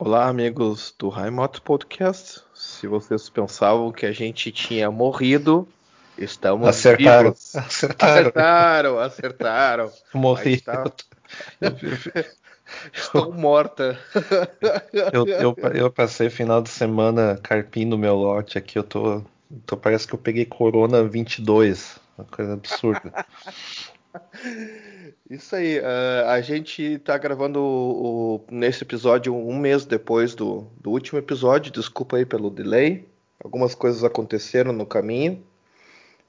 [0.00, 2.40] Olá, amigos do Raimoto Podcast.
[2.54, 5.66] Se vocês pensavam que a gente tinha morrido,
[6.16, 7.56] estamos acertaram, vivos.
[7.56, 8.98] Acertaram, acertaram.
[9.00, 9.92] acertaram.
[10.14, 10.60] Morri.
[10.60, 10.84] Tá...
[12.94, 13.98] Estou morta.
[15.12, 18.78] Eu, eu, eu, passei final de semana carpindo meu lote aqui.
[18.78, 19.24] Eu tô,
[19.66, 19.76] tô.
[19.76, 21.98] Parece que eu peguei Corona 22.
[22.16, 23.26] Uma coisa absurda.
[25.28, 30.66] Isso aí, uh, a gente está gravando o, o, nesse episódio um mês depois do,
[30.80, 31.72] do, último episódio.
[31.72, 33.06] Desculpa aí pelo delay.
[33.42, 35.42] Algumas coisas aconteceram no caminho.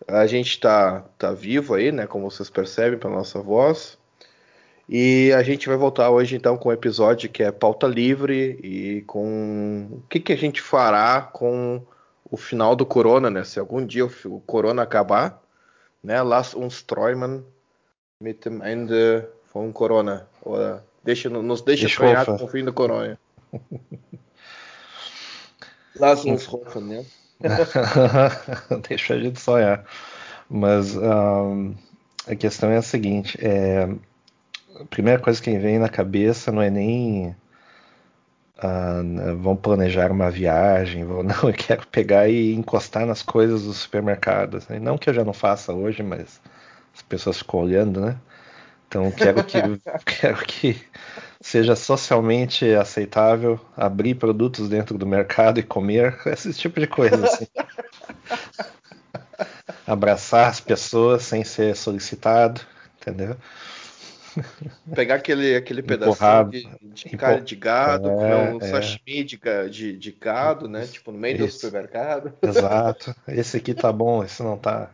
[0.07, 2.07] A gente está tá vivo aí, né?
[2.07, 3.97] Como vocês percebem pela nossa voz.
[4.87, 9.01] E a gente vai voltar hoje então com um episódio que é pauta livre e
[9.03, 11.81] com o que, que a gente fará com
[12.29, 13.43] o final do Corona, né?
[13.43, 15.41] Se algum dia o, o Corona acabar,
[16.03, 16.21] né?
[16.21, 17.45] Lass uns träumen
[18.21, 20.27] mit dem Ende von Corona.
[20.41, 23.17] Oder deixa, nos deixa ich sonhar com o fim do Corona.
[25.95, 27.05] Lass uns hoffen, né?
[28.89, 29.85] deixa a gente sonhar.
[30.49, 31.73] Mas um,
[32.27, 33.87] a questão é a seguinte: é,
[34.77, 37.33] a primeira coisa que vem na cabeça não é nem
[38.57, 43.71] uh, vão planejar uma viagem, vou, não, eu quero pegar e encostar nas coisas do
[43.71, 44.57] supermercado.
[44.57, 44.77] Assim.
[44.77, 46.41] Não que eu já não faça hoje, mas
[46.99, 48.17] as pessoas ficam olhando, né?
[48.87, 49.57] Então quero que
[50.05, 50.81] quero que
[51.41, 57.25] seja socialmente aceitável abrir produtos dentro do mercado e comer esse tipo de coisa.
[57.25, 57.47] Assim.
[59.87, 62.61] Abraçar as pessoas sem ser solicitado,
[63.01, 63.35] entendeu?
[64.93, 68.67] Pegar aquele, aquele pedacinho de, de carne de gado, é, um é.
[68.67, 69.39] sashimi de,
[69.71, 70.85] de, de, gado, né?
[70.85, 71.57] Tipo, no meio Isso.
[71.57, 72.33] do supermercado.
[72.41, 73.15] Exato.
[73.27, 74.91] Esse aqui tá bom, esse não tá.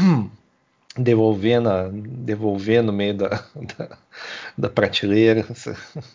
[0.96, 3.28] devolver, na, devolver no meio da,
[3.78, 3.98] da,
[4.56, 5.46] da prateleira.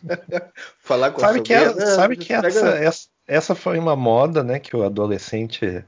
[0.80, 4.60] Falar com sabe a que, é, sabe que essa, essa, essa foi uma moda, né?
[4.60, 5.84] Que o adolescente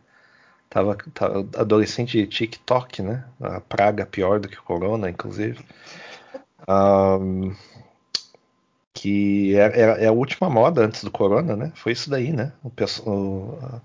[0.70, 3.26] tava, tava adolescente de TikTok, né?
[3.42, 5.64] A praga pior do que o corona, inclusive.
[6.68, 7.54] Um,
[8.94, 11.72] que é, é, é, a última moda antes do corona, né?
[11.76, 12.52] Foi isso daí, né?
[12.64, 12.72] O,
[13.10, 13.82] o,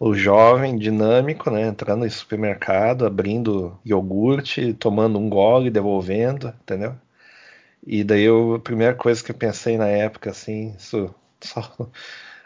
[0.00, 6.94] o jovem dinâmico, né, entrando em supermercado, abrindo iogurte, tomando um gole, devolvendo, entendeu?
[7.86, 11.60] E daí eu, a primeira coisa que eu pensei na época, assim, isso só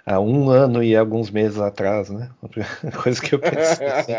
[0.04, 2.28] há um ano e alguns meses atrás, né?
[2.43, 4.12] A primeira coisa que eu pensei, assim,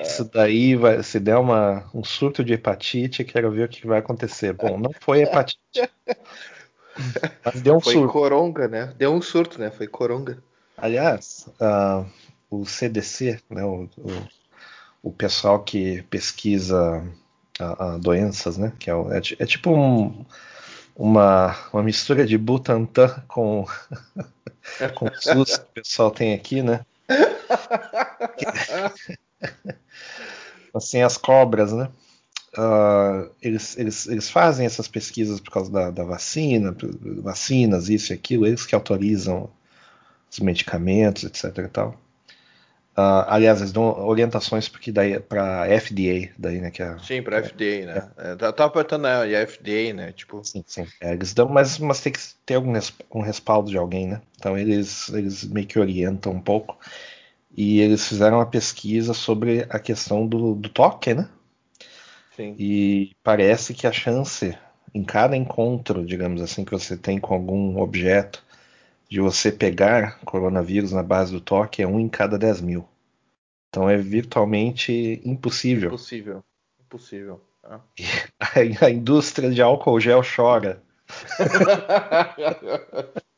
[0.00, 4.00] isso daí vai, se der uma, um surto de hepatite, quero ver o que vai
[4.00, 4.52] acontecer.
[4.54, 5.60] Bom, não foi hepatite.
[7.44, 8.12] Mas deu um foi surto.
[8.12, 8.92] Foi coronga, né?
[8.98, 9.70] Deu um surto, né?
[9.70, 10.42] Foi coronga.
[10.80, 12.06] Aliás, uh,
[12.48, 14.28] o CDC, né, o, o,
[15.02, 17.04] o, pessoal que pesquisa
[17.58, 20.24] a, a doenças, né, que é, é, é tipo um,
[20.94, 23.66] uma, uma mistura de Butantan com,
[24.94, 26.86] com o SUS que o pessoal tem aqui, né?
[30.72, 31.90] assim, as cobras, né?
[32.56, 36.74] Uh, eles, eles, eles fazem essas pesquisas por causa da, da vacina,
[37.20, 39.50] vacinas, isso e aquilo, eles que autorizam
[40.30, 41.58] os medicamentos, etc.
[41.58, 41.90] E tal.
[42.98, 46.68] Uh, aliás, eles dão orientações para FDA, daí, né?
[46.72, 48.10] Que é, sim, para FDA, né?
[48.18, 48.32] É.
[48.32, 50.10] É, tá, tá apertando a FDA, né?
[50.10, 50.42] Tipo...
[50.42, 50.84] Sim, sim.
[51.00, 52.72] É, eles dão, mas, mas tem que ter algum
[53.14, 54.20] um respaldo de alguém, né?
[54.36, 56.76] Então eles, eles meio que orientam um pouco.
[57.56, 61.28] E eles fizeram uma pesquisa sobre a questão do, do toque, né?
[62.34, 62.56] Sim.
[62.58, 64.58] E parece que a chance
[64.92, 68.44] em cada encontro, digamos assim, que você tem com algum objeto,
[69.08, 72.86] de você pegar coronavírus na base do toque é um em cada 10 mil.
[73.68, 75.88] Então é virtualmente impossível.
[75.88, 76.44] Impossível.
[76.80, 77.40] Impossível.
[77.64, 77.80] Ah.
[78.40, 80.82] A, a indústria de álcool gel chora.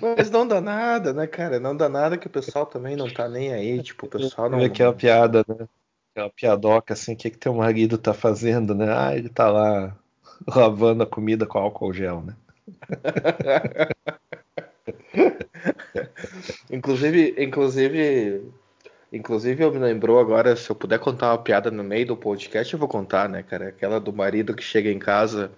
[0.00, 1.60] Mas não dá nada, né, cara?
[1.60, 3.82] Não dá nada que o pessoal também não tá nem aí.
[3.82, 4.64] Tipo, o pessoal não.
[4.64, 5.68] Aquela piada, né?
[6.12, 8.92] Aquela piadoca assim, o que, que teu marido tá fazendo, né?
[8.92, 9.96] Ah, ele tá lá
[10.46, 12.34] lavando a comida com álcool gel, né?
[16.70, 18.52] inclusive, inclusive,
[19.12, 22.72] inclusive eu me lembrou agora, se eu puder contar uma piada no meio do podcast,
[22.72, 23.68] eu vou contar, né, cara?
[23.68, 25.50] Aquela do marido que chega em casa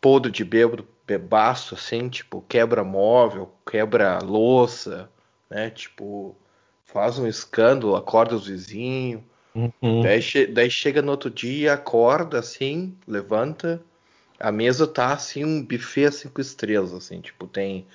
[0.00, 5.10] podre de bêbado, bebaço, assim, tipo, quebra móvel, quebra louça,
[5.50, 5.70] né?
[5.70, 6.36] Tipo,
[6.84, 9.22] faz um escândalo, acorda os vizinhos.
[9.54, 10.02] Uhum.
[10.02, 13.82] Daí, daí chega no outro dia, acorda assim, levanta
[14.38, 17.86] a mesa tá assim um buffet cinco estrelas, assim, tipo, tem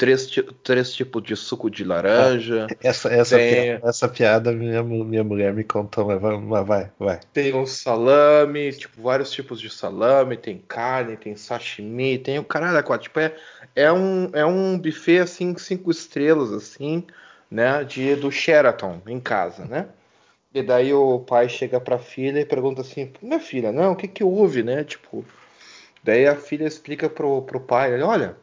[0.00, 0.30] três,
[0.62, 2.66] três tipos de suco de laranja.
[2.70, 6.90] Ah, essa, essa, tem, piada, essa piada minha, minha mulher me contou, mas vai, vai,
[6.98, 7.20] vai.
[7.34, 12.82] Tem um salame, tipo, vários tipos de salame, tem carne, tem sashimi, tem o caralho
[12.82, 13.04] quatro.
[13.04, 13.36] Tipo, é,
[13.76, 17.04] é, um, é um buffet assim, cinco estrelas, assim,
[17.50, 17.84] né?
[17.84, 19.86] De, do Sheraton em casa, né?
[20.54, 24.08] E daí o pai chega pra filha e pergunta assim, minha filha, não, o que
[24.08, 24.82] que houve, né?
[24.82, 25.24] Tipo,
[26.02, 28.36] daí a filha explica pro, pro pai, olha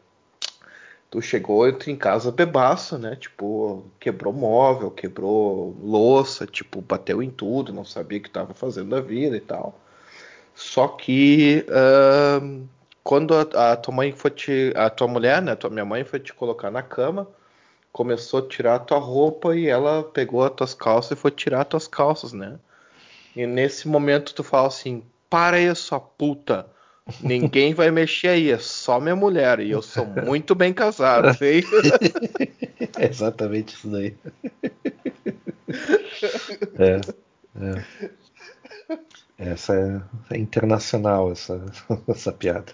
[1.10, 3.16] Tu chegou em casa bebaço, né?
[3.16, 8.90] Tipo, quebrou móvel, quebrou louça, tipo, bateu em tudo, não sabia o que estava fazendo
[8.90, 9.80] da vida e tal.
[10.54, 12.68] Só que uh,
[13.04, 14.74] quando a, a, tua mãe foi te.
[14.76, 15.56] A tua mulher, né?
[15.56, 17.28] Tua minha mãe foi te colocar na cama,
[17.94, 21.62] começou a tirar a tua roupa e ela pegou as tuas calças e foi tirar
[21.62, 22.60] as tuas calças, né?
[23.36, 26.70] E nesse momento tu fala assim: para aí, sua puta
[27.22, 29.60] Ninguém vai mexer aí, é só minha mulher.
[29.60, 31.64] E eu sou muito bem casado, sei?
[32.98, 34.16] É exatamente isso daí.
[36.78, 37.02] É,
[37.62, 37.84] é.
[39.38, 41.64] Essa é, é, internacional, essa,
[42.08, 42.74] essa piada.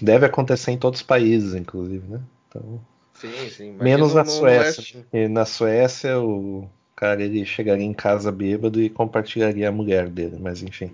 [0.00, 2.20] Deve acontecer em todos os países, inclusive, né?
[2.48, 2.80] Então,
[3.14, 3.72] sim, sim.
[3.72, 5.06] Menos na Suécia.
[5.12, 10.38] E na Suécia, o cara ele chegaria em casa bêbado e compartilharia a mulher dele,
[10.40, 10.92] mas enfim.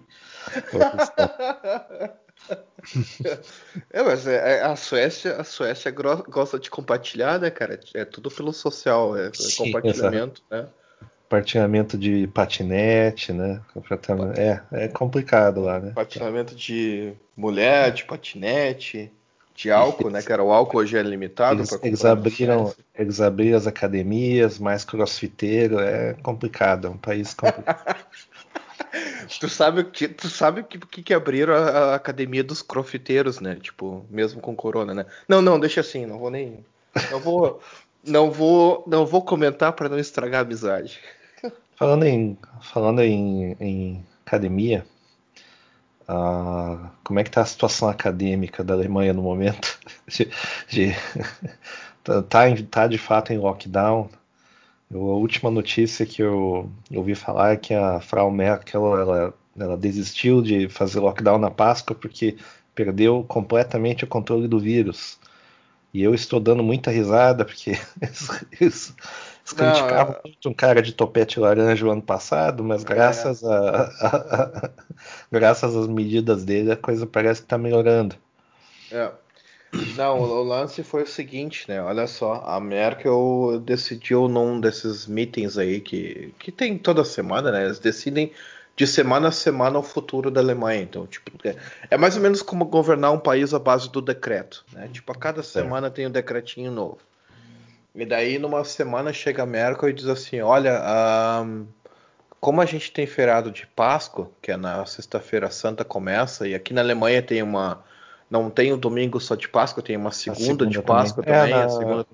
[3.90, 7.78] é, mas é, é, a Suécia, a Suécia gosta de compartilhar, né, cara?
[7.94, 10.66] É tudo pelo social, é, é Sim, compartilhamento, exato.
[10.66, 10.68] né?
[11.24, 13.60] Compartilhamento de patinete, né?
[14.36, 15.88] É, é complicado lá, né?
[15.88, 19.12] Compartilhamento de mulher, de patinete,
[19.58, 20.22] de álcool, né?
[20.22, 21.60] Que era o álcool hoje é limitado.
[21.60, 27.96] Eles, eles abriram, eles abriram as academias, mais crossfiteiro, é complicado, é um país complicado.
[29.40, 33.56] tu sabe que tu sabe que que, abriram a, a, academia dos crofiteiros, né?
[33.56, 35.06] Tipo, mesmo com corona, né?
[35.28, 36.64] Não, não, deixa assim, não vou nem
[37.10, 37.60] não vou
[38.04, 41.00] não vou não vou comentar para não estragar a amizade.
[41.76, 44.84] Falando em falando em, em academia,
[46.08, 49.78] uh, como é que tá a situação acadêmica da Alemanha no momento?
[50.08, 50.30] De,
[50.68, 50.96] de,
[52.02, 52.22] tá,
[52.70, 54.08] tá de fato em lockdown?
[54.92, 60.40] A última notícia que eu ouvi falar é que a Frau Merkel ela, ela desistiu
[60.40, 62.36] de fazer lockdown na Páscoa porque
[62.74, 65.18] perdeu completamente o controle do vírus.
[65.92, 67.72] E eu estou dando muita risada porque
[68.60, 68.94] eles,
[69.54, 70.20] criticavam é.
[70.24, 73.46] muito um cara de topete laranja o ano passado, mas graças, é.
[73.46, 74.70] a, a, a,
[75.32, 78.16] graças às medidas dele a coisa parece que está melhorando.
[78.90, 79.10] É.
[79.96, 81.82] Não, o lance foi o seguinte, né?
[81.82, 87.64] Olha só, a Merkel decidiu num desses meetings aí que, que tem toda semana, né?
[87.64, 88.32] Eles decidem
[88.74, 90.80] de semana a semana o futuro da Alemanha.
[90.80, 91.56] Então, tipo, é,
[91.90, 94.88] é mais ou menos como governar um país à base do decreto, né?
[94.90, 96.98] Tipo, a cada semana tem um decretinho novo.
[97.94, 100.80] E daí, numa semana, chega a Merkel e diz assim: Olha,
[101.44, 101.66] um,
[102.40, 106.72] como a gente tem feriado de Páscoa, que é na sexta-feira santa começa, e aqui
[106.72, 107.82] na Alemanha tem uma
[108.30, 111.40] não tem o domingo só de Páscoa, tem uma segunda, segunda de Páscoa também.
[111.40, 112.06] também é, na, segunda...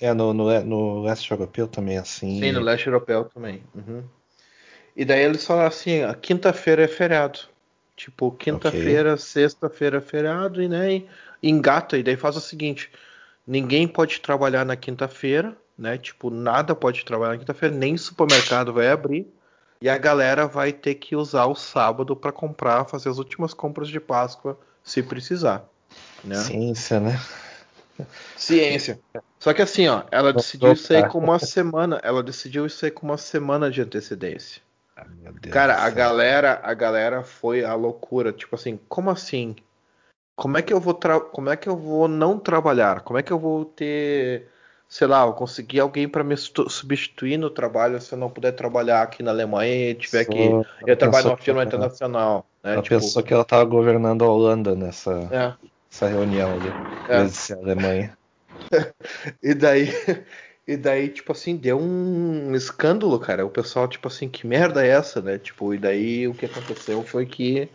[0.00, 2.40] é no, no, no, leste europeu também, assim.
[2.40, 3.62] Sim, no leste europeu também.
[3.74, 4.04] Uhum.
[4.96, 7.40] E daí eles falam assim: a quinta-feira é feriado.
[7.96, 9.24] Tipo, quinta-feira, okay.
[9.24, 11.02] sexta-feira é feriado, e né,
[11.42, 11.98] engata.
[11.98, 12.90] E daí faz o seguinte:
[13.44, 15.98] ninguém pode trabalhar na quinta-feira, né?
[15.98, 19.26] Tipo, nada pode trabalhar na quinta-feira, nem supermercado vai abrir.
[19.80, 23.88] E a galera vai ter que usar o sábado para comprar, fazer as últimas compras
[23.88, 25.68] de Páscoa se precisar.
[26.24, 26.36] Né?
[26.36, 27.20] Ciência, né?
[28.36, 29.00] Ciência.
[29.40, 32.00] Só que assim, ó, ela decidiu isso aí com uma semana.
[32.02, 34.62] Ela decidiu isso aí com uma semana de antecedência.
[34.96, 35.04] Ah,
[35.50, 38.32] Cara, a galera, a galera foi a loucura.
[38.32, 39.56] Tipo assim, como assim?
[40.36, 40.98] Como é que eu vou
[41.32, 43.00] como é que eu vou não trabalhar?
[43.00, 44.48] Como é que eu vou ter,
[44.88, 49.02] sei lá, eu conseguir alguém para me substituir no trabalho se eu não puder trabalhar
[49.02, 50.32] aqui na Alemanha e tiver Só...
[50.32, 52.46] que eu trabalho numa firma internacional?
[52.62, 52.74] Né?
[52.74, 52.94] Ela tipo...
[52.94, 55.54] pensou que ela estava governando a Holanda nessa, é.
[55.90, 56.68] nessa reunião ali,
[57.08, 57.16] é.
[57.16, 58.16] a Alemanha.
[59.42, 59.88] e daí,
[60.66, 63.44] e daí, tipo assim, deu um escândalo, cara.
[63.44, 65.38] O pessoal, tipo assim, que merda é essa, né?
[65.38, 67.68] Tipo, e daí o que aconteceu foi que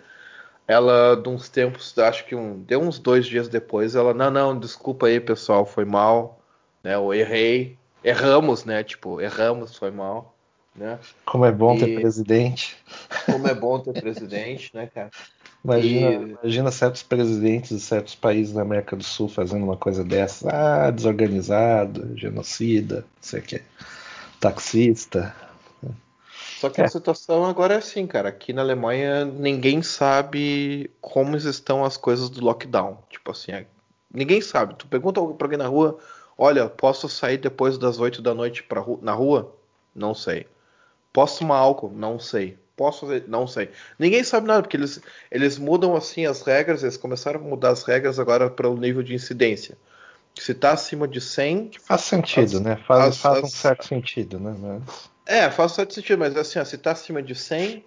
[0.68, 4.58] ela, de uns tempos, acho que um, deu uns dois dias depois, ela, não, não,
[4.58, 6.41] desculpa aí, pessoal, foi mal,
[6.84, 6.96] né?
[6.96, 8.84] Eu errei, erramos, né?
[8.84, 10.36] Tipo, erramos, foi mal.
[10.76, 10.98] Né?
[11.26, 11.80] Como é bom e...
[11.80, 12.78] ter presidente.
[13.26, 15.10] Como é bom ter presidente, né, cara?
[15.64, 16.38] Imagina, e...
[16.42, 20.50] imagina certos presidentes de certos países da América do Sul fazendo uma coisa dessa.
[20.50, 23.62] Ah, desorganizado, genocida, não sei o que.
[24.40, 25.36] Taxista.
[26.60, 26.86] Só que é.
[26.86, 28.30] a situação agora é assim, cara.
[28.30, 33.00] Aqui na Alemanha ninguém sabe como estão as coisas do lockdown.
[33.10, 33.52] Tipo assim,
[34.14, 34.76] Ninguém sabe.
[34.76, 35.98] Tu pergunta pra alguém na rua,
[36.42, 39.56] olha, posso sair depois das 8 da noite pra, na rua?
[39.94, 40.48] Não sei.
[41.14, 41.92] Posso tomar álcool?
[41.96, 42.58] Não sei.
[42.76, 43.26] Posso fazer?
[43.28, 43.70] Não sei.
[44.00, 47.84] Ninguém sabe nada, porque eles, eles mudam assim as regras, eles começaram a mudar as
[47.84, 49.78] regras agora para o nível de incidência.
[50.36, 51.68] Se está acima de 100.
[51.68, 52.76] Que faz sentido, as, né?
[52.88, 54.56] Faz, as, faz um certo sentido, né?
[54.58, 55.12] Mas...
[55.28, 57.86] É, faz um certo sentido, mas assim, ó, se está acima de 100,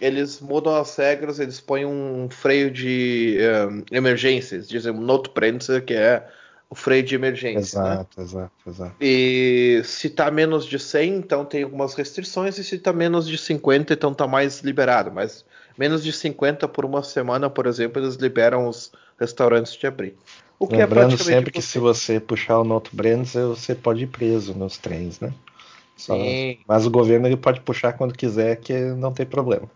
[0.00, 5.94] eles mudam as regras, eles põem um freio de um, emergências, dizem um notbremse, que
[5.94, 6.28] é
[6.70, 7.78] o freio de emergência.
[7.78, 8.24] Exato, né?
[8.24, 8.94] exato, exato.
[9.00, 13.36] E se está menos de 100, então tem algumas restrições, e se está menos de
[13.36, 15.10] 50, então está mais liberado.
[15.10, 15.44] Mas
[15.76, 20.14] menos de 50 por uma semana, por exemplo, eles liberam os restaurantes de abrir.
[20.60, 24.04] O que é Lembrando é sempre que se você puxar o Noto Brands, você pode
[24.04, 25.32] ir preso nos trens, né?
[25.96, 26.16] Só...
[26.68, 29.68] Mas o governo ele pode puxar quando quiser, que não tem problema.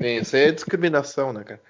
[0.00, 1.60] Sim, isso aí é discriminação, né, cara?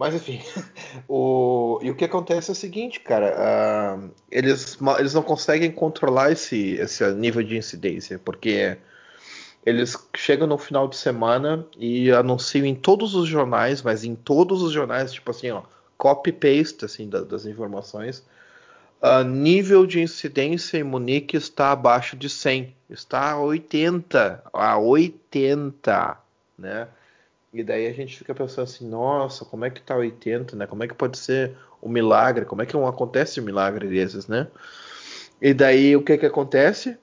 [0.00, 0.40] Mas enfim,
[1.06, 1.78] o...
[1.82, 6.72] e o que acontece é o seguinte, cara, uh, eles, eles não conseguem controlar esse,
[6.76, 8.78] esse nível de incidência, porque
[9.64, 14.62] eles chegam no final de semana e anunciam em todos os jornais, mas em todos
[14.62, 15.64] os jornais, tipo assim, ó,
[15.98, 18.24] copy-paste assim, da, das informações.
[19.02, 26.16] Uh, nível de incidência em Munique está abaixo de 100, está a 80, a 80,
[26.58, 26.88] né?
[27.52, 30.66] E daí a gente fica pensando assim, nossa, como é que tá 80, né?
[30.66, 32.44] Como é que pode ser um milagre?
[32.44, 34.46] Como é que não acontece um milagre desses, né?
[35.42, 36.96] E daí o que que acontece?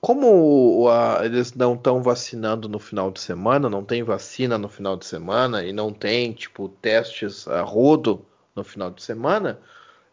[0.00, 4.96] Como a, eles não estão vacinando no final de semana, não tem vacina no final
[4.96, 9.58] de semana e não tem tipo testes a rodo no final de semana,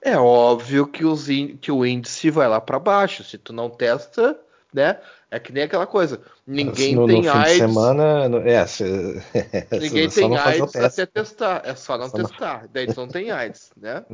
[0.01, 1.27] é óbvio que, os,
[1.59, 3.23] que o índice vai lá para baixo.
[3.23, 4.39] Se tu não testa,
[4.73, 4.99] né?
[5.29, 6.21] É que nem aquela coisa.
[6.45, 7.57] Ninguém no, tem no AIDS.
[7.57, 8.83] semana, no, é, se,
[9.71, 11.61] ninguém tem AIDS até testar.
[11.65, 12.63] É só não só testar.
[12.63, 12.69] Não...
[12.71, 14.05] Daí não tem AIDS, né?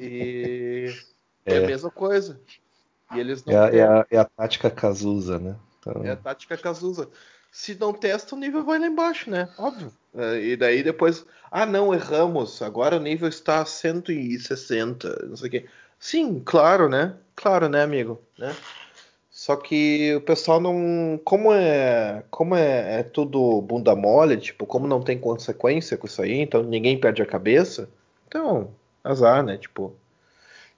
[0.00, 0.94] E
[1.44, 2.40] é, é a mesma coisa.
[3.14, 5.56] E eles não é, a, é, a, é a tática Cazuza, né?
[5.78, 6.04] Então...
[6.04, 7.08] É a tática Cazuza.
[7.50, 9.50] Se não testa, o nível vai lá embaixo, né?
[9.58, 9.92] Óbvio.
[10.14, 12.62] É, e daí depois, ah, não, erramos.
[12.62, 15.66] Agora o nível está a 160, não sei o quê.
[15.98, 17.14] Sim, claro, né?
[17.36, 18.20] Claro, né, amigo?
[18.38, 18.56] Né?
[19.42, 21.18] Só que o pessoal não.
[21.24, 22.22] Como é.
[22.30, 26.62] Como é, é, tudo bunda mole, tipo, como não tem consequência com isso aí, então
[26.62, 27.90] ninguém perde a cabeça.
[28.28, 28.70] Então,
[29.02, 29.58] azar, né?
[29.58, 29.96] Tipo,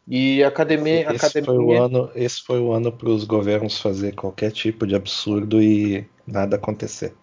[0.09, 1.03] e a academia.
[1.13, 1.45] Esse, academia...
[1.45, 5.61] Foi o ano, esse foi o ano para os governos fazer qualquer tipo de absurdo
[5.61, 7.15] e nada acontecer.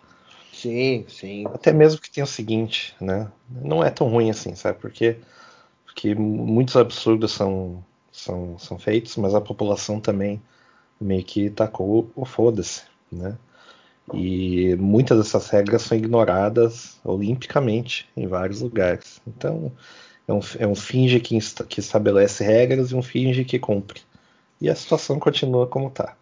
[0.54, 1.48] Sim, sim.
[1.48, 3.32] Até mesmo que tenha o seguinte, né?
[3.50, 4.78] Não é tão ruim assim, sabe?
[4.78, 5.18] Porque,
[5.86, 10.40] porque muitos absurdos são, são, são feitos, mas a população também
[11.02, 13.38] meio que tacou o foda-se, né?
[14.14, 19.22] E muitas dessas regras são ignoradas olimpicamente em vários lugares.
[19.26, 19.72] Então,
[20.28, 24.02] é um, é um finge que, que estabelece regras e um finge que cumpre.
[24.60, 26.16] E a situação continua como tá.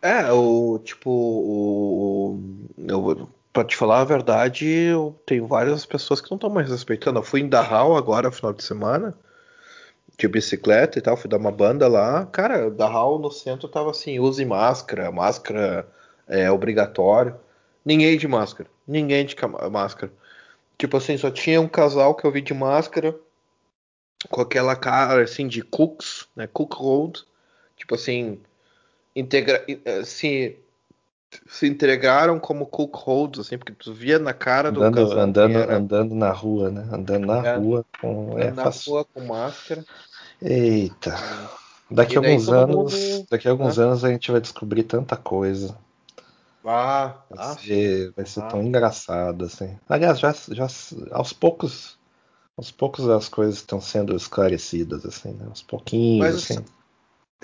[0.00, 2.40] É, o tipo, o,
[2.78, 7.18] eu, pra te falar a verdade, eu tenho várias pessoas que não estão mais respeitando.
[7.18, 9.14] Eu fui em Dachau agora, final de semana,
[10.18, 12.26] de bicicleta e tal, fui dar uma banda lá.
[12.26, 15.88] Cara, Dachau no centro tava assim, use máscara, máscara
[16.26, 17.36] é obrigatório.
[17.84, 19.36] Ninguém de máscara, ninguém de
[19.70, 20.12] máscara.
[20.76, 23.14] Tipo assim, só tinha um casal que eu vi de máscara,
[24.28, 26.48] com aquela cara assim de cooks, né?
[26.48, 27.24] Cook Road.
[27.76, 28.40] Tipo assim,
[29.14, 30.58] integra eh, se,
[31.46, 35.18] se entregaram como cook holds, assim, porque tu via na cara andando, do casal.
[35.18, 35.76] Andando, era...
[35.76, 36.88] andando na rua, né?
[36.92, 38.32] Andando na é, rua com.
[38.32, 38.92] Andando é, na fácil.
[38.92, 39.84] rua com máscara.
[40.40, 41.16] Eita.
[41.90, 42.94] Daqui a alguns anos.
[42.94, 43.26] Mundo...
[43.30, 45.76] Daqui a alguns anos a gente vai descobrir tanta coisa.
[46.64, 48.46] Ah, vai ser, vai ser ah.
[48.46, 49.78] tão engraçado assim.
[49.88, 50.66] Aliás, já, já
[51.12, 51.98] aos poucos,
[52.56, 55.46] aos poucos as coisas estão sendo esclarecidas assim, né?
[55.48, 56.64] Aos pouquinhos Mas, assim.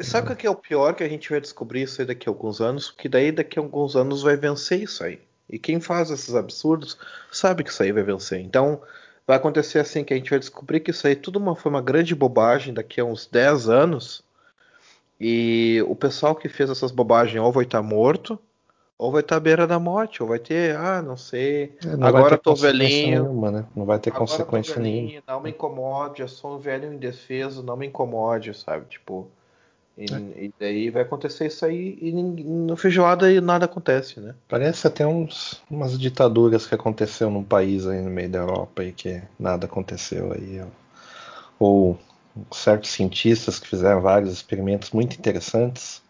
[0.00, 2.32] Sabe o que é o pior que a gente vai descobrir isso aí daqui a
[2.32, 2.90] alguns anos?
[2.90, 5.20] Que daí daqui a alguns anos vai vencer isso aí.
[5.48, 6.98] E quem faz esses absurdos
[7.30, 8.40] sabe que isso aí vai vencer.
[8.40, 8.82] Então
[9.26, 11.82] vai acontecer assim que a gente vai descobrir que isso aí tudo uma, foi uma
[11.82, 14.22] grande bobagem daqui a uns 10 anos.
[15.20, 18.38] E o pessoal que fez essas bobagens ou vai estar morto,
[18.98, 22.06] ou vai estar à beira da morte, ou vai ter, ah, não sei, é, não
[22.06, 23.22] agora tô velhinho.
[23.22, 23.64] Nenhuma, né?
[23.74, 25.22] Não vai ter consequência nenhuma.
[25.26, 28.86] Não me incomode, eu sou um velho indefeso, não me incomode, sabe?
[28.86, 29.28] Tipo.
[29.96, 30.44] E, é.
[30.44, 34.34] e, daí vai acontecer isso aí e no feijoada e nada acontece, né?
[34.48, 38.92] Parece até uns, umas ditaduras que aconteceu num país aí no meio da Europa e
[38.92, 40.60] que nada aconteceu aí.
[41.60, 41.96] Ou
[42.50, 46.02] certos cientistas que fizeram vários experimentos muito interessantes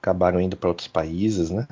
[0.00, 1.66] acabaram indo para outros países, né?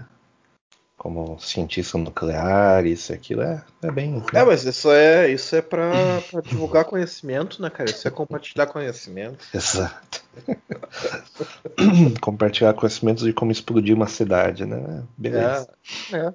[0.98, 4.20] Como cientista nuclear, isso e aquilo, é, é bem.
[4.34, 5.92] É, mas isso é, isso é para
[6.44, 7.88] divulgar conhecimento, né, cara?
[7.88, 9.46] Isso é compartilhar conhecimento.
[9.54, 10.24] Exato.
[12.20, 15.04] compartilhar conhecimentos de como explodir uma cidade, né?
[15.16, 15.68] Beleza.
[16.12, 16.34] É, é.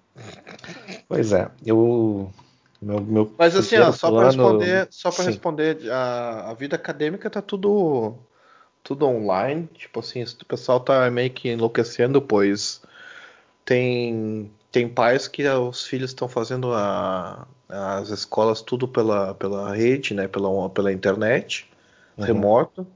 [1.10, 2.32] Pois é, eu.
[2.82, 7.30] Meu, meu mas assim, ó, só para responder, só para responder, a, a vida acadêmica
[7.30, 8.16] tá tudo
[8.82, 12.82] tudo online, tipo assim, o pessoal tá meio que enlouquecendo, pois
[13.66, 20.14] tem, tem pais que os filhos estão fazendo a, as escolas tudo pela, pela rede,
[20.14, 20.28] né?
[20.28, 21.70] Pela, pela internet,
[22.18, 22.26] uhum.
[22.26, 22.88] remoto.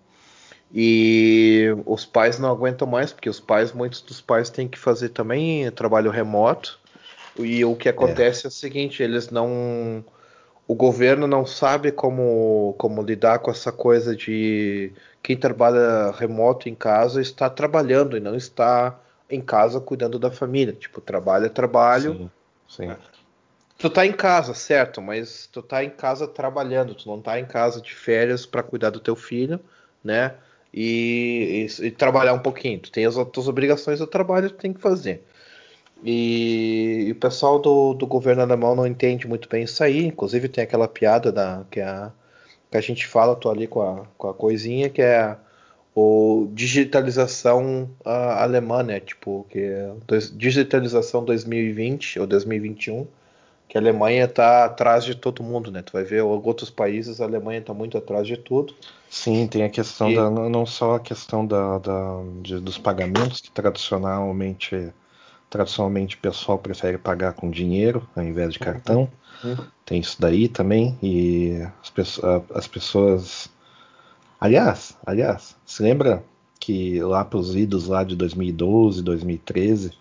[0.73, 5.09] E os pais não aguentam mais, porque os pais, muitos dos pais têm que fazer
[5.09, 6.79] também trabalho remoto.
[7.37, 10.03] E o que acontece é, é o seguinte, eles não.
[10.67, 14.91] O governo não sabe como, como lidar com essa coisa de
[15.23, 20.73] quem trabalha remoto em casa está trabalhando e não está em casa cuidando da família.
[20.73, 22.13] Tipo, trabalho é trabalho.
[22.13, 22.31] Sim,
[22.67, 22.95] sim.
[23.77, 27.45] Tu tá em casa, certo, mas tu tá em casa trabalhando, tu não tá em
[27.45, 29.59] casa de férias para cuidar do teu filho,
[30.03, 30.33] né?
[30.73, 32.79] E, e, e, trabalhar um pouquinho.
[32.79, 35.23] Tu tem as tuas obrigações do trabalho, tu tem que fazer.
[36.03, 40.05] E, e, o pessoal do, do governo alemão não entende muito bem isso aí.
[40.05, 42.11] Inclusive tem aquela piada da, que, a,
[42.71, 45.37] que a gente fala, tô ali com a, com a coisinha, que é
[45.99, 48.99] ou digitalização uh, alemã, né?
[48.99, 53.07] Tipo, que é dois, digitalização 2020 ou 2021,
[53.67, 55.81] que a Alemanha está atrás de todo mundo, né?
[55.81, 58.75] Tu vai ver outros países, a Alemanha está muito atrás de tudo.
[59.09, 60.15] Sim, tem a questão e...
[60.15, 64.93] da não só a questão da, da de, dos pagamentos que tradicionalmente
[65.49, 69.09] tradicionalmente o pessoal prefere pagar com dinheiro ao invés de cartão.
[69.43, 69.49] Uhum.
[69.51, 69.65] Uhum.
[69.83, 72.19] Tem isso daí também e as,
[72.53, 73.49] as pessoas
[74.39, 76.23] Aliás, aliás, se lembra
[76.59, 79.91] que lá para os idos lá de 2012, 2013,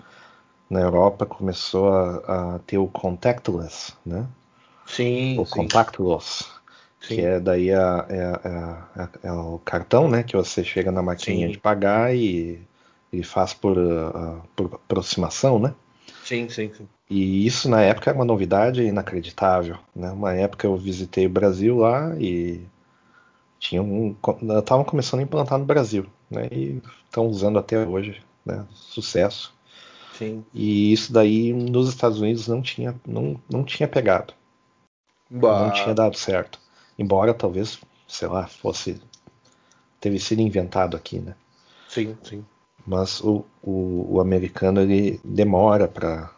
[0.69, 4.26] na Europa começou a, a ter o contactless, né?
[4.85, 5.38] Sim.
[5.38, 5.52] O sim.
[5.52, 6.45] contactless,
[7.00, 7.16] sim.
[7.16, 10.23] que é daí a, é, é, é, é, o cartão, né?
[10.23, 11.52] Que você chega na maquininha sim.
[11.52, 12.61] de pagar e
[13.12, 15.75] ele faz por, uh, por aproximação, né?
[16.25, 16.88] Sim, sim, sim.
[17.09, 20.11] E isso na época era uma novidade inacreditável, né?
[20.11, 22.61] Uma época eu visitei o Brasil lá e
[23.59, 24.17] tinham um,
[24.59, 26.49] estavam começando a implantar no Brasil, né?
[26.51, 28.66] E estão usando até hoje, né?
[28.71, 29.55] Sucesso.
[30.14, 30.45] Sim.
[30.55, 34.33] E isso daí nos Estados Unidos não tinha, não, não tinha pegado.
[35.31, 35.64] Bah.
[35.64, 36.59] Não tinha dado certo.
[36.99, 39.01] Embora talvez, sei lá, fosse
[40.01, 41.35] teve sido inventado aqui, né?
[41.88, 42.45] Sim, sim.
[42.87, 46.31] Mas o, o, o americano ele demora para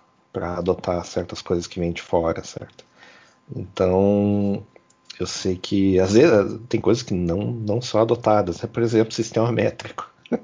[0.56, 2.84] adotar certas coisas que vêm de fora, certo?
[3.54, 4.64] Então
[5.18, 8.68] eu sei que às vezes tem coisas que não, não são adotadas, né?
[8.72, 10.10] por exemplo, sistema métrico.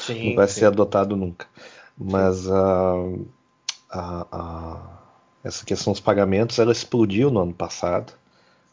[0.00, 0.60] Sim, não vai sim.
[0.60, 1.46] ser adotado nunca.
[1.96, 3.26] Mas uh,
[5.44, 8.12] essa questão dos pagamentos ela explodiu no ano passado.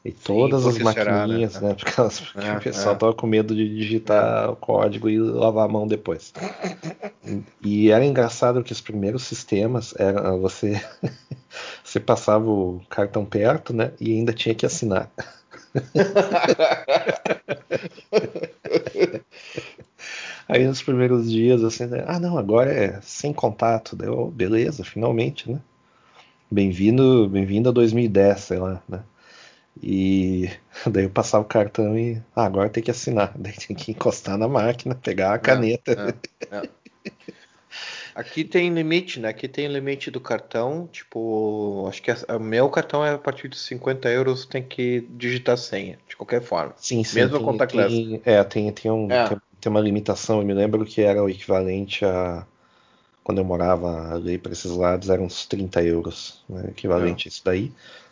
[0.08, 1.70] E sim, todas as maquininhas, será, né?
[1.70, 1.76] né?
[1.76, 3.14] Porque, elas, porque é, o pessoal é.
[3.14, 6.34] com medo de digitar o código e lavar a mão depois.
[7.62, 10.82] E era engraçado que os primeiros sistemas era você
[11.84, 13.92] você passava o cartão perto, né?
[14.00, 15.12] E ainda tinha que assinar.
[20.48, 22.06] Aí nos primeiros dias, assim, né?
[22.08, 23.94] ah não, agora é sem contato.
[23.94, 25.60] Deu, beleza, finalmente, né?
[26.50, 29.02] Bem-vindo, bem-vindo a 2010, sei lá, né?
[29.82, 30.50] E
[30.90, 33.34] daí eu passava o cartão e ah, agora tem que assinar.
[33.38, 36.16] Daí tem que encostar na máquina, pegar a caneta.
[36.52, 36.70] É, é, é.
[38.18, 39.30] Aqui tem limite, né?
[39.30, 40.90] Aqui tem limite do cartão.
[40.92, 45.56] Tipo, acho que o meu cartão é a partir de 50 euros tem que digitar
[45.56, 46.74] senha, de qualquer forma.
[46.78, 47.20] Sim, sim.
[47.20, 47.90] Mesmo tem, contactless.
[47.90, 49.30] Tem, é, tem, tem, um, é.
[49.30, 50.40] tem, tem, uma limitação.
[50.40, 52.44] Eu me lembro que era o equivalente a.
[53.24, 56.44] Quando eu morava ali para esses lados, eram uns 30 euros.
[56.50, 57.30] Né, equivalente é.
[57.30, 57.72] a isso daí.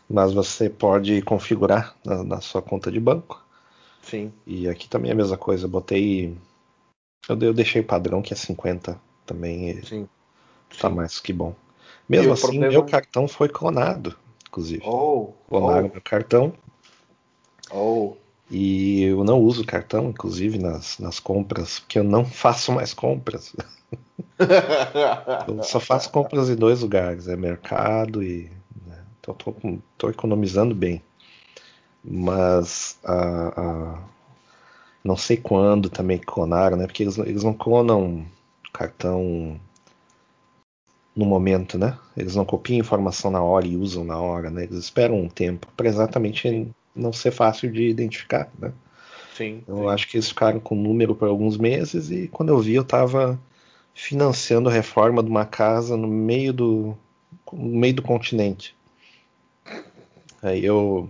[0.10, 3.44] Mas você pode configurar na, na sua conta de banco.
[4.02, 4.32] Sim.
[4.46, 5.66] E aqui também é a mesma coisa.
[5.66, 6.38] Eu botei.
[7.28, 10.08] Eu, eu deixei padrão que é 50 também Sim.
[10.80, 10.96] tá Sim.
[10.96, 11.56] mais que bom.
[12.08, 12.72] Mesmo assim, problema...
[12.72, 14.16] meu cartão foi clonado,
[14.48, 14.84] inclusive.
[14.86, 15.94] Oh, Clonaram oh.
[15.94, 16.54] meu cartão.
[17.72, 18.14] Oh.
[18.50, 23.56] E eu não uso cartão, inclusive, nas, nas compras, porque eu não faço mais compras.
[25.48, 28.52] eu só faço compras em dois lugares, é mercado e.
[29.26, 29.56] Então tô,
[29.98, 31.02] tô economizando bem.
[32.04, 34.04] Mas a, a,
[35.04, 36.86] não sei quando também clonaram, né?
[36.86, 38.24] Porque eles, eles não clonam
[38.72, 39.60] cartão
[41.16, 41.98] no momento, né?
[42.16, 44.64] Eles não copiam informação na hora e usam na hora, né?
[44.64, 48.72] Eles esperam um tempo para exatamente não ser fácil de identificar, né?
[49.34, 49.64] Sim.
[49.68, 49.88] Eu sim.
[49.88, 52.84] acho que eles ficaram com o número por alguns meses e quando eu vi eu
[52.84, 53.40] estava
[53.94, 56.98] financiando a reforma de uma casa no meio do
[57.52, 58.76] no meio do continente.
[60.46, 61.10] Aí eu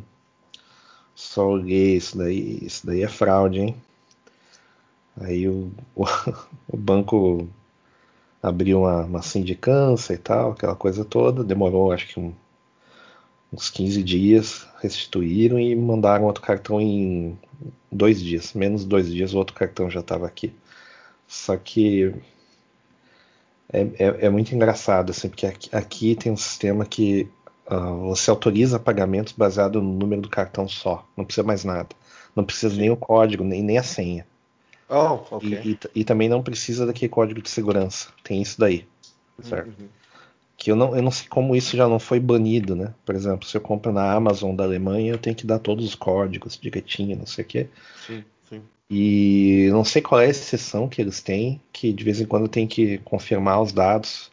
[1.14, 3.76] só olhei isso daí, isso daí é fraude, hein?
[5.20, 6.06] Aí o, o,
[6.72, 7.46] o banco
[8.42, 12.34] abriu uma, uma, sindicância e tal, aquela coisa toda, demorou acho que um,
[13.52, 17.38] uns 15 dias, restituíram e mandaram outro cartão em
[17.92, 20.54] dois dias, menos dois dias o outro cartão já estava aqui.
[21.28, 22.14] Só que
[23.72, 27.30] é, é, é, muito engraçado, assim, porque aqui, aqui tem um sistema que
[27.70, 31.90] uh, você autoriza pagamentos baseado no número do cartão só, não precisa mais nada.
[32.36, 34.26] Não precisa nem o código, nem, nem a senha.
[34.90, 35.62] Oh, okay.
[35.64, 38.10] e, e, e, também não precisa daquele código de segurança.
[38.24, 38.86] Tem isso daí.
[39.42, 39.68] Certo?
[39.68, 39.88] Uhum.
[40.58, 42.94] Que eu não, eu não sei como isso já não foi banido, né?
[43.06, 45.96] Por exemplo, se eu compro na Amazon da Alemanha, eu tenho que dar todos os
[45.96, 47.68] códigos direitinho, não sei o quê.
[48.06, 48.62] Sim, sim.
[48.90, 52.48] E não sei qual é a exceção que eles têm, que de vez em quando
[52.48, 54.32] tem que confirmar os dados.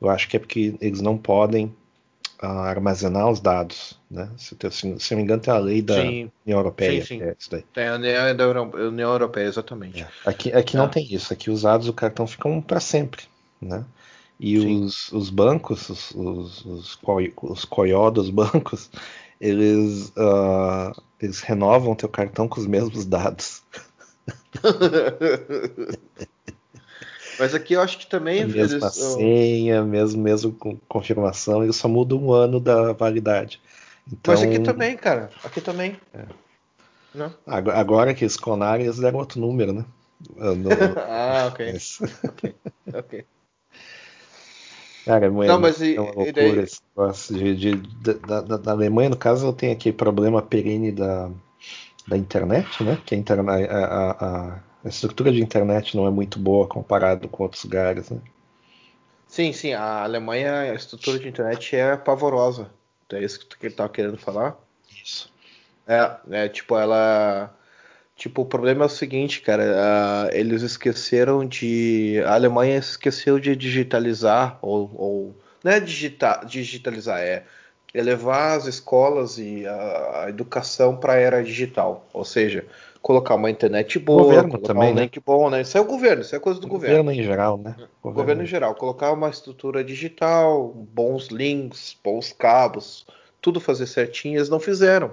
[0.00, 1.72] Eu acho que é porque eles não podem
[2.48, 3.98] armazenar os dados.
[4.10, 4.28] Né?
[4.36, 6.30] Se, se, se, não me engano, tem a lei da sim.
[6.44, 7.00] União Europeia.
[7.02, 7.22] Sim, sim.
[7.22, 7.64] É isso daí.
[7.72, 10.02] Tem a União, da União Europeia, exatamente.
[10.02, 10.08] É.
[10.24, 10.78] Aqui, aqui é.
[10.80, 11.32] não tem isso.
[11.32, 13.24] Aqui os dados do cartão ficam para sempre.
[13.60, 13.84] Né?
[14.40, 16.98] E os, os, bancos, os, os, os,
[17.40, 18.90] os coió dos bancos,
[19.40, 23.62] eles, uh, eles renovam teu cartão com os mesmos dados.
[27.42, 28.44] Mas aqui eu acho que também.
[28.44, 33.60] A mesma eles, senha, mesmo, mesmo com confirmação, eles só mudam um ano da validade.
[34.06, 35.28] Então, Mas aqui também, cara.
[35.42, 35.96] Aqui também.
[36.14, 36.24] É.
[37.12, 37.34] Não?
[37.44, 39.84] Agora que eles clonaram, eles deram outro número, né?
[40.36, 40.70] No...
[41.10, 41.74] ah, ok.
[42.28, 42.54] Ok.
[42.94, 43.24] ok.
[45.04, 46.58] Cara, é, não, mas e, é uma loucura daí...
[46.60, 50.92] esse negócio de, de, de da, da, Alemanha, no caso, eu tenho aquele problema perene
[50.92, 51.28] da,
[52.06, 53.02] da internet, né?
[53.04, 57.42] Que a, internet, a, a, a, estrutura de internet não é muito boa comparado com
[57.42, 58.18] outros lugares, né?
[59.26, 59.72] Sim, sim.
[59.72, 62.70] A Alemanha, a estrutura de internet é pavorosa.
[63.06, 64.56] Então é isso que ele estava querendo falar?
[65.02, 65.32] Isso.
[65.86, 67.54] É, é tipo, ela.
[68.14, 69.64] Tipo, o problema é o seguinte, cara.
[69.64, 72.22] Uh, eles esqueceram de.
[72.26, 74.90] A Alemanha esqueceu de digitalizar, ou.
[74.94, 77.44] ou não é digitar, digitalizar, é
[77.94, 82.06] elevar as escolas e a, a educação para a era digital.
[82.12, 82.66] Ou seja,
[83.02, 85.02] colocar uma internet boa, governo também, um né?
[85.02, 85.60] link bom, né?
[85.60, 86.98] Isso é o governo, isso é coisa do governo.
[86.98, 87.70] Governo em geral, né?
[87.70, 93.04] O governo, governo em geral, colocar uma estrutura digital, bons links, bons cabos,
[93.40, 95.10] tudo fazer certinho, eles não fizeram.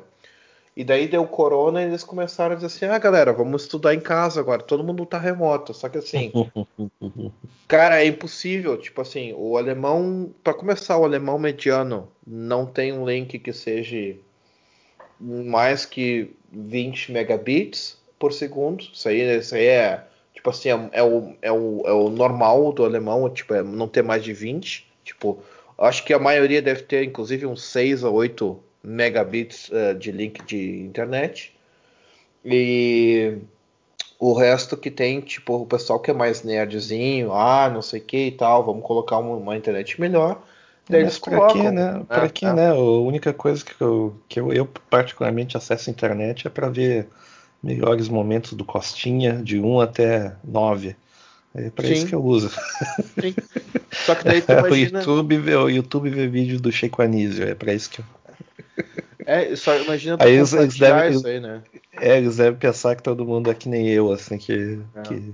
[0.77, 3.99] E daí deu corona e eles começaram a dizer assim: ah, galera, vamos estudar em
[3.99, 4.61] casa agora.
[4.61, 5.73] Todo mundo tá remoto.
[5.73, 6.31] Só que assim,
[7.67, 8.77] cara, é impossível.
[8.77, 14.15] Tipo assim, o alemão, para começar, o alemão mediano não tem um link que seja
[15.19, 18.83] mais que 20 megabits por segundo.
[18.93, 20.03] Isso aí, isso aí é,
[20.33, 23.87] tipo assim, é, é, o, é, o, é o normal do alemão, tipo, é não
[23.87, 24.87] ter mais de 20.
[25.03, 25.39] Tipo,
[25.77, 30.43] acho que a maioria deve ter, inclusive, uns 6 ou 8 megabits uh, de link
[30.45, 31.53] de internet.
[32.43, 33.37] E
[34.19, 38.03] o resto que tem, tipo, o pessoal que é mais nerdzinho, ah, não sei o
[38.03, 40.41] que e tal, vamos colocar uma, uma internet melhor.
[40.89, 42.01] Daí Mas pra colocam, quê, né?
[42.07, 42.53] Pra é, quê, é.
[42.53, 42.69] né?
[42.69, 47.07] A única coisa que, eu, que eu, eu particularmente acesso a internet é para ver
[47.61, 50.95] melhores momentos do Costinha, de 1 até 9.
[51.53, 52.49] É para isso que eu uso.
[53.19, 53.35] Sim.
[53.91, 54.99] Só que daí tu imagina...
[54.99, 58.05] o YouTube vê, o YouTube vê vídeo do Sheiko Anísio, é para isso que eu
[59.29, 61.61] é, só imagina aí eles, eles devem, isso aí, né?
[62.01, 64.79] É, eles devem pensar que todo mundo é que nem eu, assim, que.
[64.95, 65.01] É.
[65.03, 65.33] que...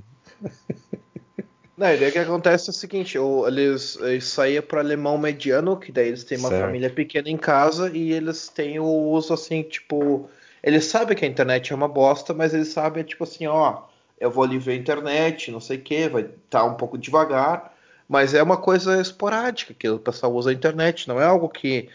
[1.78, 5.92] Não, a ideia que acontece é o seguinte: eles, eles saíam para alemão mediano, que
[5.92, 6.66] daí eles têm uma certo.
[6.66, 10.30] família pequena em casa e eles têm o uso assim, tipo.
[10.64, 13.84] Eles sabem que a internet é uma bosta, mas eles sabem, tipo assim, ó,
[14.20, 16.98] eu vou ali ver a internet, não sei o que, vai estar tá um pouco
[16.98, 17.72] devagar,
[18.10, 21.88] mas é uma coisa esporádica que o pessoal usa a internet, não é algo que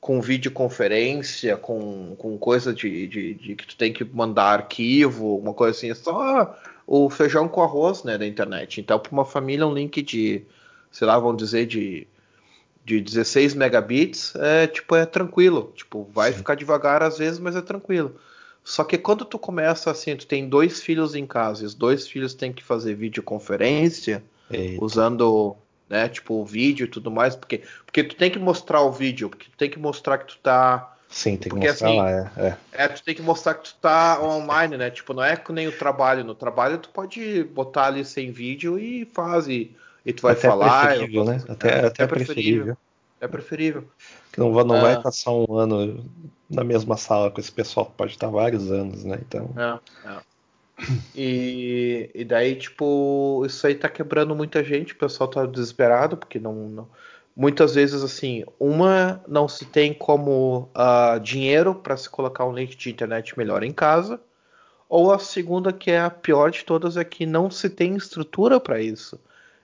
[0.00, 5.54] com videoconferência, com, com coisa de, de, de, que tu tem que mandar arquivo, uma
[5.54, 6.54] coisa assim, é só
[6.90, 8.80] o feijão com arroz, né, da internet.
[8.80, 10.42] Então, para uma família, um link de,
[10.90, 12.08] sei lá, vamos dizer, de,
[12.82, 15.70] de 16 megabits, é tipo, é tranquilo.
[15.76, 16.38] Tipo, vai Sim.
[16.38, 18.16] ficar devagar às vezes, mas é tranquilo.
[18.64, 22.08] Só que quando tu começa assim, tu tem dois filhos em casa e os dois
[22.08, 24.82] filhos têm que fazer videoconferência Eita.
[24.82, 25.56] usando
[25.88, 26.08] né?
[26.08, 29.46] Tipo, o vídeo e tudo mais, porque, porque tu tem que mostrar o vídeo, porque
[29.50, 30.96] tu tem que mostrar que tu tá.
[31.08, 32.56] Sim, tem que porque, mostrar assim, lá, é, é.
[32.72, 32.88] é.
[32.88, 34.90] tu tem que mostrar que tu tá online, né?
[34.90, 36.22] Tipo, não é que nem o trabalho.
[36.22, 40.48] No trabalho tu pode botar ali sem vídeo e faz, e, e tu vai até
[40.48, 40.88] falar.
[40.88, 41.42] Preferível, né?
[41.48, 42.34] Até, é, até, preferível.
[42.34, 42.76] preferível.
[43.20, 43.84] É preferível.
[44.32, 45.00] Que não, não vai é.
[45.00, 46.04] passar um ano
[46.48, 49.18] na mesma sala com esse pessoal, pode estar vários anos, né?
[49.20, 49.50] Então.
[49.56, 50.18] É, é.
[51.14, 56.38] E, e daí, tipo, isso aí tá quebrando muita gente, o pessoal tá desesperado, porque
[56.38, 56.88] não, não,
[57.38, 62.76] muitas vezes assim, uma não se tem como uh, dinheiro para se colocar um link
[62.76, 64.20] de internet melhor em casa,
[64.88, 68.58] ou a segunda que é a pior de todas é que não se tem estrutura
[68.58, 69.20] para isso.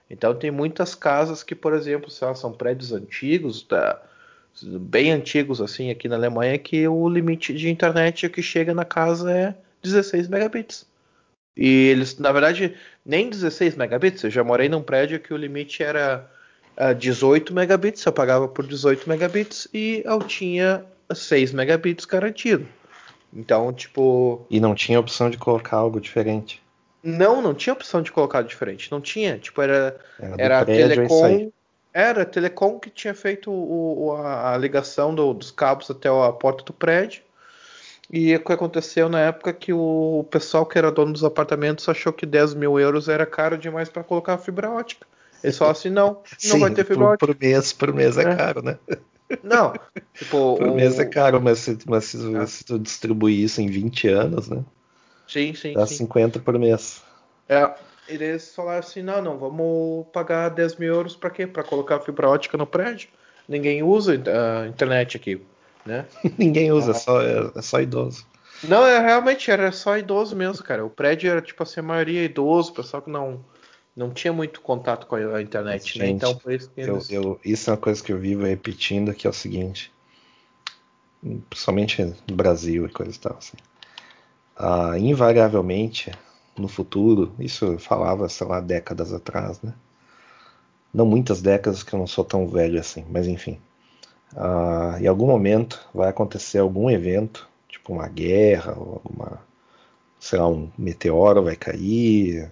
[0.09, 4.01] Então tem muitas casas que, por exemplo, são prédios antigos, tá,
[4.63, 9.29] bem antigos assim aqui na Alemanha, que o limite de internet que chega na casa
[9.29, 10.87] é 16 megabits.
[11.57, 12.73] E eles, na verdade,
[13.05, 14.23] nem 16 megabits.
[14.23, 16.29] Eu já morei num prédio que o limite era
[16.97, 22.67] 18 ah, megabits, eu pagava por 18 megabits e eu tinha 6 megabits garantido.
[23.33, 24.45] Então, tipo.
[24.49, 26.61] E não tinha opção de colocar algo diferente.
[27.03, 28.91] Não, não tinha opção de colocar diferente.
[28.91, 29.37] Não tinha.
[29.37, 31.51] Tipo, era, era, era a é Telecom.
[31.93, 36.31] Era a Telecom que tinha feito o, a, a, ligação do, dos cabos até a
[36.31, 37.21] porta do prédio.
[38.11, 42.13] E o que aconteceu na época que o pessoal que era dono dos apartamentos achou
[42.13, 45.07] que 10 mil euros era caro demais para colocar fibra ótica.
[45.45, 47.27] Eles falaram assim, não, não Sim, vai ter fibra ótica.
[47.27, 48.35] Por mês, por mês é, é.
[48.35, 48.77] caro, né?
[49.43, 49.73] Não,
[50.13, 50.57] tipo...
[50.57, 50.75] por o...
[50.75, 52.45] mês é caro, mas se, mas se, ah.
[52.45, 54.63] se, tu distribuir isso em 20 anos, né?
[55.27, 55.97] Sim, sim, Dá sim.
[55.97, 57.01] 50 por mês.
[57.49, 57.69] É,
[58.07, 61.47] eles falaram assim, não, não, vamos pagar 10 mil euros para quê?
[61.47, 63.09] Para colocar fibra ótica no prédio.
[63.47, 65.41] Ninguém usa a internet aqui
[65.85, 66.05] né?
[66.37, 66.95] Ninguém usa, ah.
[66.95, 68.25] só, é, é, só idoso.
[68.63, 70.83] Não, é realmente era só idoso mesmo, cara.
[70.83, 73.43] O prédio era tipo assim, a maioria idoso, pessoal que não
[73.95, 76.07] não tinha muito contato com a internet, Gente, né?
[76.09, 77.09] Então por isso que eles...
[77.09, 79.91] eu, eu, isso é uma coisa que eu vivo repetindo, que é o seguinte,
[81.49, 83.57] principalmente no Brasil e coisa e tal, assim.
[84.57, 86.11] Ah, invariavelmente,
[86.57, 89.73] no futuro, isso eu falava, sei lá, décadas atrás, né?
[90.93, 93.59] Não muitas décadas que eu não sou tão velho assim, mas enfim.
[94.33, 99.41] Uh, em algum momento vai acontecer algum evento, tipo uma guerra, ou alguma,
[100.19, 102.49] sei lá, um meteoro vai cair,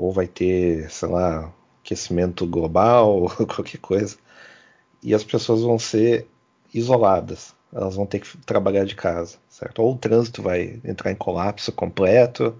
[0.00, 4.16] ou vai ter, sei lá, aquecimento global, qualquer coisa,
[5.02, 6.26] e as pessoas vão ser
[6.72, 9.82] isoladas, elas vão ter que trabalhar de casa, certo?
[9.82, 12.56] Ou o trânsito vai entrar em colapso completo,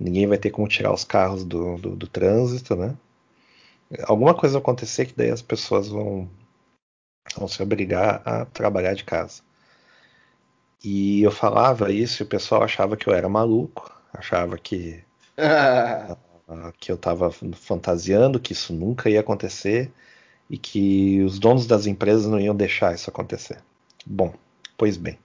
[0.00, 2.96] ninguém vai ter como tirar os carros do, do, do trânsito, né?
[4.04, 6.28] Alguma coisa vai acontecer que daí as pessoas vão
[7.36, 9.42] vão se obrigar a trabalhar de casa.
[10.84, 15.04] E eu falava isso e o pessoal achava que eu era maluco, achava que,
[16.78, 19.90] que eu estava fantasiando, que isso nunca ia acontecer
[20.50, 23.58] e que os donos das empresas não iam deixar isso acontecer.
[24.04, 24.34] Bom,
[24.76, 25.18] pois bem,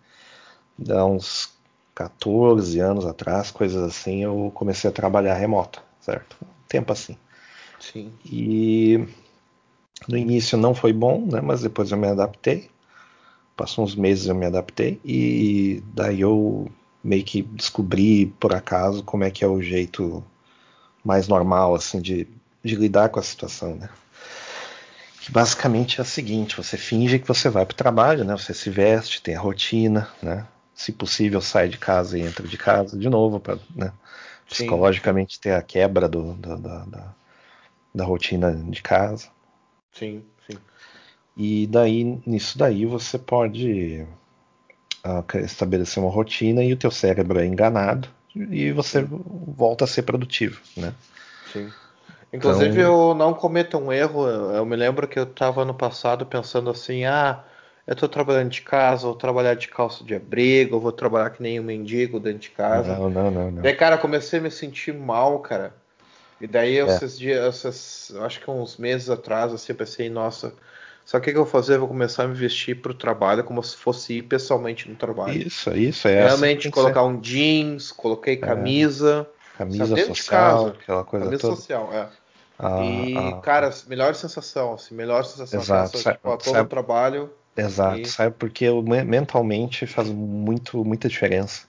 [0.89, 1.51] há uns
[1.93, 6.37] 14 anos atrás, coisas assim, eu comecei a trabalhar remoto, certo?
[6.41, 7.17] Um tempo assim.
[7.79, 8.11] Sim.
[8.25, 9.07] E
[10.07, 11.41] no início não foi bom, né?
[11.41, 12.69] Mas depois eu me adaptei.
[13.55, 16.69] Passou uns meses eu me adaptei e daí eu
[17.03, 20.23] meio que descobri por acaso como é que é o jeito
[21.07, 22.27] mais normal assim de,
[22.61, 23.89] de lidar com a situação, né?
[25.21, 28.35] Que basicamente é o seguinte: você finge que você vai para o trabalho, né?
[28.37, 30.45] Você se veste, tem a rotina, né?
[30.75, 33.93] Se possível sai de casa e entra de casa de novo para, né?
[34.49, 37.15] Psicologicamente ter a quebra do, do, da, da,
[37.95, 39.29] da rotina de casa.
[39.93, 40.57] Sim, sim.
[41.37, 44.05] E daí, nisso daí, você pode
[45.05, 48.09] uh, estabelecer uma rotina e o teu cérebro é enganado
[48.51, 50.93] e você volta a ser produtivo, né?
[51.51, 51.71] Sim.
[52.31, 53.09] Inclusive, então...
[53.09, 54.27] eu não cometo um erro.
[54.27, 57.43] Eu me lembro que eu estava no passado pensando assim: ah,
[57.85, 61.59] eu estou trabalhando de casa, vou trabalhar de calça de abrigo, vou trabalhar que nem
[61.59, 62.95] um mendigo dentro de casa.
[62.95, 63.51] Não, não, não.
[63.51, 63.61] não.
[63.61, 65.73] Daí, cara, comecei a me sentir mal, cara.
[66.39, 66.85] E daí, é.
[66.85, 70.53] esses dias, esses, acho que uns meses atrás, assim, eu pensei, nossa,
[71.07, 71.75] só o que, que eu vou fazer?
[71.75, 74.95] Eu vou começar a me vestir para o trabalho como se fosse ir pessoalmente no
[74.97, 75.37] trabalho.
[75.37, 76.25] Isso, isso é.
[76.25, 79.25] Realmente colocar um jeans, coloquei camisa.
[79.55, 79.57] É.
[79.57, 81.55] Camisa social, de casa, aquela coisa camisa toda.
[81.55, 82.09] social, é.
[82.59, 85.61] Ah, e, ah, cara, melhor sensação, assim, melhor sensação.
[85.61, 85.97] Exato.
[85.97, 87.29] Essa, tipo, todo o trabalho.
[87.55, 88.05] Exato, e...
[88.05, 88.35] sabe?
[88.37, 88.69] Porque
[89.05, 91.65] mentalmente faz muito, muita diferença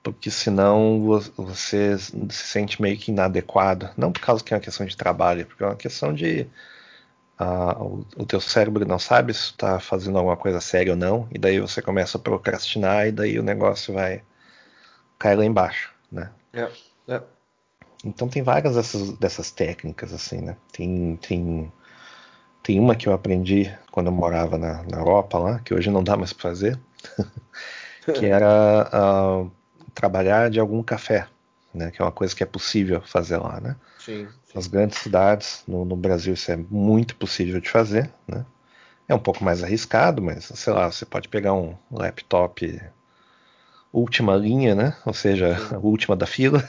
[0.00, 3.90] porque senão você se sente meio que inadequado.
[3.96, 6.46] Não por causa que é uma questão de trabalho, porque é uma questão de
[7.38, 11.38] o, o, teu cérebro não sabe se está fazendo alguma coisa séria ou não, e
[11.38, 14.22] daí você começa a procrastinar e daí o negócio vai
[15.18, 16.30] cair lá embaixo, né?
[16.52, 16.68] É,
[17.08, 17.22] é.
[18.04, 20.56] Então tem várias dessas, dessas técnicas assim, né?
[20.72, 21.72] Tem, tem
[22.62, 26.04] tem uma que eu aprendi quando eu morava na, na Europa lá, que hoje não
[26.04, 26.78] dá mais para fazer,
[28.18, 29.50] que era uh,
[29.94, 31.26] trabalhar de algum café,
[31.72, 31.90] né?
[31.90, 33.76] Que é uma coisa que é possível fazer lá, né?
[33.98, 34.26] Sim.
[34.26, 34.52] sim.
[34.54, 38.44] Nas grandes cidades, no, no, Brasil isso é muito possível de fazer, né?
[39.08, 42.80] É um pouco mais arriscado, mas sei lá, você pode pegar um laptop
[43.92, 44.96] última linha, né?
[45.04, 45.74] Ou seja, sim.
[45.74, 46.60] a última da fila.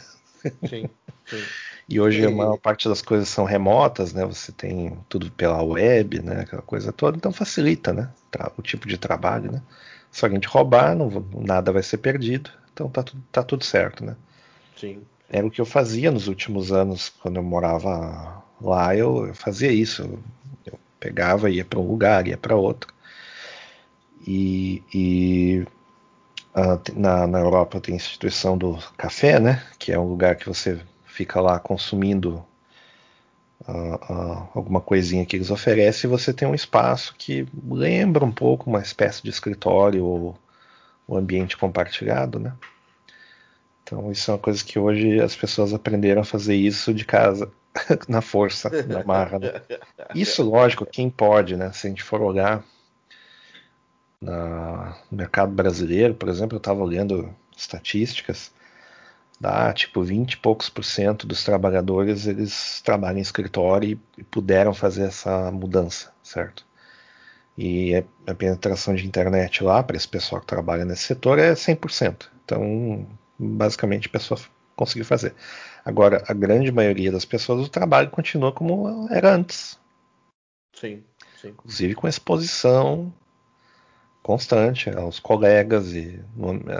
[0.67, 0.89] Sim,
[1.25, 1.43] sim.
[1.87, 4.23] E hoje a maior parte das coisas são remotas, né?
[4.23, 6.41] Você tem tudo pela web, né?
[6.41, 8.09] Aquela coisa toda, então facilita, né?
[8.55, 9.61] O tipo de trabalho, né?
[10.11, 14.15] Se alguém te roubar, não, nada vai ser perdido, então tá, tá tudo certo, né?
[14.79, 15.01] Sim.
[15.29, 19.71] Era o que eu fazia nos últimos anos, quando eu morava lá, eu, eu fazia
[19.71, 20.19] isso.
[20.65, 22.93] Eu, pegava, ia para um lugar, ia para outro.
[24.25, 25.67] E, e
[26.55, 29.63] uh, na, na Europa tem a instituição do café, né?
[29.77, 32.43] Que é um lugar que você fica lá consumindo
[33.67, 38.31] uh, uh, alguma coisinha que eles oferecem, e você tem um espaço que lembra um
[38.31, 40.39] pouco uma espécie de escritório ou
[41.07, 42.53] um ambiente compartilhado, né?
[43.89, 47.51] Então isso é uma coisa que hoje as pessoas aprenderam a fazer isso de casa
[48.07, 49.39] na força, na marra.
[49.39, 49.61] Né?
[50.13, 51.71] Isso, lógico, quem pode, né?
[51.71, 52.63] Se a gente for olhar
[54.21, 58.51] no mercado brasileiro, por exemplo, eu estava olhando estatísticas,
[59.39, 64.73] dá tipo 20 e poucos por cento dos trabalhadores eles trabalham em escritório e, puderam
[64.73, 66.63] fazer essa mudança, certo?
[67.57, 72.27] E a penetração de internet lá para esse pessoal que trabalha nesse setor é 100%.
[72.45, 73.07] Então,
[73.39, 74.39] basicamente, a pessoa
[74.75, 75.33] conseguiu fazer.
[75.83, 79.79] Agora, a grande maioria das pessoas, o trabalho continua como era antes.
[80.73, 81.03] Sim,
[81.41, 81.49] sim.
[81.49, 83.13] Inclusive com exposição
[84.21, 86.23] constante aos colegas e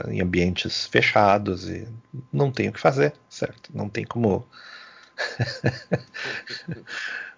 [0.10, 1.88] em ambientes fechados e
[2.32, 3.72] não tem o que fazer, certo?
[3.74, 4.46] Não tem como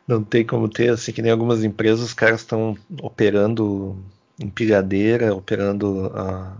[0.07, 3.97] não tem como ter assim que nem algumas empresas os caras estão operando
[4.39, 6.57] empilhadeira, operando a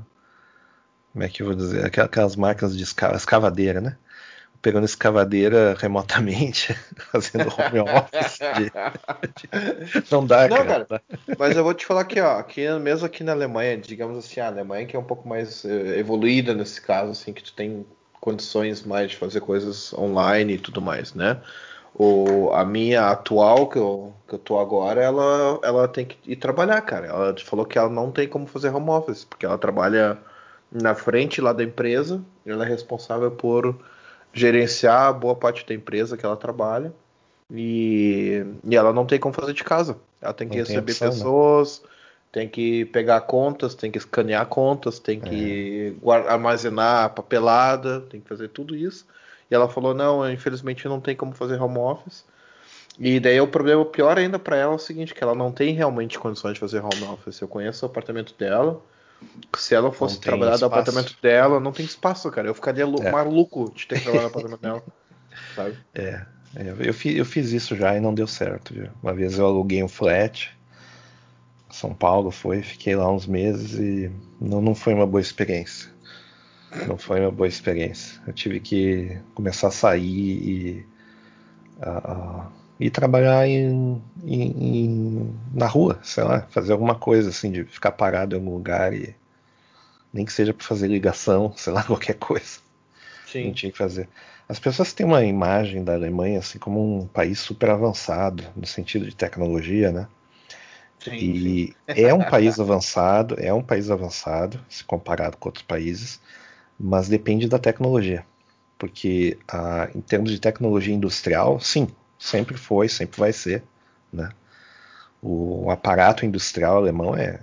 [1.12, 3.98] como é que eu vou dizer aquelas máquinas de escavadeira, né?
[4.62, 6.74] pegando escavadeira remotamente,
[7.12, 8.40] fazendo home office.
[8.56, 10.12] De, de...
[10.12, 10.86] Não dá, Não, cara.
[10.86, 11.02] cara.
[11.38, 14.48] Mas eu vou te falar que, ó, aqui, mesmo aqui na Alemanha, digamos assim, a
[14.48, 17.86] Alemanha que é um pouco mais eh, evoluída nesse caso, assim, que tu tem
[18.20, 21.42] condições mais de fazer coisas online e tudo mais, né?
[21.94, 26.36] O, a minha atual, que eu, que eu tô agora, ela, ela tem que ir
[26.38, 27.08] trabalhar, cara.
[27.08, 30.18] Ela falou que ela não tem como fazer home office, porque ela trabalha
[30.72, 33.78] na frente lá da empresa, ela é responsável por
[34.34, 36.94] gerenciar boa parte da empresa que ela trabalha
[37.54, 39.98] e, e ela não tem como fazer de casa.
[40.22, 41.14] Ela tem que não receber tem opção, né?
[41.14, 41.90] pessoas, né?
[42.32, 46.32] tem que pegar contas, tem que escanear contas, tem que é.
[46.32, 49.06] armazenar papelada, tem que fazer tudo isso.
[49.50, 52.24] E ela falou: não, infelizmente não tem como fazer home office.
[53.00, 55.74] E daí o problema pior ainda para ela é o seguinte, que ela não tem
[55.74, 57.42] realmente condições de fazer home office.
[57.42, 58.82] Eu conheço o apartamento dela,
[59.58, 60.62] se ela fosse trabalhar espaço.
[60.62, 62.48] no apartamento dela, não tem espaço, cara.
[62.48, 63.12] Eu ficaria é.
[63.12, 64.84] maluco de ter que trabalhar no apartamento dela.
[65.56, 65.78] Sabe?
[65.94, 68.74] É, é, eu, fiz, eu fiz isso já e não deu certo.
[68.74, 68.90] Viu?
[69.02, 70.52] Uma vez eu aluguei um flat.
[71.70, 75.90] São Paulo foi, fiquei lá uns meses e não, não foi uma boa experiência.
[76.88, 78.22] Não foi uma boa experiência.
[78.28, 80.86] Eu tive que começar a sair e,
[82.82, 87.92] e trabalhar em, em, em, na rua, sei lá, fazer alguma coisa assim, de ficar
[87.92, 89.16] parado em algum lugar e
[90.12, 92.60] nem que seja para fazer ligação, sei lá, qualquer coisa.
[93.28, 93.46] Sim.
[93.46, 94.10] Não tinha que fazer.
[94.50, 99.06] As pessoas têm uma imagem da Alemanha assim como um país super avançado no sentido
[99.06, 100.08] de tecnologia, né?
[101.00, 102.02] Sim, e sim.
[102.02, 106.20] é um país avançado, é um país avançado se comparado com outros países,
[106.80, 108.26] mas depende da tecnologia,
[108.80, 111.88] porque ah, em termos de tecnologia industrial, sim,
[112.22, 113.64] sempre foi, sempre vai ser,
[114.14, 114.30] né?
[115.22, 117.40] O, o aparato industrial alemão é,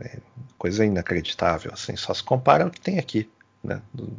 [0.00, 0.18] é,
[0.58, 3.30] coisa inacreditável, assim, só se compara ao que tem aqui,
[3.62, 3.80] né?
[3.94, 4.12] Do,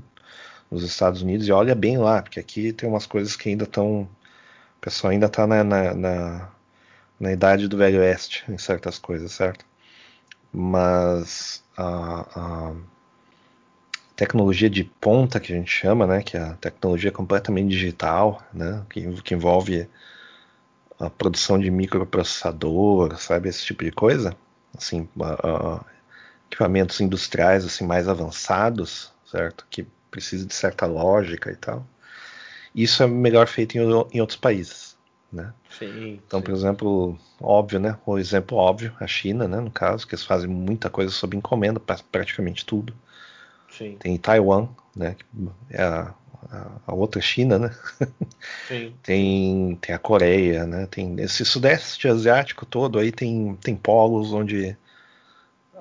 [0.72, 4.04] nos Estados Unidos e olha bem lá, porque aqui tem umas coisas que ainda estão,
[4.78, 6.52] o pessoal ainda está na, na, na,
[7.20, 9.66] na, idade do velho oeste em certas coisas, certo?
[10.52, 12.76] Mas a, a
[14.16, 18.84] tecnologia de ponta que a gente chama, né, que é a tecnologia completamente digital, né,
[18.90, 19.88] que, que envolve
[21.00, 24.36] a produção de microprocessador, sabe, esse tipo de coisa,
[24.78, 25.08] assim,
[26.50, 31.86] equipamentos industriais assim mais avançados, certo, que precisa de certa lógica e tal.
[32.76, 34.96] Isso é melhor feito em, em outros países,
[35.32, 35.54] né?
[35.70, 36.20] Sim.
[36.26, 36.46] Então, sim.
[36.46, 37.98] por exemplo, óbvio, né?
[38.06, 39.60] O exemplo óbvio, a China, né?
[39.60, 42.94] No caso, que eles fazem muita coisa sob encomenda, praticamente tudo.
[43.78, 43.98] Sim.
[44.00, 45.16] Tem Taiwan, né?
[45.70, 46.14] É a,
[46.52, 47.76] a, a outra China, né?
[48.68, 48.94] Sim.
[49.02, 50.88] tem, tem a Coreia, né?
[50.90, 54.78] Tem esse sudeste asiático todo aí tem, tem polos onde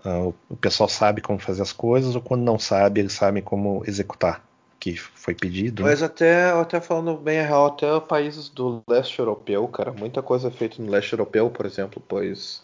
[0.05, 3.83] uh, o pessoal sabe como fazer as coisas ou quando não sabe eles sabem como
[3.87, 5.83] executar o que foi pedido.
[5.83, 5.91] Né?
[5.91, 6.07] Mas né?
[6.07, 10.51] até, até falando bem a real, até países do leste europeu, cara, muita coisa é
[10.51, 12.63] feita no leste europeu, por exemplo, pois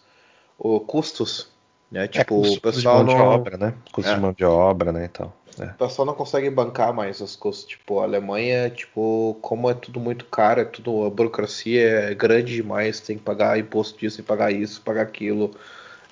[0.58, 1.48] o custos
[1.90, 2.04] né?
[2.04, 3.32] É, tipo, é, o pessoal de mão não...
[3.32, 3.74] de obra, né?
[3.92, 4.14] Custo é.
[4.14, 5.08] de mão de obra, né?
[5.10, 5.32] Então.
[5.58, 5.64] é.
[5.64, 7.64] o pessoal não consegue bancar mais as coisas.
[7.64, 12.54] Tipo, a Alemanha, tipo, como é tudo muito caro, é tudo, a burocracia é grande
[12.54, 15.50] demais, tem que pagar imposto disso, tem que pagar isso, pagar aquilo,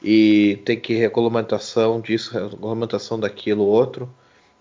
[0.02, 4.08] e tem que regulamentação disso, regulamentação daquilo, outro.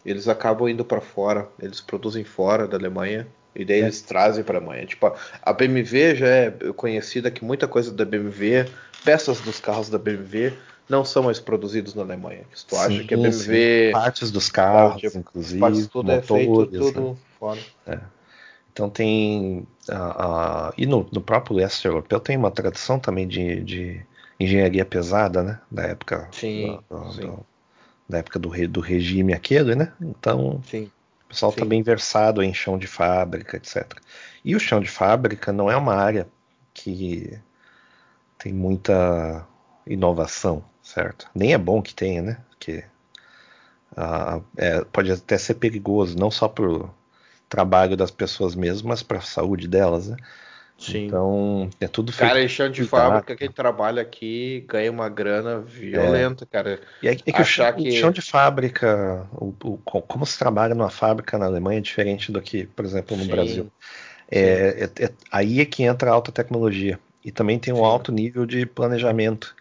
[0.06, 3.84] Eles acabam indo para fora, eles produzem fora da Alemanha e daí é.
[3.84, 4.86] eles trazem para a Alemanha.
[4.86, 8.70] Tipo, a BMW já é conhecida que muita coisa da BMW,
[9.04, 10.54] peças dos carros da BMW
[10.88, 12.44] não são mais produzidos na Alemanha.
[12.54, 13.32] Se tu acha sim, que a BMW.
[13.32, 13.92] Sim.
[13.92, 15.60] Partes dos carros, pode, inclusive.
[15.60, 17.16] Partes tudo motores, é feito tudo né?
[17.40, 17.60] fora.
[17.88, 18.00] É.
[18.72, 19.68] Então tem.
[19.90, 24.06] Uh, uh, e no, no, próprio leste europeu tem uma tradição também de, de
[24.40, 25.60] engenharia pesada, né?
[25.72, 26.28] Da época.
[26.32, 27.22] Sim, do, sim.
[27.22, 27.46] Do,
[28.08, 29.92] da época do, do regime aquele, né?
[30.00, 30.62] Então.
[30.70, 30.92] Sim.
[31.26, 34.00] O pessoal está bem versado em chão de fábrica, etc.
[34.44, 36.28] E o chão de fábrica não é uma área
[36.72, 37.38] que
[38.38, 39.46] tem muita
[39.88, 41.28] inovação certo?
[41.34, 42.38] Nem é bom que tenha, né?
[42.50, 42.84] Porque
[43.98, 46.90] uh, é, pode até ser perigoso, não só para o
[47.50, 50.18] trabalho das pessoas mesmas, mas para a saúde delas, né?
[50.78, 51.08] Sim.
[51.08, 52.30] Então, é tudo feito.
[52.30, 56.48] Cara, em chão de fábrica, quem trabalha aqui ganha uma grana violenta, é.
[56.48, 56.82] cara.
[57.02, 57.90] E é, é que, Achar o, chão, que...
[57.90, 62.32] o chão de fábrica, o, o, como se trabalha numa fábrica na Alemanha é diferente
[62.32, 63.32] do que, por exemplo, no Sim.
[63.32, 63.72] Brasil.
[64.30, 67.00] É, é, é, aí é que entra a alta tecnologia.
[67.24, 67.86] E também tem um Sim.
[67.86, 69.56] alto nível de planejamento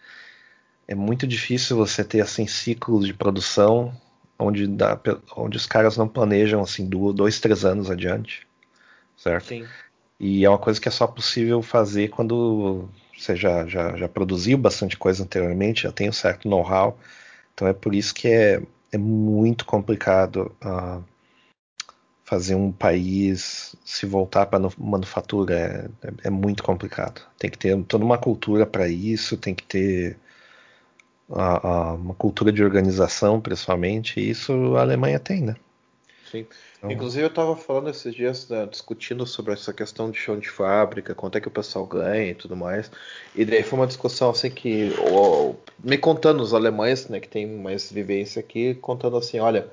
[0.87, 3.95] é muito difícil você ter assim ciclos de produção
[4.37, 4.99] onde, dá,
[5.35, 8.45] onde os caras não planejam assim dois, três anos adiante,
[9.17, 9.47] certo?
[9.47, 9.65] Sim.
[10.19, 14.57] E é uma coisa que é só possível fazer quando você já, já, já produziu
[14.57, 16.97] bastante coisa anteriormente, já tem um certo know-how.
[17.53, 18.61] Então é por isso que é,
[18.91, 21.03] é muito complicado uh,
[22.23, 25.55] fazer um país se voltar para manufatura.
[26.01, 27.21] É, é, é, muito complicado.
[27.37, 30.17] Tem que ter toda uma cultura para isso, tem que ter
[31.29, 35.55] a, a, uma cultura de organização, principalmente, e isso a Alemanha tem, né?
[36.31, 36.45] Sim.
[36.77, 36.91] Então...
[36.91, 41.15] Inclusive eu estava falando esses dias, né, discutindo sobre essa questão de chão de fábrica,
[41.15, 42.91] quanto é que o pessoal ganha e tudo mais.
[43.35, 45.53] E daí foi uma discussão assim que, ó,
[45.83, 49.67] me contando os alemães, né, que tem mais vivência aqui, contando assim, olha,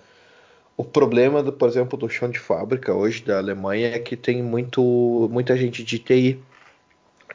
[0.77, 4.43] o problema, do, por exemplo, do chão de fábrica hoje da Alemanha é que tem
[4.43, 6.41] muito, muita gente de TI.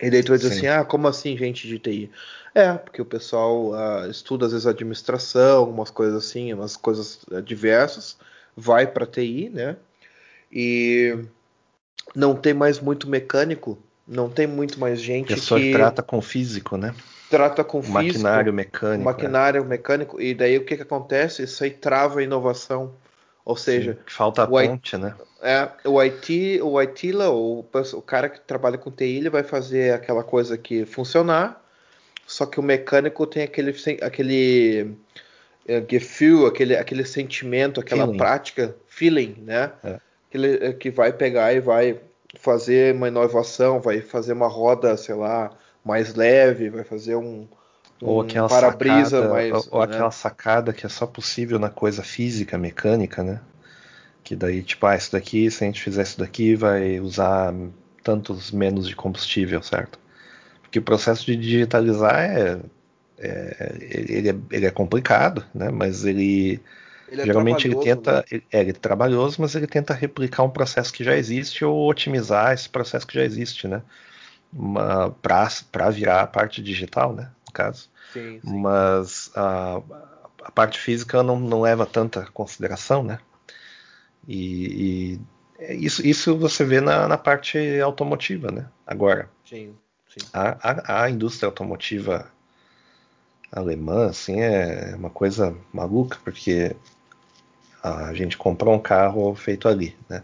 [0.02, 0.58] E daí tu vai dizer Sim.
[0.58, 2.12] assim, ah, como assim gente de TI?
[2.54, 7.42] É, porque o pessoal uh, estuda às vezes administração, algumas coisas assim, umas coisas uh,
[7.42, 8.18] diversas,
[8.56, 9.76] vai para TI, né?
[10.52, 11.18] E
[12.16, 13.78] não tem mais muito mecânico,
[14.08, 15.72] não tem muito mais gente Pessoa que...
[15.72, 16.96] trata com físico, né?
[17.30, 19.04] Trata com físico, maquinário mecânico.
[19.04, 19.66] Maquinário é.
[19.66, 21.44] mecânico e daí o que que acontece?
[21.44, 22.94] Isso aí trava a inovação.
[23.48, 25.16] Ou seja, Sim, falta a ponte, IT, né?
[25.42, 29.94] É, o IT, o ITila, o, o cara que trabalha com TI, ele vai fazer
[29.94, 31.64] aquela coisa que funcionar
[32.28, 34.96] só que o mecânico tem aquele, aquele
[35.66, 38.18] é, Gefühl, aquele, aquele sentimento, aquela feeling.
[38.18, 39.72] prática, feeling, né?
[39.82, 40.00] É.
[40.28, 41.98] Aquele, é, que vai pegar e vai
[42.38, 47.48] fazer uma inovação, vai fazer uma roda, sei lá, mais leve, vai fazer um
[48.02, 49.52] ou aquela para-brisa mais.
[49.54, 49.86] Ou, ou né?
[49.86, 53.40] aquela sacada que é só possível na coisa física, mecânica, né?
[54.24, 57.54] Que daí, tipo, ah, isso daqui, se a gente fizer isso daqui, vai usar
[58.04, 60.00] tantos menos de combustível, certo?
[60.62, 62.60] Porque o processo de digitalizar é,
[63.18, 65.70] é ele, é, ele é complicado, né?
[65.72, 66.62] Mas ele,
[67.10, 68.24] ele é geralmente ele tenta, né?
[68.30, 71.90] ele, é, ele é trabalhoso, mas ele tenta replicar um processo que já existe ou
[71.90, 73.82] otimizar esse processo que já existe, né?
[75.22, 77.30] Para virar a parte digital, né?
[77.58, 77.90] Caso.
[78.14, 78.60] Sim, sim.
[78.60, 79.82] Mas a,
[80.44, 83.18] a parte física não, não leva tanta consideração, né?
[84.28, 85.20] E, e
[85.58, 88.68] é isso, isso você vê na, na parte automotiva, né?
[88.86, 89.28] Agora.
[89.44, 89.74] Sim.
[90.32, 92.32] A, a, a, indústria automotiva
[93.52, 96.76] alemã assim, é uma coisa maluca, porque
[97.82, 100.24] a gente comprou um carro feito ali, né?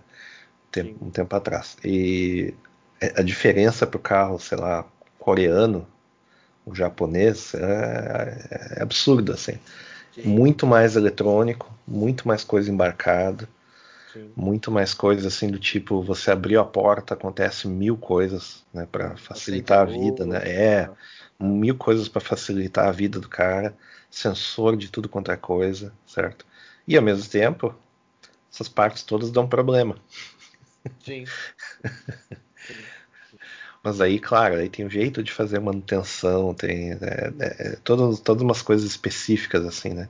[1.01, 1.77] Um tempo atrás.
[1.83, 2.53] E
[3.15, 4.85] a diferença para o carro, sei lá,
[5.19, 5.87] coreano,
[6.65, 9.59] o japonês, é, é absurda, assim.
[10.13, 10.23] Sim.
[10.23, 13.47] Muito mais eletrônico, muito mais coisa embarcada.
[14.35, 19.17] Muito mais coisas assim do tipo, você abriu a porta, acontece mil coisas, né, para
[19.17, 20.37] facilitar a vida, né?
[20.43, 20.89] É,
[21.39, 23.75] mil coisas para facilitar a vida do cara,
[24.11, 26.45] sensor de tudo quanto é coisa, certo?
[26.87, 27.73] E ao mesmo tempo,
[28.51, 29.95] essas partes todas dão problema.
[31.03, 31.25] Sim.
[33.83, 36.97] Mas aí, claro, aí tem um jeito de fazer manutenção, tem é,
[37.39, 40.09] é, é todas, todas umas coisas específicas assim, né?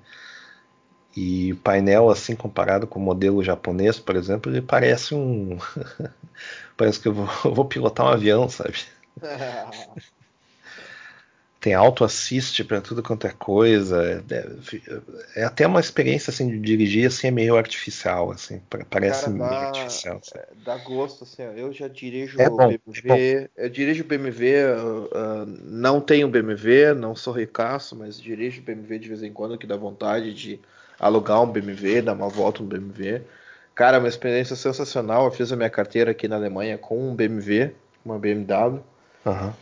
[1.15, 5.57] E o painel, assim, comparado com o modelo japonês, por exemplo, ele parece um.
[6.77, 8.77] parece que eu vou, eu vou, pilotar um avião, sabe?
[11.63, 14.21] tem auto assist para tudo quanto é coisa.
[14.29, 19.31] É, é, até uma experiência assim de dirigir assim é meio artificial assim, parece Cara,
[19.31, 20.17] meio dá, artificial.
[20.21, 20.39] Assim.
[20.39, 21.41] é, dá gosto assim.
[21.55, 27.15] Eu já dirijo É bom, BMW, eu dirijo BMW, uh, uh, não tenho BMW, não
[27.15, 30.59] sou ricaço, mas dirijo BMW de vez em quando que dá vontade de
[30.99, 33.21] alugar um BMW, dar uma volta no BMW.
[33.73, 35.23] Cara, uma experiência sensacional.
[35.23, 38.81] Eu fiz a minha carteira aqui na Alemanha com um BMW, uma BMW.
[39.25, 39.53] Aham.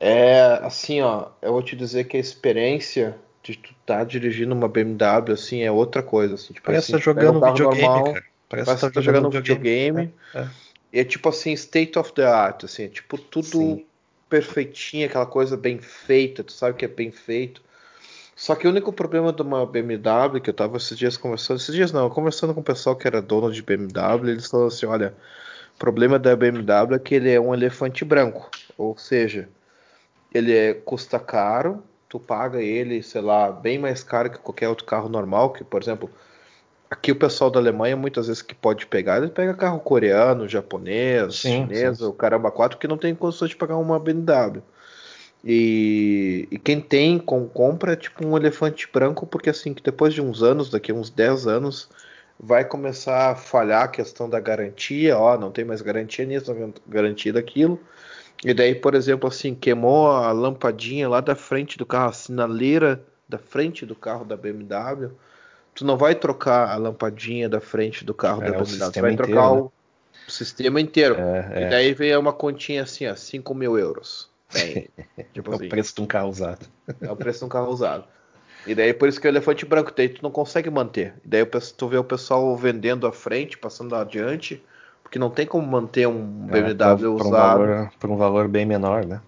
[0.00, 4.54] É assim, ó, eu vou te dizer que a experiência de tu estar tá dirigindo
[4.54, 8.12] uma BMW assim é outra coisa, assim, tipo Parece assim, um jogando carro videogame, normal,
[8.12, 8.24] cara.
[8.48, 10.06] Parece parece que tá jogando um videogame.
[10.06, 10.14] videogame.
[10.34, 10.48] É, é.
[10.92, 13.86] E é tipo assim, state of the art, assim, é tipo tudo Sim.
[14.28, 17.62] perfeitinho, aquela coisa bem feita, tu sabe que é bem feito.
[18.36, 21.74] Só que o único problema de uma BMW, que eu tava esses dias conversando, esses
[21.74, 25.14] dias não, conversando com o pessoal que era dono de BMW, eles falaram assim, olha,
[25.74, 29.48] o problema da BMW é que ele é um elefante branco, ou seja,
[30.34, 34.84] ele é, custa caro, tu paga ele, sei lá, bem mais caro que qualquer outro
[34.84, 36.10] carro normal, que por exemplo,
[36.90, 41.36] aqui o pessoal da Alemanha muitas vezes que pode pegar, ele pega carro coreano, japonês,
[41.36, 42.04] Sim, chinês, sim.
[42.04, 44.62] o caramba 4 que não tem condições de pagar uma BMW.
[45.46, 50.14] E, e quem tem com compra é tipo um elefante branco, porque assim, que depois
[50.14, 51.88] de uns anos, daqui a uns 10 anos,
[52.40, 56.70] vai começar a falhar a questão da garantia, ó, não tem mais garantia nisso, não
[56.70, 57.78] tem garantia daquilo.
[58.42, 63.02] E daí, por exemplo, assim, queimou a lampadinha lá da frente do carro, a sinaleira
[63.28, 65.10] da frente do carro da BMW.
[65.74, 69.16] Tu não vai trocar a lampadinha da frente do carro É, da BMW, tu vai
[69.16, 69.60] trocar né?
[70.26, 71.16] o sistema inteiro.
[71.16, 71.68] É, E é.
[71.70, 74.30] daí vem uma continha assim, ó, 5 mil euros.
[75.32, 76.66] Tipo É assim, o preço de um carro usado.
[77.00, 78.04] é o preço de um carro usado.
[78.66, 81.14] E daí por isso que o elefante branco, daí tu não consegue manter.
[81.24, 81.44] E daí
[81.76, 84.62] tu vê o pessoal vendendo à frente, passando adiante,
[85.14, 87.30] porque não tem como manter um É, BMW pra, pra um usado.
[87.30, 89.20] valor, pra um valor bem menor, né?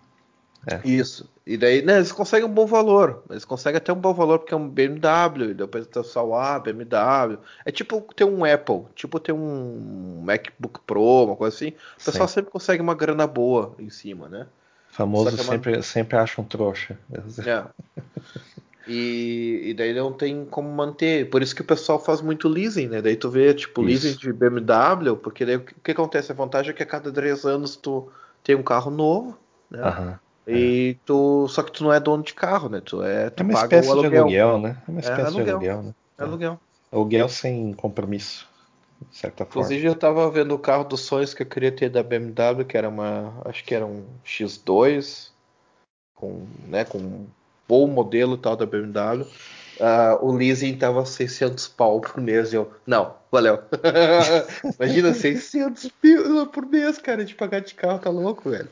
[0.84, 1.30] Isso.
[1.46, 3.22] E daí, né, eles conseguem um bom valor.
[3.30, 6.58] Eles conseguem até um bom valor porque é um BMW, e depois o pessoal, ah,
[6.58, 7.38] BMW.
[7.64, 11.68] É tipo ter um Apple, tipo ter um MacBook Pro, uma coisa assim.
[12.00, 12.34] O pessoal Sim.
[12.34, 14.48] sempre consegue uma grana boa em cima, né?
[14.90, 16.98] Famoso Só é uma- sempre, sempre acha um trouxa.
[17.46, 17.62] É.
[18.86, 21.28] E, e daí não tem como manter.
[21.28, 23.02] Por isso que o pessoal faz muito leasing, né?
[23.02, 24.06] Daí tu vê, tipo, Isso.
[24.06, 26.30] leasing de BMW, porque daí o que, o que acontece?
[26.30, 28.08] A vantagem é que a cada três anos tu
[28.44, 29.36] tem um carro novo,
[29.70, 29.82] né?
[29.82, 30.18] Aham.
[30.46, 31.48] E tu.
[31.48, 32.80] Só que tu não é dono de carro, né?
[32.80, 33.30] Tu é.
[33.30, 34.22] Tu É uma paga espécie o de aluguel.
[34.22, 34.82] aluguel, né?
[34.86, 35.54] É uma É, espécie de aluguel.
[35.56, 35.94] aluguel, né?
[36.18, 36.60] É aluguel.
[36.92, 38.48] Aluguel sem compromisso,
[39.10, 39.66] de certa forma.
[39.66, 42.78] Inclusive eu tava vendo o carro dos sonhos que eu queria ter da BMW, que
[42.78, 43.42] era uma.
[43.44, 45.32] Acho que era um X2,
[46.14, 47.26] com, né, com
[47.68, 49.26] bom modelo tal da BMW.
[49.80, 52.52] Ah, o leasing tava 600 pau por mês.
[52.54, 53.58] Eu, não, valeu.
[54.80, 58.68] Imagina, 600 pila por mês, cara, de pagar de carro, tá louco, velho.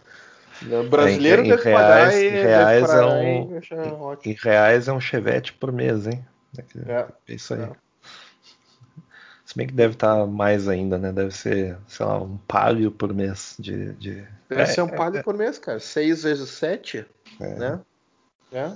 [0.88, 3.92] Brasileiro É, em- em deve pagar reais- e em deve reais é pagar um- e
[4.00, 4.32] ótimo.
[4.32, 6.24] Em reais é um chevette por mês, hein?
[6.86, 7.06] É.
[7.28, 7.62] É isso aí.
[7.62, 7.70] É.
[9.44, 11.12] Se bem que deve estar mais ainda, né?
[11.12, 13.92] Deve ser, sei lá, um palio por mês de.
[13.94, 14.24] de...
[14.48, 15.78] Deve É, ser um palio por mês, cara.
[15.80, 17.04] 6 vezes 7,
[17.40, 17.54] É.
[17.56, 17.80] né?
[18.54, 18.72] É,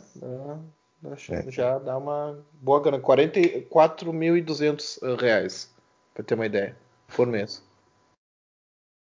[1.30, 1.50] É.
[1.50, 2.98] já dá uma boa grana.
[2.98, 5.70] 44.200 reais,
[6.12, 6.76] pra ter uma ideia,
[7.14, 7.62] por mês.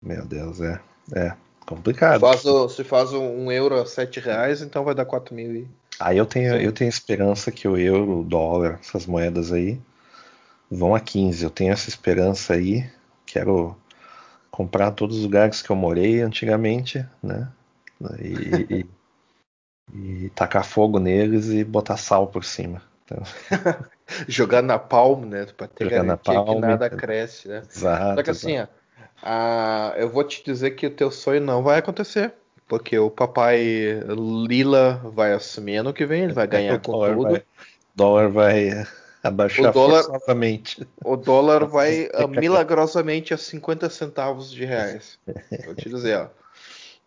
[0.03, 0.81] Meu Deus, é.
[1.15, 1.33] É
[1.65, 2.21] complicado.
[2.21, 5.55] Faz o- se faz um, um euro a 7 reais, então vai dar 4 mil
[5.55, 5.69] e...
[5.99, 6.65] Aí eu tenho, Sim.
[6.65, 9.81] eu tenho esperança que o euro, o dólar, essas moedas aí
[10.71, 11.45] vão a 15.
[11.45, 12.89] Eu tenho essa esperança aí.
[13.25, 13.77] Quero
[14.51, 17.51] comprar todos os lugares que eu morei antigamente, né?
[18.21, 18.85] E,
[19.95, 22.83] e- tacar fogo neles e botar sal por cima.
[23.05, 23.23] Então,
[24.29, 25.47] Jogar na palma, né?
[25.57, 27.07] Pra ter Jogar na garantia que palma, nada entendeu?
[27.07, 27.63] cresce, né?
[27.71, 28.15] exato.
[28.17, 28.67] Só que assim, ó,
[29.23, 32.33] a- eu vou te dizer que o teu sonho não vai acontecer.
[32.69, 34.01] Porque o papai
[34.49, 37.31] Lila vai assumir ano que vem, ele vai ganhar o com dólar tudo.
[37.31, 37.43] vai,
[37.95, 38.87] dólar vai
[39.23, 40.89] abaixar O dólar- forçosamente.
[41.05, 45.17] O dólar vai ah, milagrosamente a 50 centavos de reais.
[45.65, 46.29] Vou te dizer, ó.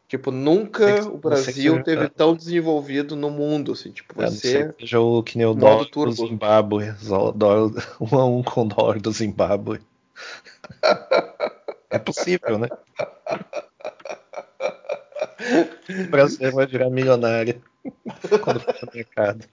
[0.10, 3.92] Tipo, nunca que- o Brasil que- teve tão desenvolvido no mundo, assim.
[3.92, 4.74] Tipo, ser você...
[4.80, 6.12] seja o que nem o dólar do.
[6.12, 6.92] Zimbábue,
[7.36, 9.80] dólar, um a um com o dólar do Zimbábue.
[11.92, 12.68] É possível, né?
[15.90, 17.62] O brasileiro vai virar milionário
[18.42, 19.46] quando for no mercado.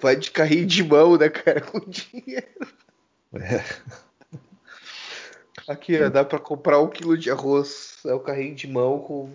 [0.00, 1.60] Vai de carrinho de mão, né, cara?
[1.60, 2.46] Com dinheiro.
[3.34, 3.62] É,
[5.68, 7.98] Aqui, ó, dá pra comprar um quilo de arroz.
[8.04, 9.30] É o carrinho de mão com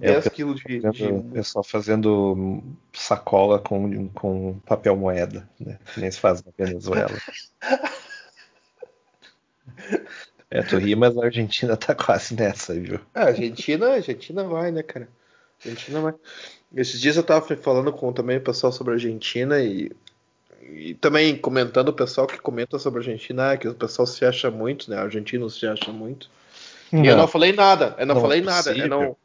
[0.00, 1.34] É, o 10 quilos de, fazendo- de...
[1.34, 2.62] pessoal fazendo
[2.92, 5.78] sacola com, com papel moeda, né?
[5.92, 7.10] Que nem se faz na Venezuela.
[10.50, 13.00] É, tu ri, mas a Argentina tá quase nessa, viu?
[13.12, 15.08] A Argentina, a Argentina vai, né, cara?
[15.64, 16.14] Argentina, mas...
[16.76, 19.92] Esses dias eu tava falando com também o pessoal sobre a Argentina e,
[20.72, 24.50] e também comentando o pessoal que comenta sobre a Argentina, que o pessoal se acha
[24.50, 24.98] muito, né?
[24.98, 26.28] Argentinos se acha muito.
[26.92, 27.04] Não.
[27.04, 29.16] E eu não falei nada, eu não, não falei é nada, eu não,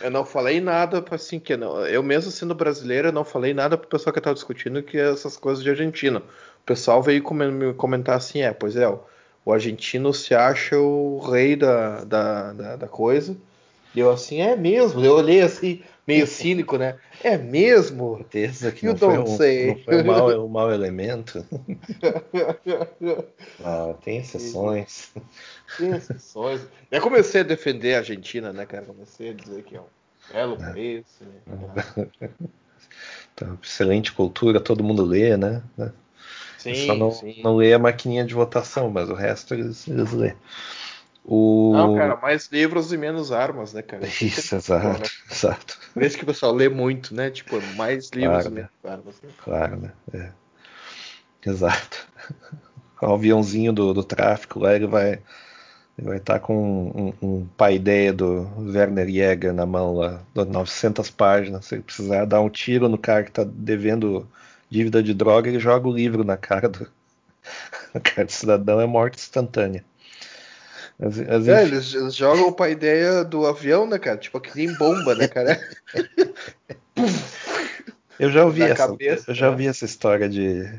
[0.00, 1.84] eu não falei nada assim que não.
[1.86, 5.10] Eu mesmo sendo brasileiro, eu não falei nada pro pessoal que tava discutindo que é
[5.10, 6.20] essas coisas de Argentina.
[6.20, 9.00] O pessoal veio me comentar assim, é, pois é, o,
[9.44, 13.36] o argentino se acha o rei da, da, da, da coisa.
[13.94, 15.04] E eu assim, é mesmo.
[15.04, 16.96] Eu olhei assim, meio cínico, né?
[17.22, 18.16] É mesmo?
[18.18, 21.44] Certeza que não foi, um, não foi um mau, um mau elemento.
[23.64, 25.12] ah, tem exceções.
[25.76, 26.60] Tem exceções.
[26.90, 28.84] Eu comecei a defender a Argentina, né, cara?
[28.84, 29.84] Comecei a dizer que é um
[30.32, 30.72] belo é.
[30.72, 31.04] país.
[31.20, 31.84] Né?
[33.34, 35.62] Então, excelente cultura, todo mundo lê, né?
[36.58, 37.40] Sim, Só não, sim.
[37.42, 40.34] não lê a maquininha de votação, mas o resto eles, eles lê.
[41.32, 41.72] O...
[41.72, 44.04] Não, cara, mais livros e menos armas, né, cara?
[44.20, 45.08] Isso, exato, né?
[45.30, 45.78] exato.
[45.94, 47.30] Por isso que o pessoal lê muito, né?
[47.30, 48.90] Tipo, mais livros claro, e menos né?
[48.90, 49.22] armas.
[49.22, 49.28] Né?
[49.44, 49.92] Claro, né?
[50.12, 50.30] É.
[51.48, 52.08] Exato.
[53.02, 55.22] O aviãozinho do, do tráfico lá, ele vai
[55.96, 60.44] ele vai estar tá com um, um paideia do Werner Jäger na mão lá, de
[60.44, 61.64] 900 páginas.
[61.64, 64.28] Se ele precisar dar um tiro no cara que está devendo
[64.68, 66.86] dívida de droga, ele joga o livro na cara do,
[67.94, 69.82] na cara do cidadão, é morte instantânea.
[71.00, 74.18] É, eles, eles, jogam a ideia do avião, né, cara?
[74.18, 75.58] Tipo, que nem bomba, né, cara?
[78.18, 80.70] eu já ouvi, essa, cabeça, eu já ouvi essa história de,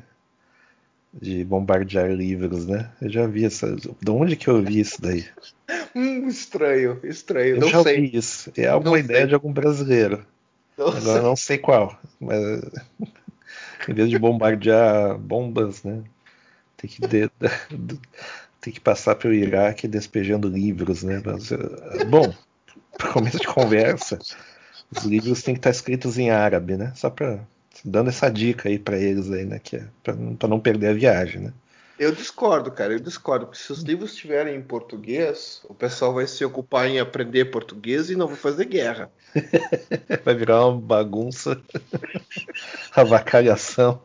[1.11, 2.91] de bombardear livros, né?
[3.01, 3.75] Eu já vi essa.
[3.75, 5.25] De onde que eu vi isso daí?
[5.95, 7.55] Hum, estranho, estranho.
[7.55, 7.95] Eu não já sei.
[7.95, 8.51] ouvi isso.
[8.55, 9.27] É alguma não ideia sei.
[9.27, 10.23] de algum brasileiro.
[10.77, 11.21] Não Agora sei.
[11.21, 11.99] não sei qual.
[12.19, 12.39] Mas
[13.89, 16.03] em vez de bombardear bombas, né?
[16.77, 17.29] Tem que de,
[18.61, 21.21] tem que passar pelo Iraque despejando livros, né?
[21.25, 21.49] Mas,
[22.07, 22.31] bom,
[22.97, 24.19] para começo de conversa,
[24.95, 26.93] os livros têm que estar escritos em árabe, né?
[26.95, 27.39] Só para
[27.83, 29.59] dando essa dica aí para eles aí, né?
[29.59, 31.53] Que é para não perder a viagem, né?
[32.01, 36.25] Eu discordo, cara, eu discordo, porque se os livros estiverem em português, o pessoal vai
[36.25, 39.11] se ocupar em aprender português e não vai fazer guerra.
[40.25, 41.61] vai virar uma bagunça,
[42.95, 44.01] avacalhação.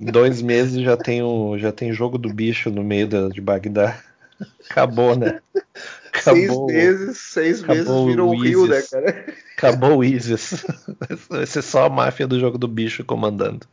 [0.00, 3.40] Em dois meses já tem, um, já tem jogo do bicho no meio da, de
[3.40, 4.00] Bagdá.
[4.70, 5.40] Acabou, né?
[6.12, 9.26] Acabou, seis meses, seis meses virou o Rio, né, cara?
[9.56, 10.64] Acabou o ISIS.
[11.28, 13.66] Vai ser só a máfia do jogo do bicho comandando.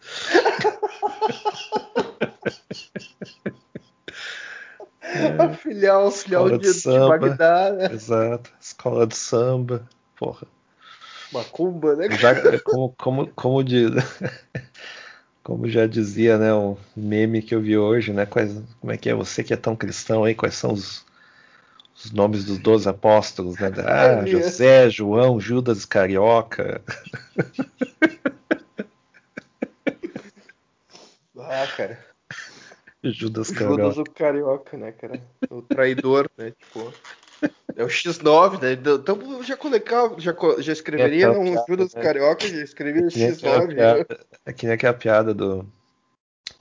[5.40, 7.94] A filial, filial de, de, samba, de Bagdá, né?
[7.94, 8.52] Exato.
[8.60, 9.88] Escola de samba.
[10.16, 10.48] Porra.
[11.32, 12.10] Macumba, né?
[12.12, 13.92] Já, como, como, como diz.
[15.44, 19.10] Como já dizia, né, um meme que eu vi hoje, né, quais, como é que
[19.10, 21.04] é você que é tão cristão aí, quais são os,
[21.96, 23.72] os nomes dos doze apóstolos, né?
[23.84, 26.82] Ah, José, João, Judas Carioca.
[31.54, 32.11] Ah, cara.
[33.04, 33.84] Judas Carioca.
[33.84, 35.22] Judas o Carioca, né, cara?
[35.50, 36.52] O traidor, né?
[36.52, 36.94] Tipo.
[37.76, 38.74] É o X9, né?
[38.74, 42.02] Então já colocava, já, já escreveria é um Judas né?
[42.02, 43.74] Carioca, já escreveria o X9.
[43.74, 44.38] Piada, né?
[44.46, 45.66] É que nem aquela piada do.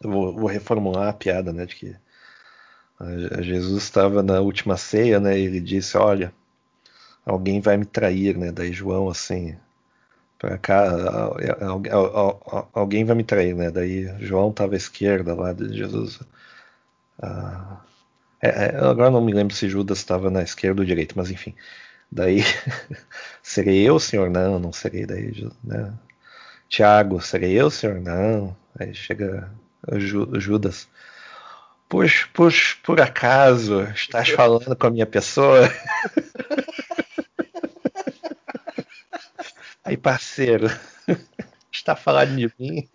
[0.02, 1.66] Eu vou, vou, reformular a piada, né?
[1.66, 1.94] De que
[3.40, 5.38] Jesus estava na última ceia, né?
[5.38, 6.32] E ele disse: Olha,
[7.26, 8.50] alguém vai me trair, né?
[8.50, 9.56] Daí João, assim,
[10.40, 10.86] para cá,
[12.72, 13.70] alguém vai me trair, né?
[13.70, 16.20] Daí João estava à esquerda lá de Jesus.
[17.22, 17.82] Ah,
[18.40, 21.54] é, é, agora não me lembro se Judas estava na esquerda ou direita, mas enfim.
[22.10, 22.40] Daí,
[23.42, 24.30] serei eu, senhor?
[24.30, 25.04] Não, não serei.
[25.04, 25.92] Daí, né?
[26.70, 28.00] Tiago, serei eu, senhor?
[28.00, 28.56] Não.
[28.78, 29.52] Aí chega
[30.38, 30.88] Judas.
[31.86, 35.68] Pois, pois, por acaso, estás falando com a minha pessoa?
[39.90, 40.68] Aí, parceiro,
[41.72, 42.88] está falando de mim?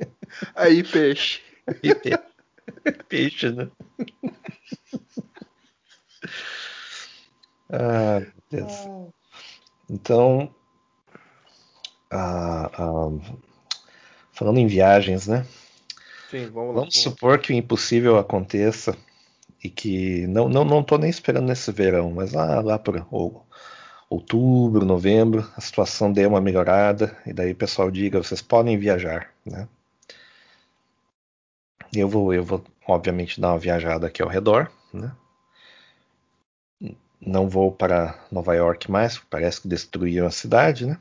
[0.55, 1.41] Aí, peixe.
[1.67, 2.23] Aí, peixe.
[3.09, 3.69] Peixe, né?
[7.69, 8.71] Ah, Deus.
[9.89, 10.49] Então,
[12.09, 13.35] ah, ah,
[14.31, 15.45] falando em viagens, né?
[16.31, 16.75] Sim, vamos.
[16.75, 18.97] Vamos supor que o impossível aconteça
[19.61, 22.95] e que não não não tô nem esperando nesse verão, mas lá lá por
[24.15, 29.33] outubro, novembro, a situação dê uma melhorada e daí o pessoal diga vocês podem viajar,
[29.45, 29.67] né?
[31.93, 35.11] Eu vou eu vou obviamente dar uma viajada aqui ao redor, né?
[37.19, 40.99] Não vou para Nova York mais, parece que destruíram a cidade, né?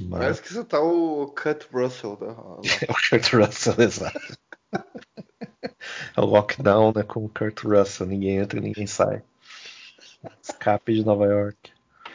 [0.00, 0.20] Mas...
[0.20, 2.26] Parece que você tá o Kurt Russell da
[2.86, 4.38] É o Kurt Russell, exato.
[5.62, 7.02] é o lockdown, né?
[7.02, 9.22] Com o Kurt Russell, ninguém entra, ninguém sai.
[10.42, 11.72] Escape de Nova York.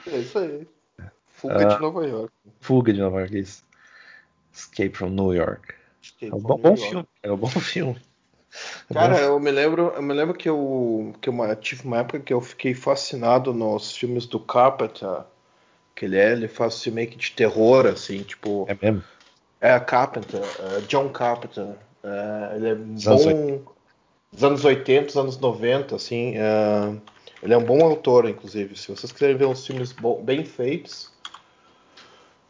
[0.08, 0.68] É isso aí.
[1.30, 2.34] Fuga uh, de Nova York.
[2.60, 3.64] Fuga de Nova York, isso.
[4.52, 5.74] Escape from New York.
[6.02, 7.08] Escape é um bom, bom filme.
[7.22, 8.02] É um bom filme.
[8.94, 12.34] Cara, eu me lembro, eu me lembro que eu, que eu tive uma época que
[12.34, 15.24] eu fiquei fascinado nos filmes do Carpenter.
[15.96, 18.66] Que ele é, ele faz filme de terror, assim, tipo.
[18.68, 19.04] É mesmo?
[19.60, 21.76] É Carpenter, é John Carpenter.
[22.04, 23.64] É, ele é bom.
[24.42, 26.34] Anos 80, anos 90, assim.
[26.36, 26.96] É,
[27.44, 28.78] ele é um bom autor, inclusive.
[28.78, 31.12] Se vocês quiserem ver uns filmes bem feitos.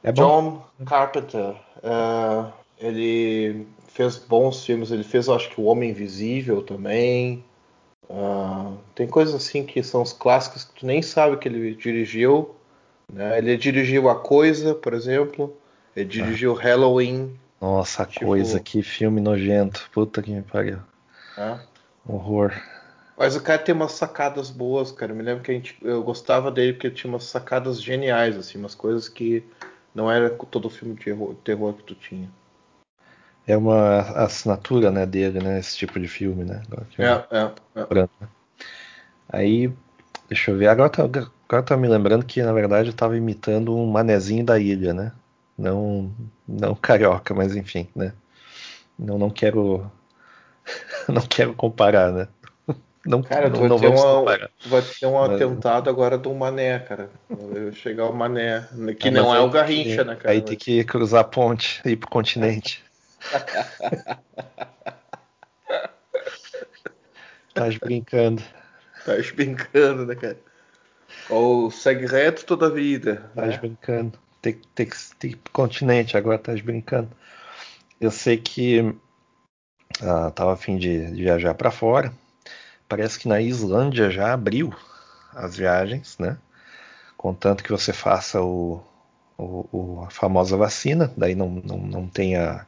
[0.03, 1.55] É John Carpenter.
[1.81, 2.45] É,
[2.77, 4.91] ele fez bons filmes.
[4.91, 7.43] Ele fez, acho que, O Homem Invisível também.
[8.07, 12.53] Uh, tem coisas assim que são os clássicos que tu nem sabe que ele dirigiu.
[13.11, 13.39] Né?
[13.39, 15.57] Ele dirigiu A Coisa, por exemplo.
[15.95, 16.61] Ele dirigiu ah.
[16.61, 17.35] Halloween.
[17.59, 18.27] Nossa, tipo...
[18.27, 19.89] coisa, que filme nojento.
[19.91, 20.77] Puta que me pariu.
[21.35, 21.57] É.
[22.07, 22.53] Horror.
[23.17, 25.11] Mas o cara tem umas sacadas boas, cara.
[25.11, 28.57] Eu me lembro que a gente, eu gostava dele porque tinha umas sacadas geniais, assim,
[28.57, 29.43] umas coisas que
[29.93, 32.29] não era todo filme de terror, terror que tu tinha.
[33.45, 36.63] É uma assinatura, né, dele, né, esse tipo de filme, né?
[36.97, 37.93] É, é, é.
[37.93, 38.09] Né?
[39.29, 39.71] Aí,
[40.27, 40.67] deixa eu ver.
[40.67, 44.57] Agora tá, agora tá me lembrando que, na verdade, eu tava imitando um manezinho da
[44.57, 45.11] ilha, né?
[45.57, 46.11] Não,
[46.47, 48.13] não carioca, mas enfim, né?
[48.97, 49.91] Não, não quero,
[51.07, 52.27] não quero comparar, né?
[53.05, 54.23] Não, cara, não, não ter uma,
[54.65, 55.31] vai ter um mas...
[55.31, 57.09] atentado agora do Mané, cara.
[57.73, 58.65] Chegar o Mané,
[58.97, 60.31] que ah, não é o Garrincha, que, né, cara?
[60.31, 62.81] Aí tem que cruzar a ponte e ir pro continente.
[67.53, 68.41] Tás brincando.
[69.05, 70.39] Tás brincando, né, cara?
[71.29, 73.29] Ou segue reto toda a vida.
[73.35, 73.57] Tás né?
[73.57, 74.17] brincando.
[74.41, 74.87] Tem, tem,
[75.19, 77.09] tem que ir pro continente, agora tás brincando.
[77.99, 82.13] Eu sei que uh, tava a fim de, de viajar para fora
[82.87, 84.73] parece que na Islândia já abriu
[85.33, 86.37] as viagens, né?
[87.17, 88.83] Contanto que você faça o,
[89.37, 92.65] o, o, a famosa vacina, daí não, não, não tenha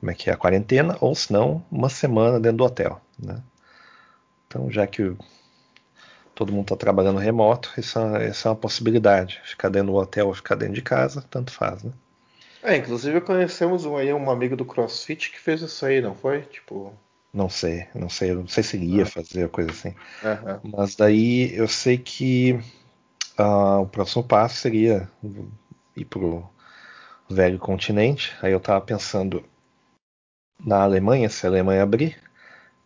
[0.00, 3.42] como é que é a quarentena, ou se não, uma semana dentro do hotel, né?
[4.46, 5.16] Então, já que
[6.34, 9.40] todo mundo está trabalhando remoto, isso é, é uma possibilidade.
[9.44, 11.92] Ficar dentro do hotel ou ficar dentro de casa, tanto faz, né?
[12.62, 16.42] É, inclusive conhecemos um, aí, um amigo do CrossFit que fez isso aí, não foi?
[16.42, 16.92] Tipo,
[17.36, 19.94] não sei, não sei, não sei se ele ia fazer coisa assim.
[20.24, 20.72] Uhum.
[20.76, 22.52] Mas daí eu sei que
[23.38, 25.08] uh, o próximo passo seria
[25.94, 26.48] ir pro
[27.28, 28.34] velho continente.
[28.40, 29.44] Aí eu tava pensando
[30.64, 32.16] na Alemanha, se a Alemanha abrir,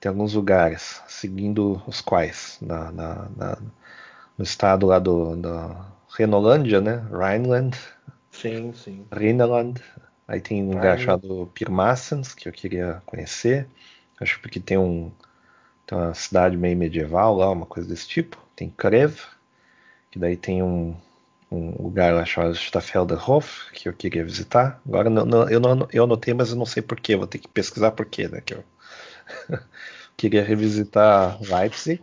[0.01, 3.59] tem alguns lugares, seguindo os quais, na, na, na
[4.37, 5.87] no estado lá do, da
[6.17, 7.07] Renolândia, né?
[7.13, 7.79] Rhineland.
[8.33, 9.07] Sim, sim.
[9.13, 9.81] Rhineland.
[10.27, 13.69] Aí tem um lugar chamado Pirmassens, que eu queria conhecer.
[14.21, 15.11] Acho que tem um
[15.87, 18.39] tem uma cidade meio medieval lá, uma coisa desse tipo.
[18.55, 19.17] Tem Krev,
[20.09, 20.95] que daí tem um,
[21.51, 24.81] um lugar lá chamado Staffelderhof, que eu queria visitar.
[24.87, 27.49] Agora não, não, eu, não, eu anotei, mas eu não sei porquê, vou ter que
[27.49, 28.41] pesquisar porquê, né?
[28.41, 28.65] Que eu
[30.17, 32.01] queria revisitar Leipzig.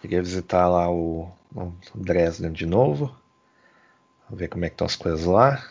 [0.00, 3.14] Queria visitar lá o, o Dresden de novo.
[4.30, 5.62] Ver como é que estão as coisas lá.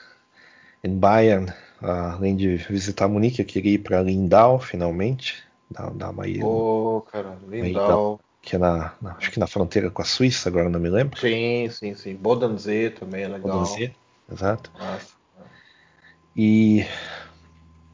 [0.84, 1.52] Em Bayern,
[1.84, 5.44] além de visitar Munique, eu queria ir para Lindau, finalmente.
[5.70, 6.46] Dar uma ida.
[6.46, 8.20] Oh, cara, Lindau.
[8.42, 11.20] Que é na, na, acho que na fronteira com a Suíça, agora não me lembro.
[11.20, 12.16] Sim, sim, sim.
[12.16, 13.60] Bodensee também é legal.
[13.60, 13.96] Bodensee,
[14.32, 14.72] exato.
[14.78, 15.14] Nossa.
[16.36, 16.86] E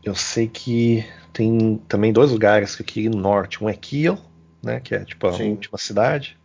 [0.04, 3.64] eu sei que tem também dois lugares que eu queria ir no norte.
[3.64, 4.18] Um é Kiel,
[4.64, 5.52] né, que é tipo a sim.
[5.52, 6.38] última cidade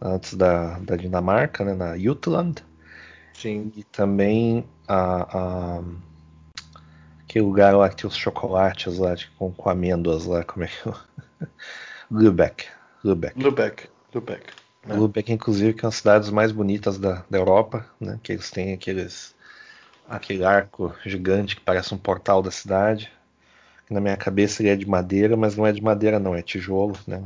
[0.00, 2.62] antes da, da Dinamarca, né, na Jutland.
[3.32, 3.72] Sim.
[3.74, 5.82] E também a, a
[7.34, 10.68] aquele lugar lá que tem os chocolates lá de, com, com amêndoas lá, como é
[10.68, 10.94] que eu...
[12.08, 12.66] Lübeck.
[13.02, 13.36] Lübeck.
[13.42, 13.88] Lübeck.
[14.14, 14.44] Lübeck.
[14.88, 14.94] É.
[14.94, 18.20] Lübeck, inclusive, que é uma das cidades mais bonitas da, da Europa, né?
[18.22, 19.34] Que eles têm aqueles
[20.08, 23.10] aquele arco gigante que parece um portal da cidade.
[23.90, 26.96] na minha cabeça ele é de madeira, mas não é de madeira não, é tijolo,
[27.06, 27.22] né?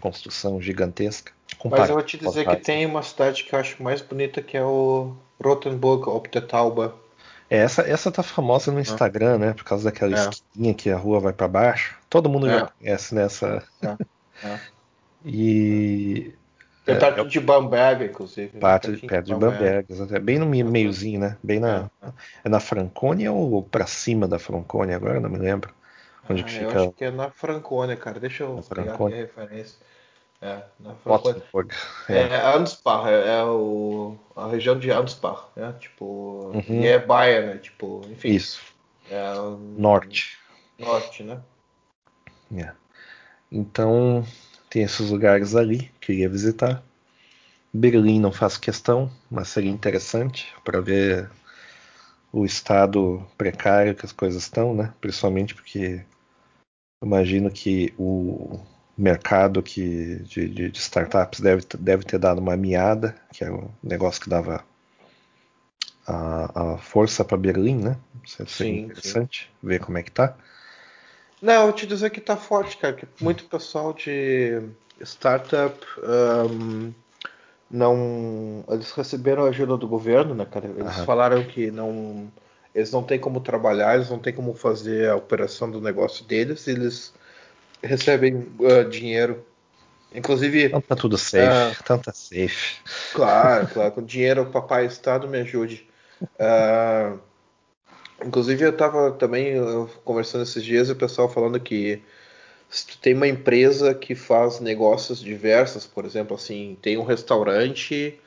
[0.00, 1.32] Construção gigantesca.
[1.64, 4.56] Mas eu vou te dizer que tem uma cidade que eu acho mais bonita que
[4.56, 6.92] é o Rothenburg ob der Tauber.
[7.48, 9.52] É, essa, essa tá famosa no Instagram, né?
[9.52, 10.28] Por causa daquela é.
[10.28, 11.96] esquinha que a rua vai para baixo.
[12.08, 12.58] Todo mundo é.
[12.58, 13.62] já conhece nessa.
[13.80, 13.96] Né,
[14.42, 14.46] é.
[14.48, 14.60] é.
[15.24, 16.34] e.
[16.86, 18.58] É perto é, de Bamberg, inclusive.
[18.58, 21.38] Perto, de, perto de Bamberg, é bem no meiozinho, né?
[21.42, 21.90] Bem na.
[22.02, 22.08] É,
[22.44, 24.96] é na Franconia ou para cima da Franconia?
[24.96, 25.72] Agora não me lembro.
[26.28, 26.64] Onde ah, que fica?
[26.64, 28.20] Eu acho que é na Franconia, cara.
[28.20, 29.78] Deixa eu pegar aqui a referência.
[30.44, 31.42] É, na Franconia.
[32.06, 35.74] É, é Ansbach, é, é, o, a região de Ansbach, né?
[35.80, 36.82] Tipo, uhum.
[36.82, 37.56] e é Bayern, né?
[37.56, 38.28] Tipo, enfim.
[38.28, 38.60] Isso.
[39.10, 39.32] É,
[39.78, 40.36] norte.
[40.78, 41.40] Norte, né?
[42.54, 42.72] É.
[43.50, 44.22] Então,
[44.68, 46.82] tem esses lugares ali que eu ia visitar.
[47.72, 51.30] Berlim não faz questão, mas seria interessante para ver
[52.30, 54.92] o estado precário que as coisas estão, né?
[55.00, 56.04] Principalmente porque
[57.02, 58.60] imagino que o
[58.96, 64.20] mercado que, de, de, startups deve, deve ter dado uma miada, que é o negócio
[64.20, 64.64] que dava
[66.06, 67.96] a, a força para Berlim, né?
[68.26, 69.66] Seria sim, interessante sim.
[69.66, 70.36] ver como é que tá.
[71.42, 74.62] Não, eu te dizer que tá forte, cara, que muito pessoal de
[75.02, 75.78] startup
[76.50, 76.92] um,
[77.70, 78.64] não.
[78.68, 80.66] Eles receberam a ajuda do governo, né, cara?
[80.66, 81.04] Eles Aham.
[81.04, 82.30] falaram que não.
[82.74, 86.66] Eles não têm como trabalhar, eles não têm como fazer a operação do negócio deles,
[86.66, 87.12] eles
[87.84, 89.44] recebem uh, dinheiro.
[90.14, 90.66] Inclusive.
[90.66, 92.78] Então tá tudo safe, uh, então tá safe.
[93.12, 93.90] Claro, claro.
[93.92, 95.88] Com dinheiro, o papai Estado me ajude.
[96.22, 97.18] Uh,
[98.24, 99.54] inclusive, eu estava também
[100.04, 102.00] conversando esses dias e o pessoal falando que
[102.74, 108.18] se tu tem uma empresa que faz negócios diversos, por exemplo, assim, tem um restaurante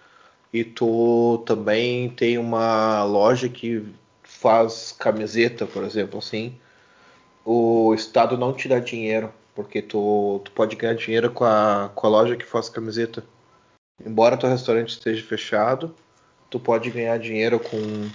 [0.53, 3.86] e tu também tem uma loja que
[4.24, 6.58] faz camiseta, por exemplo, assim,
[7.43, 12.05] o Estado não te dá dinheiro, porque tu, tu pode ganhar dinheiro com a, com
[12.05, 13.24] a loja que faz camiseta.
[14.05, 15.95] Embora teu restaurante esteja fechado,
[16.47, 18.08] tu pode ganhar dinheiro com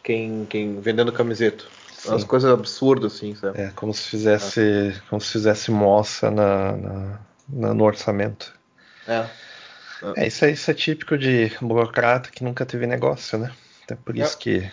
[0.00, 1.64] quem, quem vendendo camiseta.
[1.92, 2.10] Sim.
[2.10, 3.60] Umas coisas absurdas, assim, sabe?
[3.60, 5.00] É, como se fizesse, é.
[5.10, 8.54] como se fizesse moça na, na, na no orçamento.
[9.08, 9.26] É.
[10.14, 13.50] É, isso, é, isso é típico de burocrata que nunca teve negócio, né?
[13.90, 14.38] É por isso é.
[14.38, 14.72] que.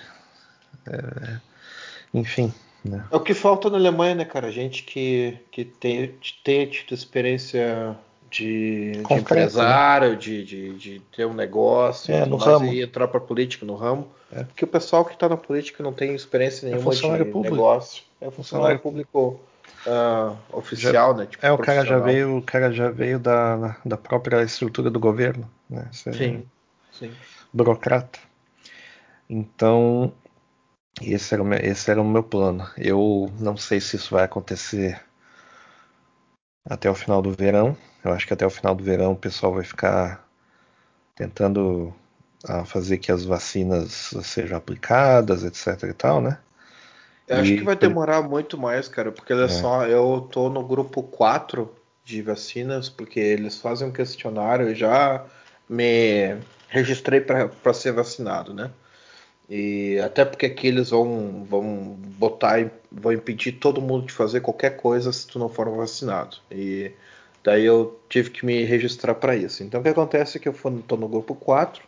[0.86, 1.39] É,
[2.14, 2.53] enfim.
[2.84, 3.06] Né?
[3.10, 4.52] É o que falta na Alemanha, né, cara?
[4.52, 6.14] Gente que, que tem,
[6.44, 7.96] tem tido experiência
[8.30, 10.16] de, de empresário, né?
[10.16, 12.66] de, de, de, ter um negócio, é, no ramo.
[12.66, 14.08] e entrar para política no ramo.
[14.32, 14.44] É.
[14.44, 17.56] Porque o pessoal que está na política não tem experiência é nenhuma é de público.
[17.56, 18.04] negócio.
[18.20, 19.40] É funcionário público
[19.86, 21.26] uh, oficial, já, né?
[21.28, 25.00] Tipo, é, o cara já veio, o cara já veio da, da própria estrutura do
[25.00, 25.88] governo, né?
[25.92, 26.44] sim,
[26.92, 27.12] sim.
[27.52, 28.20] Burocrata.
[29.30, 30.12] Então,
[31.02, 32.70] esse era, o meu, esse era o meu plano.
[32.78, 35.02] Eu não sei se isso vai acontecer
[36.66, 37.76] até o final do verão.
[38.04, 40.28] Eu acho que até o final do verão o pessoal vai ficar
[41.16, 41.94] tentando
[42.46, 46.38] a fazer que as vacinas sejam aplicadas, etc e tal, né?
[47.28, 49.50] Eu acho que vai demorar muito mais, cara, porque olha é.
[49.50, 51.74] só, eu tô no grupo 4
[52.04, 55.26] de vacinas, porque eles fazem um questionário e já
[55.70, 56.38] me
[56.68, 58.70] registrei para ser vacinado, né?
[59.50, 64.78] E até porque aqui eles vão, vão botar, vão impedir todo mundo de fazer qualquer
[64.78, 66.38] coisa se tu não for vacinado.
[66.52, 66.91] E
[67.44, 69.64] daí eu tive que me registrar para isso.
[69.64, 71.84] Então o que acontece é que eu estou no grupo 4,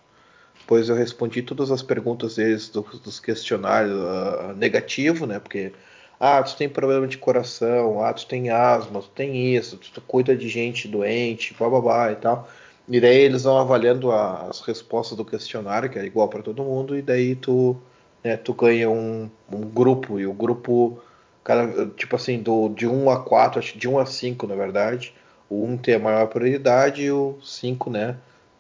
[0.68, 5.40] Pois eu respondi todas as perguntas deles dos, dos questionários uh, negativo, né?
[5.40, 5.72] Porque
[6.20, 10.02] ah, tu tem problema de coração, ah, tu tem asma, tu tem isso, tu, tu
[10.02, 12.50] cuida de gente doente, bababá e tal.
[12.88, 16.64] E daí eles vão avaliando a, as respostas do questionário, que é igual para todo
[16.64, 17.76] mundo, e daí tu,
[18.24, 21.00] né, tu ganha um, um, grupo, e o grupo,
[21.44, 25.14] cara, tipo assim, do, de 1 a 4, acho de 1 a 5, na verdade.
[25.50, 28.18] O 1 tem a maior prioridade e o 5, né?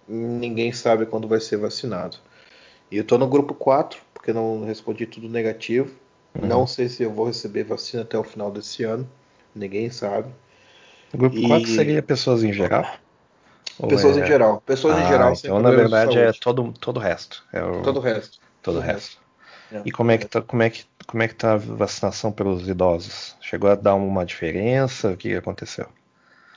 [0.07, 2.17] ninguém sabe quando vai ser vacinado.
[2.91, 5.91] E eu tô no grupo 4, porque não respondi tudo negativo.
[6.39, 6.47] Uhum.
[6.47, 9.07] Não sei se eu vou receber vacina até o final desse ano.
[9.55, 10.29] Ninguém sabe.
[11.13, 11.47] O grupo e...
[11.47, 12.85] 4 seria pessoas em geral?
[13.87, 14.21] Pessoas é...
[14.21, 14.61] em geral.
[14.65, 15.33] Pessoas ah, em geral.
[15.33, 17.43] Então, na verdade, é todo, todo o resto.
[17.51, 17.81] É o...
[17.81, 18.39] Todo o resto.
[18.61, 19.17] Todo o resto.
[19.71, 22.31] É, e como é, que tá, como, é que, como é que tá a vacinação
[22.31, 23.35] pelos idosos?
[23.41, 25.11] Chegou a dar uma diferença?
[25.11, 25.87] O que aconteceu?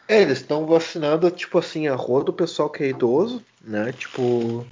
[0.06, 3.92] É, eles estão vacinando, tipo assim, a rua do pessoal que é idoso, né?
[3.92, 4.64] Tipo,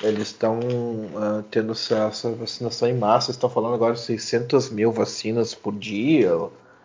[0.00, 3.30] eles estão uh, tendo essa, essa, vacinação em massa.
[3.30, 6.32] Estão falando agora de 600 mil vacinas por dia.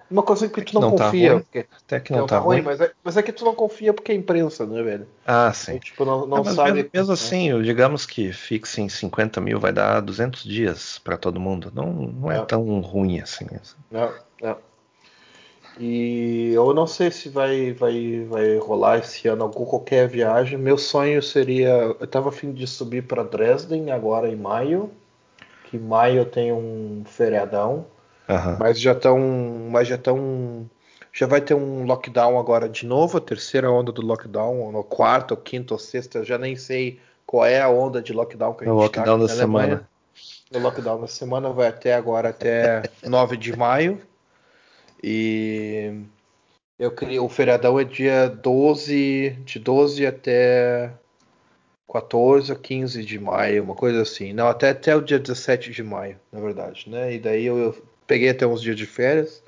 [0.10, 1.34] Uma coisa que tu não, não tá confia.
[1.34, 3.44] Tá porque, Até que não, não tá, tá ruim, Mas é, mas é que tu
[3.44, 5.08] não confia porque é imprensa, né, velho?
[5.26, 5.76] Ah, sim.
[5.76, 6.74] E, tipo, não, não, sabe.
[6.74, 11.40] Mesmo, mesmo assim, digamos que fixe em 50 mil vai dar 200 dias para todo
[11.40, 11.72] mundo.
[11.76, 13.48] Não, não é, é tão ruim assim.
[13.92, 14.58] Não, não.
[15.80, 20.58] E eu não sei se vai, vai, vai rolar esse ano algum qualquer viagem.
[20.58, 21.70] Meu sonho seria.
[21.70, 24.90] Eu estava afim de subir para Dresden agora em maio.
[25.66, 27.86] Que em maio tem um feriadão.
[28.28, 28.58] Uhum.
[28.60, 29.20] Mas já estão.
[29.72, 30.70] Mas já estão.
[31.14, 34.84] Já vai ter um lockdown agora de novo, a terceira onda do lockdown, ou no
[34.84, 38.64] quarto, ou quinto, ou sexta, já nem sei qual é a onda de lockdown que
[38.64, 39.90] a gente O lockdown tá da semana.
[40.54, 44.00] O lockdown da semana vai até agora, até 9 de maio.
[45.04, 46.04] E
[46.78, 50.94] eu criei, o feriadão é dia 12, de 12 até
[51.92, 54.34] 14 ou 15 de maio, uma coisa assim.
[54.34, 57.14] Não, até, até o dia 17 de maio, na verdade, né?
[57.14, 59.44] E daí eu, eu peguei até uns dias de férias.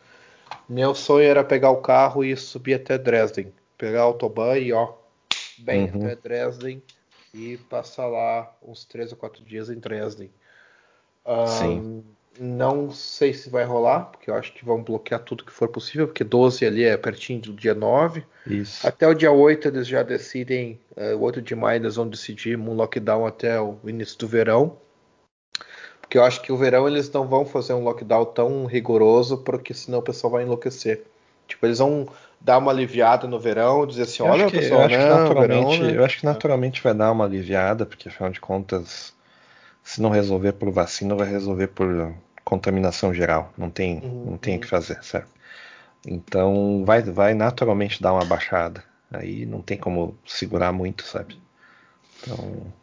[0.67, 3.51] Meu sonho era pegar o carro e subir até Dresden.
[3.77, 4.93] Pegar o autobahn e ó,
[5.57, 6.05] bem uhum.
[6.05, 6.83] até Dresden.
[7.33, 10.29] e passar lá uns três ou quatro dias em Dresden.
[11.25, 12.03] Um, Sim.
[12.39, 16.07] Não sei se vai rolar, porque eu acho que vão bloquear tudo que for possível,
[16.07, 18.23] porque 12 ali é pertinho do dia 9.
[18.47, 18.87] Isso.
[18.87, 22.57] Até o dia 8 eles já decidem, uh, o 8 de maio eles vão decidir
[22.57, 24.77] um lockdown até o início do verão.
[26.09, 29.75] Porque eu acho que o verão eles não vão fazer um lockdown tão rigoroso, porque
[29.75, 31.05] senão o pessoal vai enlouquecer.
[31.47, 32.07] Tipo, eles vão
[32.41, 35.91] dar uma aliviada no verão, dizer assim, olha, que, pessoal, eu acho, não, naturalmente, verão,
[35.91, 35.97] né?
[35.99, 39.13] eu acho que naturalmente vai dar uma aliviada, porque afinal de contas,
[39.83, 42.11] se não resolver por vacina, vai resolver por
[42.43, 43.53] contaminação geral.
[43.55, 44.31] Não tem, uhum.
[44.31, 45.29] não tem o que fazer, certo?
[46.07, 48.83] Então vai, vai naturalmente dar uma baixada.
[49.11, 51.39] Aí não tem como segurar muito, sabe?
[52.23, 52.78] Então.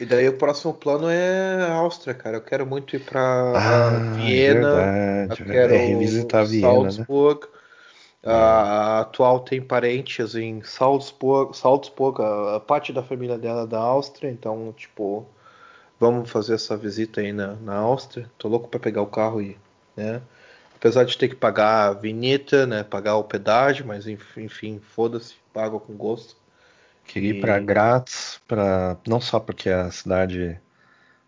[0.00, 2.38] E daí o próximo plano é a Áustria, cara.
[2.38, 4.74] Eu quero muito ir para ah, Viena.
[4.74, 7.42] Verdade, eu quero é revisitar Viena, Salzburg.
[7.42, 8.32] Né?
[8.32, 13.66] A, a, atual tem parentes em Salzburg, Salzburg a, a, parte da família dela é
[13.66, 15.26] da Áustria, então, tipo,
[15.98, 18.30] vamos fazer essa visita aí na, na Áustria.
[18.38, 19.58] Tô louco para pegar o carro e,
[19.94, 20.22] né?
[20.76, 22.82] Apesar de ter que pagar a vinheta, né?
[22.82, 26.39] Pagar o pedágio, mas enfim, foda-se, pago com gosto.
[27.10, 30.56] Queria ir para Graz, para não só porque é a cidade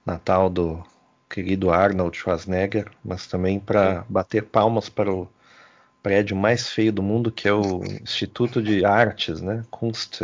[0.07, 0.81] natal do
[1.29, 5.29] querido Arnold Schwarzenegger, mas também para bater palmas para o
[6.01, 9.65] prédio mais feio do mundo, que é o Instituto de Artes, né?
[9.73, 10.21] Kunst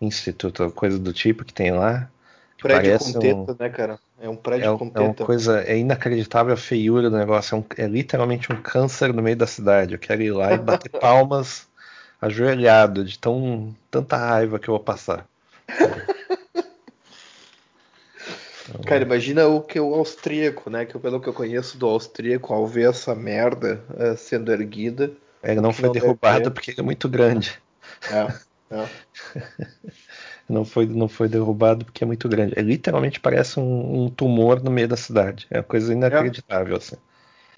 [0.00, 2.08] Instituto, coisa do tipo que tem lá.
[2.60, 3.56] Prédio com teta, um...
[3.58, 3.98] né, cara?
[4.20, 5.00] É um prédio é, com teta.
[5.00, 7.56] É uma coisa, é inacreditável a feiura do negócio.
[7.56, 9.94] É, um, é, literalmente um câncer no meio da cidade.
[9.94, 11.66] Eu quero ir lá e bater palmas
[12.22, 15.26] ajoelhado de tão tanta raiva que eu vou passar.
[18.68, 18.80] Então...
[18.86, 20.86] Cara, imagina o que o austríaco, né?
[20.86, 25.10] Que pelo que eu conheço do austríaco, ao ver essa merda uh, sendo erguida.
[25.42, 27.60] Ele não foi não derrubado porque ele é muito grande.
[28.10, 28.32] É,
[28.76, 28.88] é.
[30.48, 32.54] não foi, não foi derrubado porque é muito grande.
[32.56, 35.48] Ele literalmente parece um, um tumor no meio da cidade.
[35.50, 36.78] É uma coisa inacreditável, é.
[36.78, 36.96] assim.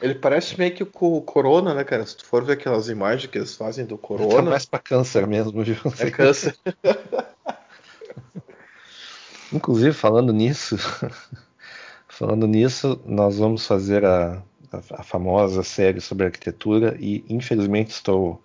[0.05, 2.05] Ele parece meio que o Corona, né, cara?
[2.05, 4.35] Se tu for ver aquelas imagens que eles fazem do Corona.
[4.35, 5.77] Tá mais pra câncer mesmo, viu?
[5.99, 6.55] É câncer.
[9.51, 10.77] Inclusive, falando nisso,
[12.07, 18.43] falando nisso, nós vamos fazer a, a, a, famosa série sobre arquitetura e, infelizmente, estou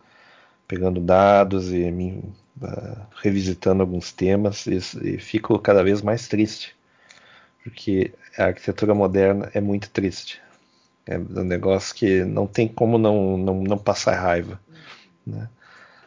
[0.65, 2.23] pegando dados e me,
[2.61, 6.73] uh, revisitando alguns temas e, e fico cada vez mais triste,
[7.61, 10.41] porque a arquitetura moderna é muito triste.
[11.09, 14.61] É um negócio que não tem como não, não, não passar raiva.
[15.25, 15.49] Né?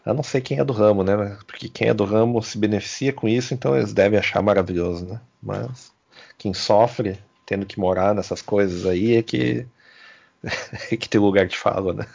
[0.07, 1.37] A não ser quem é do ramo, né?
[1.45, 5.21] Porque quem é do ramo se beneficia com isso, então eles devem achar maravilhoso, né?
[5.43, 5.93] Mas
[6.39, 9.67] quem sofre tendo que morar nessas coisas aí é que
[10.93, 12.07] é que tem lugar de fala, né?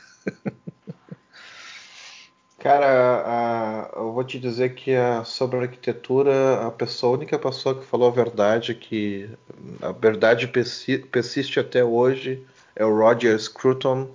[2.59, 7.37] Cara, a, eu vou te dizer que a, sobre a arquitetura, a pessoa, a única
[7.37, 9.29] pessoa que falou a verdade, que
[9.81, 12.45] a verdade persiste até hoje,
[12.77, 14.07] é o Roger Scruton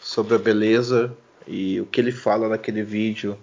[0.00, 1.16] sobre a beleza
[1.46, 3.38] e o que ele fala naquele vídeo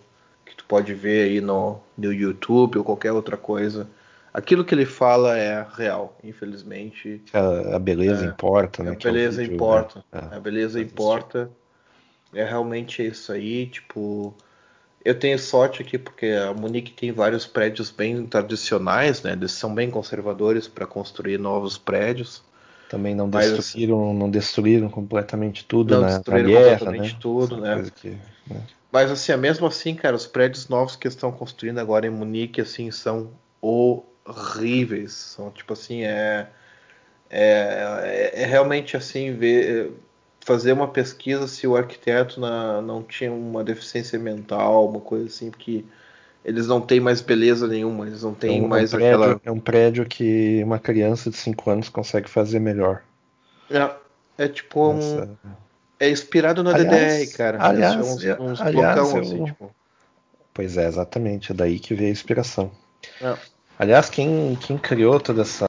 [0.45, 3.87] que tu pode ver aí no, no YouTube ou qualquer outra coisa.
[4.33, 7.21] Aquilo que ele fala é real, infelizmente.
[7.31, 8.91] A, a beleza é, importa, né?
[8.91, 10.03] A beleza é vídeo, importa.
[10.11, 10.29] Né?
[10.31, 11.49] A beleza importa.
[12.33, 14.35] É realmente isso aí, tipo.
[15.05, 19.33] Eu tenho sorte aqui porque a Munique tem vários prédios bem tradicionais, né?
[19.33, 22.41] Eles são bem conservadores para construir novos prédios.
[22.93, 27.13] Também não Mas, destruíram, assim, não destruíram completamente tudo não na, destruíram na guerra, completamente
[27.13, 27.19] né?
[27.19, 27.91] tudo, né?
[27.95, 28.09] Que,
[28.47, 28.61] né?
[28.91, 32.91] Mas assim, mesmo assim, cara, os prédios novos que estão construindo agora em Munique, assim,
[32.91, 35.11] são horríveis.
[35.11, 36.47] São tipo assim, é,
[37.31, 39.91] é, é, é realmente assim ver
[40.41, 45.49] fazer uma pesquisa se o arquiteto na, não tinha uma deficiência mental, uma coisa assim,
[45.49, 45.83] porque
[46.43, 49.41] eles não têm mais beleza nenhuma, eles não têm é um, mais um prédio, aquela.
[49.45, 53.01] É um prédio que uma criança de 5 anos consegue fazer melhor.
[53.69, 53.89] É,
[54.37, 55.37] é tipo um.
[55.99, 57.57] É inspirado na aliás, DDR, cara.
[57.65, 59.21] Aliás, uns, uns aliás blocão, eu...
[59.21, 59.75] assim, tipo.
[60.53, 61.51] Pois é, exatamente.
[61.51, 62.71] É daí que veio a inspiração.
[63.21, 63.35] É.
[63.79, 65.65] Aliás, quem, quem criou toda essa.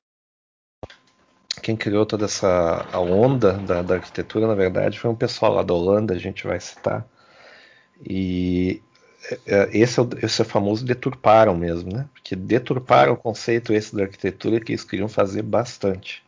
[1.63, 5.63] Quem criou toda essa a onda da, da arquitetura, na verdade, foi um pessoal lá
[5.63, 7.07] da Holanda, a gente vai citar.
[8.05, 8.94] E é, é,
[9.73, 12.07] esse é, o, esse é o famoso deturparam mesmo, né?
[12.13, 16.23] Porque deturparam o conceito esse da arquitetura que eles queriam fazer bastante.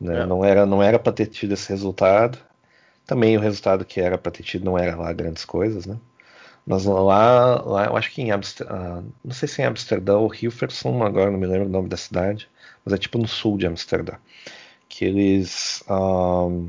[0.00, 0.20] Né?
[0.22, 0.26] É.
[0.26, 2.38] Não era não era para ter tido esse resultado.
[3.06, 5.98] Também o resultado que era para ter tido não era lá grandes coisas, né?
[6.66, 10.34] Mas lá, lá eu acho que em Amsterdã, não sei se é em Amsterdã ou
[10.34, 12.46] Hilversum, agora não me lembro o nome da cidade,
[12.84, 14.16] mas é tipo no sul de Amsterdã,
[14.86, 16.68] que eles um,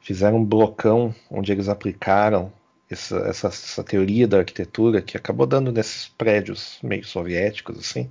[0.00, 2.52] fizeram um blocão onde eles aplicaram
[2.90, 8.10] essa, essa, essa, teoria da arquitetura que acabou dando nesses prédios meio soviéticos assim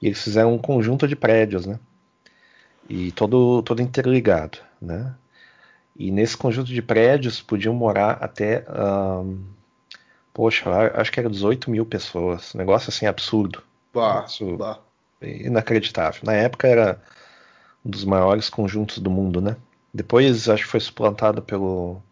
[0.00, 1.78] E eles fizeram um conjunto de prédios, né?
[2.88, 5.14] E todo, todo interligado, né?
[5.98, 9.42] E nesse conjunto de prédios podiam morar até, um,
[10.32, 12.54] poxa, acho que era 18 mil pessoas.
[12.54, 13.62] Um negócio assim absurdo.
[13.94, 14.26] Bah,
[14.58, 14.78] bah.
[15.22, 16.20] Inacreditável.
[16.22, 17.02] Na época era
[17.84, 19.56] um dos maiores conjuntos do mundo, né?
[19.92, 22.02] Depois acho que foi suplantado pelo.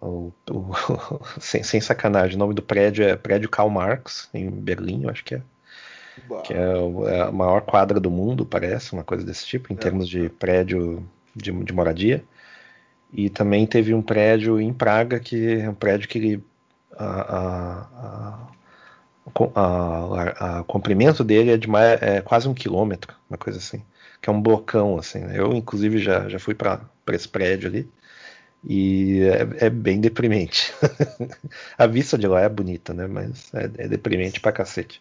[0.00, 0.72] O, o,
[1.40, 5.34] sem, sem, sacanagem, o nome do prédio é Prédio Karl Marx, em Berlim, acho que
[5.34, 5.42] é.
[6.28, 6.42] Bah.
[6.42, 9.78] Que é, é, a maior quadra do mundo, parece, uma coisa desse tipo, em é,
[9.78, 12.24] termos de prédio de, de moradia.
[13.12, 16.44] E também teve um prédio em Praga, que é um prédio que ele,
[16.96, 18.48] a, a,
[19.54, 23.82] a, o comprimento dele é de mais, é quase um quilômetro, uma coisa assim,
[24.22, 25.20] que é um blocão assim.
[25.20, 25.38] Né?
[25.38, 27.88] Eu inclusive já, já fui para esse prédio ali
[28.64, 30.72] e é, é bem deprimente.
[31.78, 33.06] a vista de lá é bonita, né?
[33.06, 35.00] Mas é, é deprimente pra cacete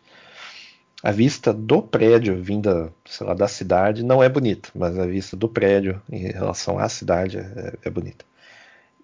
[1.02, 5.36] a vista do prédio vinda, sei lá, da cidade não é bonita, mas a vista
[5.38, 8.26] do prédio em relação à cidade é, é bonita.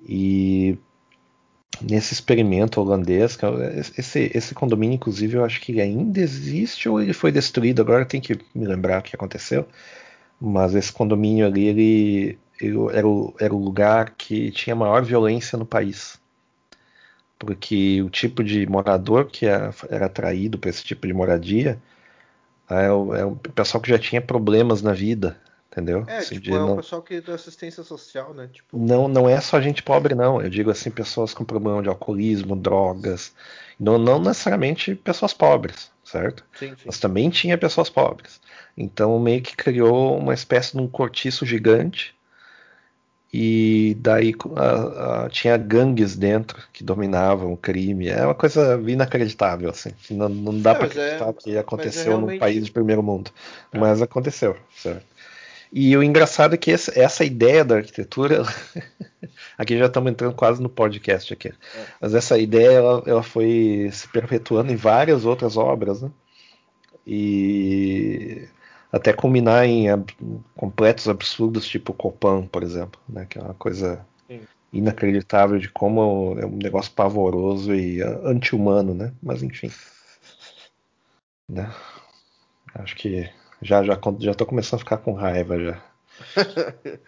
[0.06, 0.78] E
[1.82, 7.14] nesse experimento holandês, é, esse, esse condomínio, inclusive, eu acho que ainda existe ou ele
[7.14, 9.66] foi destruído, agora tem que me lembrar o que aconteceu.
[10.40, 12.40] Mas esse condomínio ali, ele
[12.92, 16.20] era, o, era o lugar que tinha maior violência no país
[17.38, 21.82] porque o tipo de morador que era, era atraído para esse tipo de moradia
[22.70, 25.40] é o, é o, pessoal que já tinha problemas na vida,
[25.72, 26.04] entendeu?
[26.08, 26.74] É, assim, tipo, é não...
[26.74, 28.50] o pessoal que da assistência social, né?
[28.52, 28.76] Tipo...
[28.76, 30.42] Não, não é só gente pobre, não.
[30.42, 33.34] Eu digo assim, pessoas com problema de alcoolismo, drogas.
[33.80, 36.44] Não, não necessariamente pessoas pobres, certo?
[36.58, 36.84] Sim, sim.
[36.86, 38.42] Mas também tinha pessoas pobres.
[38.76, 42.16] Então meio que criou uma espécie de um cortiço gigante
[43.38, 48.08] e daí a, a, tinha gangues dentro que dominavam o crime.
[48.08, 49.90] É uma coisa inacreditável, assim.
[50.10, 52.34] Não, não dá é, para acreditar é, que aconteceu é realmente...
[52.36, 53.30] num país de primeiro mundo.
[53.74, 53.78] É.
[53.78, 55.04] Mas aconteceu, certo?
[55.70, 58.44] E o engraçado é que essa, essa ideia da arquitetura,
[59.60, 61.54] aqui já estamos entrando quase no podcast aqui, é.
[62.00, 66.10] mas essa ideia ela, ela foi se perpetuando em várias outras obras, né?
[67.06, 68.48] E
[68.96, 70.16] até culminar em ab
[70.56, 74.48] completos absurdos, tipo Copan, por exemplo, né, que é uma coisa Sim.
[74.72, 79.12] inacreditável de como é um negócio pavoroso e anti-humano, né?
[79.22, 79.70] Mas enfim,
[81.50, 81.70] né?
[82.74, 83.30] Acho que
[83.62, 85.84] já já já tô começando a ficar com raiva já.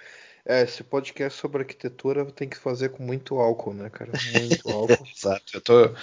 [0.45, 4.11] é, esse podcast sobre arquitetura tem que fazer com muito álcool, né, cara?
[4.33, 5.07] Muito álcool.
[5.15, 5.45] Exato.
[5.53, 5.95] Eu tô, tô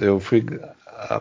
[0.00, 0.44] eu fui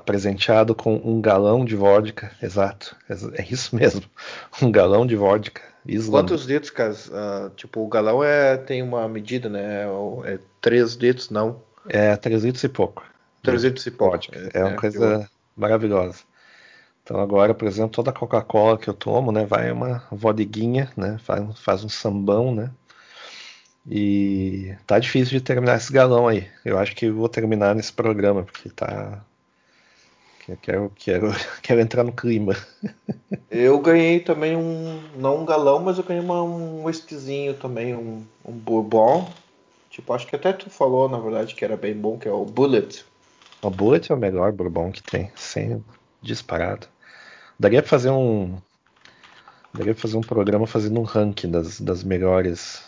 [0.05, 2.95] presenteado com um galão de vodka, exato,
[3.33, 4.03] é isso mesmo,
[4.61, 5.61] um galão de vodka.
[6.09, 6.93] Quantos litros, cara?
[6.93, 9.83] Uh, tipo, o galão é tem uma medida, né?
[9.83, 11.61] É, é 3 litros, não?
[11.87, 13.03] É 3 litros e pouco.
[13.43, 14.13] 3 litros e pouco.
[14.13, 14.35] Vodka.
[14.51, 16.23] É, é uma é, coisa maravilhosa.
[17.03, 21.19] Então agora, por exemplo, toda a Coca-Cola que eu tomo, né, vai uma vodiguinha, né,
[21.19, 22.71] faz, faz um sambão, né,
[23.89, 26.47] e tá difícil de terminar esse galão aí.
[26.63, 29.23] Eu acho que vou terminar nesse programa, porque tá,
[30.61, 31.31] Quero, quero,
[31.61, 32.55] quero entrar no clima.
[33.49, 35.01] Eu ganhei também um.
[35.17, 39.27] Não um galão, mas eu ganhei uma, um whiskyzinho também, um, um bourbon.
[39.89, 42.45] Tipo, acho que até tu falou, na verdade, que era bem bom, que é o
[42.45, 43.03] Bullet.
[43.61, 45.83] O Bullet é o melhor bourbon que tem, sem
[46.21, 46.87] disparado.
[47.59, 48.55] Daria pra fazer um.
[49.73, 52.83] Daria pra fazer um programa fazendo um ranking das, das melhores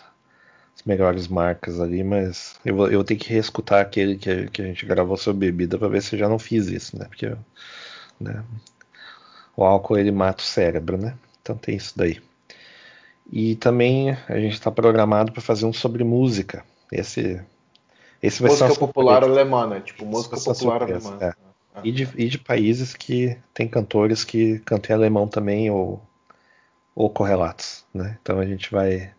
[0.77, 4.65] as melhores marcas ali, mas eu vou, eu tenho que reescutar aquele que, que a
[4.65, 7.05] gente gravou sobre bebida para ver se eu já não fiz isso, né?
[7.05, 7.35] Porque
[8.21, 8.43] né,
[9.55, 11.15] o álcool ele mata o cérebro, né?
[11.41, 12.21] Então tem isso daí.
[13.31, 16.63] E também a gente está programado para fazer um sobre música.
[16.91, 17.41] Esse,
[18.21, 19.81] esse vai música ser popular alemã, né?
[19.81, 21.17] Tipo música popular alemã.
[21.19, 21.33] É.
[21.73, 21.81] Ah.
[21.83, 26.01] E, de, e de países que tem cantores que cantam em alemão também ou,
[26.95, 28.17] ou correlatos, né?
[28.21, 29.11] Então a gente vai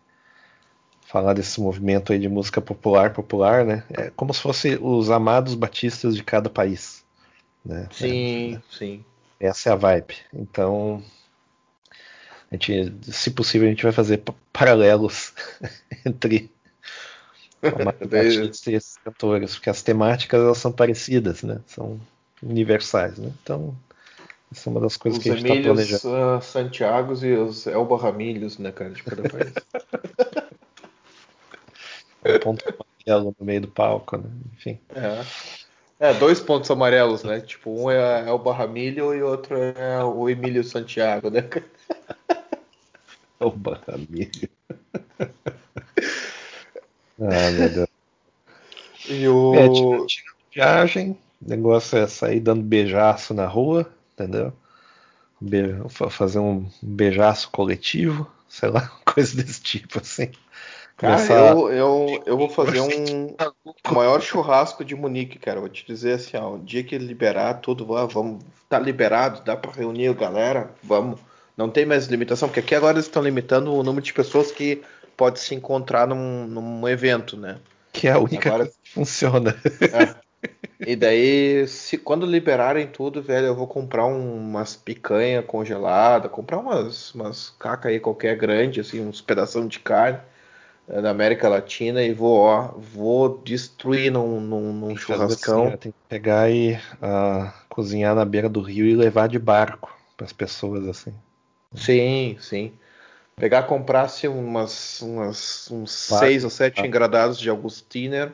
[1.09, 3.83] falar desse movimento aí de música popular, popular, né?
[3.89, 7.03] É como se fosse os amados batistas de cada país,
[7.65, 7.87] né?
[7.91, 9.05] Sim, é, sim.
[9.39, 10.15] Essa é a vibe.
[10.31, 11.03] Então,
[12.51, 14.21] a gente, se possível, a gente vai fazer
[14.53, 15.33] paralelos
[16.05, 16.51] entre
[17.59, 21.59] batistas e esses cantores, porque as temáticas elas são parecidas, né?
[21.65, 21.99] São
[22.43, 23.31] universais, né?
[23.41, 23.75] Então,
[24.51, 26.37] essa é uma das coisas os que a gente está planejando.
[26.37, 29.53] Uh, Santiagos e os Elba Ramilhos, né, cara, de cada país.
[32.25, 32.63] Um ponto
[33.05, 34.29] amarelo no meio do palco, né?
[34.53, 34.79] Enfim.
[34.95, 35.23] É.
[35.99, 37.41] É, dois pontos amarelos, né?
[37.41, 41.41] Tipo, um é, é o Barramilho e o outro é o Emílio Santiago, né?
[43.39, 44.49] o Barramilho.
[47.19, 47.89] ah, meu Deus.
[49.09, 49.55] E o...
[49.55, 50.07] É, tirando
[50.53, 54.53] viagem, o negócio é sair dando beijaço na rua, entendeu?
[56.09, 60.31] fazer um beijaço coletivo, sei lá, coisa desse tipo, assim.
[60.99, 63.33] Cara, eu, eu, eu vou fazer um
[63.89, 65.61] maior churrasco de Munique, cara.
[65.61, 69.71] Vou te dizer assim, ó, o dia que liberar tudo, vamos, tá liberado, dá para
[69.71, 71.17] reunir a galera, vamos.
[71.55, 74.81] Não tem mais limitação, porque aqui agora eles estão limitando o número de pessoas que
[75.15, 77.59] pode se encontrar num, num evento, né?
[77.93, 78.65] Que é a única agora...
[78.65, 79.55] que funciona.
[79.81, 80.15] É.
[80.79, 86.57] E daí, se quando liberarem tudo, velho, eu vou comprar um, umas picanha congelada, comprar
[86.57, 90.19] umas, umas caca aí qualquer grande, assim, uns pedaços de carne
[90.89, 95.67] da América Latina e vou, ó, vou destruir num, num, num churrascão.
[95.67, 99.95] Assim, tem que pegar e uh, cozinhar na beira do rio e levar de barco
[100.17, 101.13] para as pessoas assim.
[101.75, 102.73] Sim, sim.
[103.35, 108.33] Pegar, comprasse umas, umas uns seis ou sete engradados de Augustiner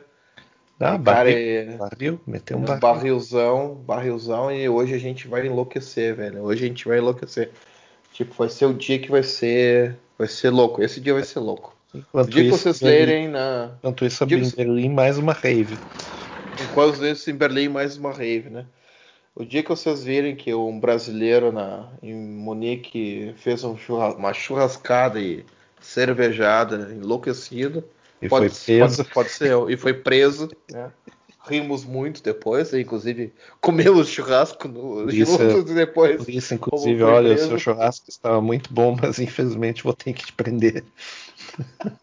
[0.80, 2.80] ah, barril, barril, meteu um barril.
[2.80, 6.42] barrilzão, barrilzão e hoje a gente vai enlouquecer, velho.
[6.42, 7.50] Hoje a gente vai enlouquecer.
[8.12, 10.82] Tipo, vai ser o dia que vai ser, vai ser louco.
[10.82, 11.75] Esse dia vai ser louco.
[11.96, 13.70] Enquanto o dia isso, que vocês lerem na.
[13.78, 14.56] Enquanto isso, em que...
[14.56, 15.78] Berlim mais uma rave.
[16.62, 18.66] Enquanto isso, em Berlim mais uma rave, né?
[19.34, 24.32] O dia que vocês virem que um brasileiro na, em Munique fez um churras, uma
[24.32, 25.44] churrascada e
[25.78, 27.84] cervejada, enlouquecido,
[28.20, 28.96] e pode, foi preso.
[28.96, 30.48] Pode, pode, ser, e foi preso.
[30.72, 30.90] Né?
[31.46, 36.16] Rimos muito depois, inclusive comemos churrasco no, isso, juntos depois.
[36.16, 40.24] Por isso, inclusive, olha, o seu churrasco estava muito bom, mas infelizmente vou ter que
[40.24, 40.82] te prender.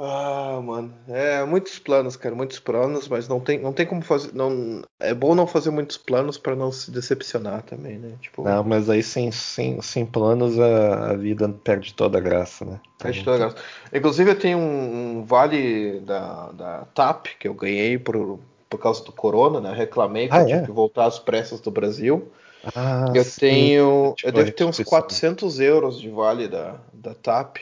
[0.00, 4.32] Ah, mano, é muitos planos, cara, muitos planos, mas não tem, não tem como fazer,
[4.32, 8.12] não é bom não fazer muitos planos para não se decepcionar também, né?
[8.20, 12.64] Tipo, não, mas aí sem, sem, sem planos a, a vida perde toda a graça,
[12.64, 12.80] né?
[12.98, 13.56] Perde toda a graça.
[13.92, 18.38] Inclusive eu tenho um, um, vale da, da TAP que eu ganhei por,
[18.68, 19.72] por causa do corona, né?
[19.72, 20.64] Reclamei que ah, eu tive é?
[20.66, 22.30] que voltar às pressas do Brasil.
[22.74, 23.38] Ah, eu sim.
[23.38, 27.58] tenho, eu devo ter uns 400 euros de vale da, da TAP.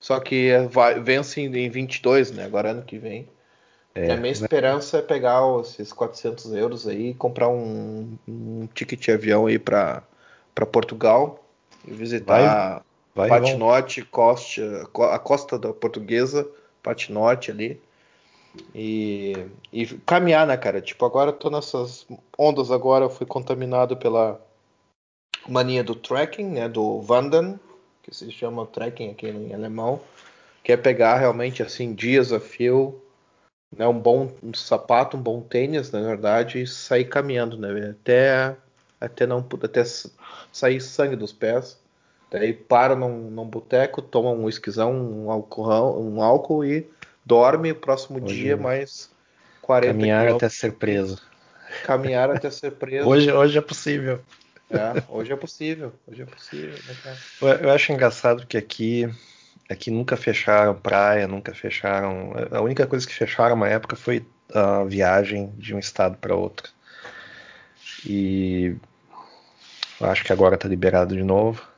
[0.00, 2.44] Só que é, vai, vence em 22, né?
[2.44, 3.28] Agora ano que vem.
[3.94, 8.98] É, a minha esperança é pegar esses 400 euros aí e comprar um, um ticket
[8.98, 10.02] de avião aí para
[10.72, 11.44] Portugal
[11.86, 12.82] e visitar
[13.14, 16.48] vai, vai, Patinote, Costa, a costa da portuguesa,
[16.82, 17.80] Patinote ali.
[18.74, 20.80] E, e caminhar, né, cara?
[20.80, 22.06] Tipo, agora eu tô nessas
[22.38, 24.40] ondas agora, eu fui contaminado pela
[25.48, 27.58] mania do trekking, né, do Vanden,
[28.02, 30.00] que se chama trekking aqui em alemão,
[30.62, 33.00] que é pegar realmente assim dias a fio,
[33.76, 38.56] né, um bom um sapato, um bom tênis, na verdade, e sair caminhando, né, até
[39.00, 39.82] até não até
[40.52, 41.80] sair sangue dos pés.
[42.30, 46.88] Daí para num, num boteco, toma um esquisão, um álcool, um álcool e
[47.24, 47.72] dorme.
[47.72, 49.10] O próximo hoje, dia mais
[49.62, 51.20] 40 Caminhar até ser preso.
[51.84, 53.08] Caminhar até ser preso.
[53.08, 54.20] Hoje, hoje é possível.
[54.70, 55.92] É, hoje é possível.
[56.06, 56.78] Hoje é possível.
[57.42, 59.08] Né, eu acho engraçado que aqui,
[59.68, 62.32] aqui nunca fecharam praia, nunca fecharam.
[62.50, 66.70] A única coisa que fecharam uma época foi a viagem de um estado para outro.
[68.04, 68.74] E
[70.00, 71.71] eu acho que agora está liberado de novo.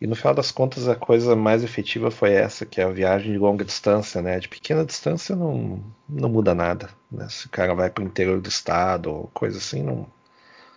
[0.00, 3.32] E no final das contas a coisa mais efetiva foi essa, que é a viagem
[3.32, 4.38] de longa distância, né?
[4.38, 6.90] De pequena distância não, não muda nada.
[7.10, 7.26] Né?
[7.28, 10.06] Se o cara vai para o interior do estado ou coisa assim, não,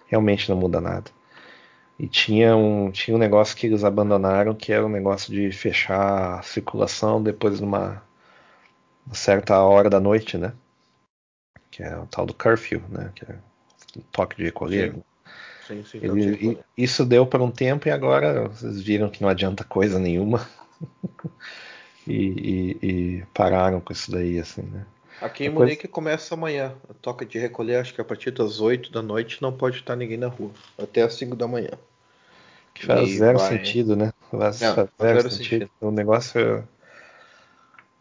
[0.08, 1.12] realmente não muda nada.
[2.00, 6.40] E tinha um, tinha um negócio que eles abandonaram, que era um negócio de fechar
[6.40, 8.04] a circulação depois de uma,
[9.06, 10.54] uma certa hora da noite, né?
[11.72, 13.12] Que é o tal do curfew, né?
[13.16, 13.36] Que é
[13.98, 14.94] o toque de recolher.
[14.94, 15.04] Sim,
[15.68, 19.64] sim, sim Ele, isso deu para um tempo e agora vocês viram que não adianta
[19.64, 20.48] coisa nenhuma.
[22.08, 24.86] e, e, e, pararam com isso daí, assim, né?
[25.22, 26.74] Aqui em Munique começa amanhã.
[26.90, 29.96] A toca de recolher, acho que a partir das 8 da noite não pode estar
[29.96, 30.52] ninguém na rua.
[30.78, 31.72] Até as 5 da manhã.
[32.74, 33.50] Que faz e zero vai...
[33.50, 34.14] sentido, né?
[34.30, 35.50] Faz, não, faz zero, zero sentido.
[35.50, 35.72] sentido.
[35.82, 36.68] O negócio.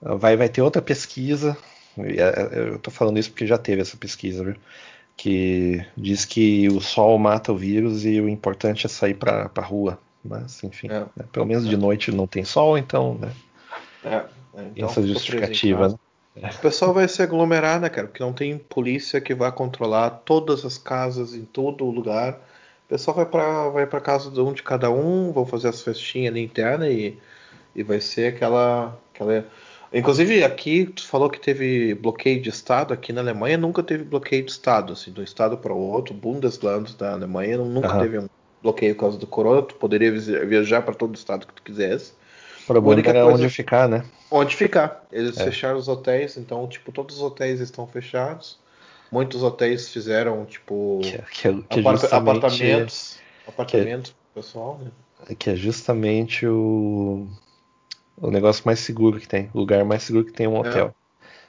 [0.01, 1.57] Vai, vai ter outra pesquisa.
[1.99, 4.57] É, é, eu tô falando isso porque já teve essa pesquisa, viu?
[5.17, 9.65] Que diz que o sol mata o vírus e o importante é sair pra, pra
[9.65, 9.99] rua.
[10.23, 11.01] Mas, enfim, é.
[11.01, 11.25] né?
[11.33, 13.33] pelo menos de noite não tem sol, então, né?
[14.05, 14.25] É,
[14.75, 16.51] então, essa justificativa, né?
[16.55, 18.07] O pessoal vai se aglomerar, né, cara?
[18.07, 22.35] Porque não tem polícia que vai controlar todas as casas em todo lugar.
[22.85, 25.81] O pessoal vai para vai para casa de um de cada um, vão fazer as
[25.81, 27.19] festinhas ali interna e,
[27.75, 29.47] e vai ser aquela aquela
[29.93, 34.45] Inclusive aqui tu falou que teve bloqueio de estado aqui na Alemanha, nunca teve bloqueio
[34.45, 38.01] de estado, assim, de um estado para o outro, Bundesland da Alemanha nunca uhum.
[38.01, 38.29] teve um
[38.63, 42.13] bloqueio por causa do corona, tu poderia viajar para todo o estado que tu quisesse.
[42.65, 43.45] O problema era coisa...
[43.45, 44.05] onde ficar, né?
[44.29, 45.07] Onde ficar.
[45.13, 45.45] Eles é.
[45.45, 48.59] fecharam os hotéis, então, tipo, todos os hotéis estão fechados.
[49.11, 51.81] muitos hotéis fizeram, tipo, que, é, que, é, que
[52.11, 54.91] apartamentos, apartamentos que, pessoal, né?
[55.39, 57.29] Que é justamente o,
[58.17, 60.95] o negócio mais seguro que tem, o lugar mais seguro que tem um hotel.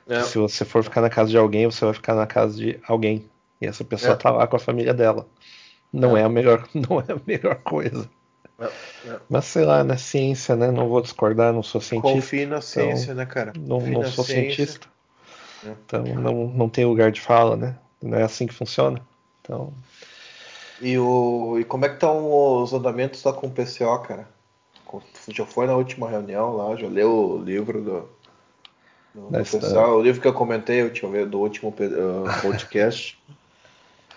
[0.07, 0.21] É.
[0.23, 3.25] Se você for ficar na casa de alguém, você vai ficar na casa de alguém.
[3.61, 4.15] E essa pessoa é.
[4.15, 5.27] tá lá com a família dela.
[5.91, 8.09] Não é, é a melhor, não é a melhor coisa.
[8.59, 9.19] É, é.
[9.29, 10.71] Mas sei lá, na ciência, né?
[10.71, 12.13] Não vou discordar, não sou cientista.
[12.13, 13.53] Confie na ciência, então, né, cara?
[13.57, 14.55] Não, não sou ciência.
[14.55, 14.87] cientista.
[15.65, 15.69] É.
[15.85, 17.77] Então não, não tem lugar de fala, né?
[18.01, 19.01] Não é assim que funciona.
[19.41, 19.73] Então.
[20.81, 24.27] E, o, e como é que estão os andamentos lá com o PCO, cara?
[25.29, 28.09] Já foi na última reunião lá, já leu o livro do,
[29.13, 33.17] do, do PCO, o livro que eu comentei eu do último uh, podcast.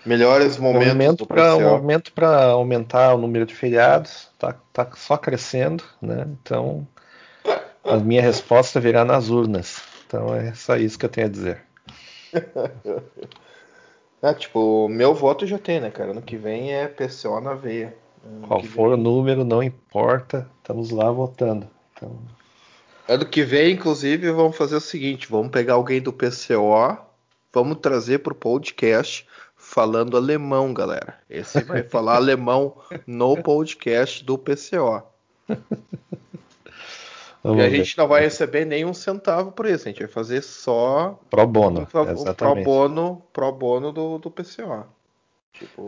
[0.05, 5.83] Melhores momentos para o momento para aumentar o número de feriados tá, tá só crescendo,
[6.01, 6.27] né?
[6.41, 6.87] Então
[7.83, 9.81] a minha resposta virá nas urnas.
[10.07, 11.61] Então é só isso que eu tenho a dizer.
[14.23, 16.11] é, tipo, meu voto já tem, né, cara?
[16.11, 17.95] Ano que vem é PCO na veia.
[18.47, 18.99] Qual for vem...
[18.99, 21.67] o número, não importa, estamos lá votando.
[21.93, 22.17] Então...
[23.07, 26.97] Ano que vem, inclusive, vamos fazer o seguinte: vamos pegar alguém do PCO,
[27.51, 31.17] vamos trazer para o podcast falando alemão, galera.
[31.29, 32.75] Esse vai falar alemão
[33.05, 35.03] no podcast do PCO.
[37.43, 37.77] Vamos e a ver.
[37.77, 41.87] gente não vai receber nenhum centavo por isso, a gente vai fazer só pro bono,
[41.91, 44.85] o, o pro bono, pro bono do, do PCO.
[45.51, 45.87] Tipo,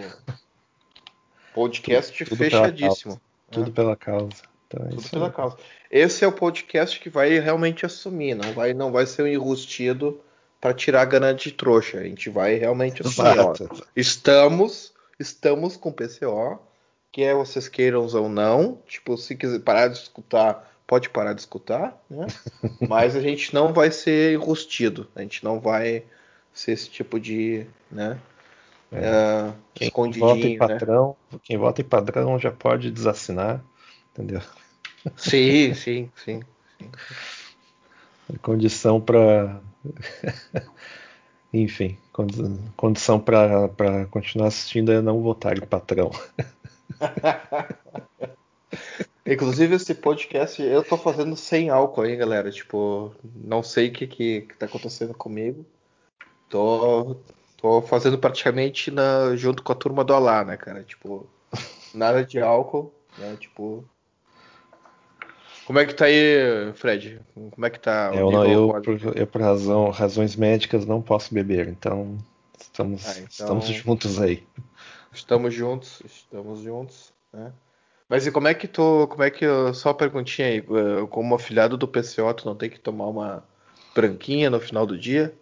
[1.54, 3.22] podcast tudo, fechadíssimo.
[3.50, 3.74] Tudo né?
[3.74, 4.44] pela causa.
[4.68, 5.58] Então, é tudo pela causa.
[5.90, 10.20] Esse é o podcast que vai realmente assumir, não vai, não vai ser um enrustido
[10.60, 12.00] para tirar a grana de trouxa.
[12.00, 13.54] A gente vai realmente assim, ó,
[13.96, 16.60] estamos, estamos com PCO,
[17.12, 22.02] quer vocês queiram ou não, tipo, se quiser parar de escutar, pode parar de escutar,
[22.10, 22.28] né?
[22.88, 26.04] Mas a gente não vai ser enrustido, a gente não vai
[26.54, 28.18] ser esse tipo de, né?
[28.94, 29.50] É.
[29.50, 31.40] Uh, quem vota em patrão, né?
[31.44, 33.64] quem vota em padrão já pode desassinar,
[34.12, 34.42] entendeu?
[35.18, 36.42] Sim, sim, sim.
[36.78, 36.92] sim.
[38.42, 39.60] Condição para
[41.54, 41.98] Enfim,
[42.76, 43.70] condição para
[44.10, 46.10] continuar assistindo é não votar em patrão.
[49.26, 52.50] Inclusive, esse podcast eu tô fazendo sem álcool aí, galera.
[52.50, 55.64] Tipo, não sei o que, que, que tá acontecendo comigo.
[56.50, 57.18] Tô,
[57.64, 60.84] tô fazendo praticamente na, junto com a turma do Alá, né, cara?
[60.84, 61.26] Tipo,
[61.96, 63.38] nada de álcool, né?
[63.40, 63.86] Tipo,
[65.66, 67.22] como é que tá aí, Fred?
[67.34, 71.02] Como é que tá o eu, não, eu, por, eu, por razão, razões médicas, não
[71.02, 72.18] posso beber, então
[72.60, 74.46] estamos, ah, então estamos juntos aí.
[75.14, 77.54] Estamos juntos, estamos juntos, né?
[78.10, 81.34] Mas e como é que tu, como é que, só uma perguntinha aí, eh, como
[81.34, 83.44] afiliado do PCO, tu não tem que tomar uma
[83.96, 85.34] branquinha no final do dia?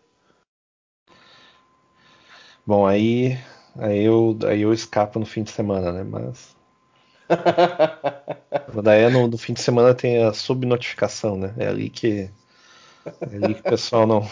[2.72, 3.38] Bom, aí,
[3.77, 6.06] aí, eu, aí eu escapo no fim de semana, né?
[6.10, 6.56] Mas
[8.81, 11.53] Daí no, no, fim de semana tem a subnotificação, né?
[11.57, 12.30] É ali que.
[13.30, 14.26] É ali que o pessoal não.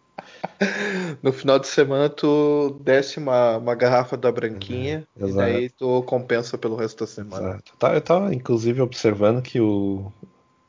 [1.22, 6.02] no final de semana tu desce uma, uma garrafa da branquinha é, e daí tu
[6.02, 7.52] compensa pelo resto da semana.
[7.54, 7.72] Exato.
[7.94, 10.12] Eu tava inclusive observando que o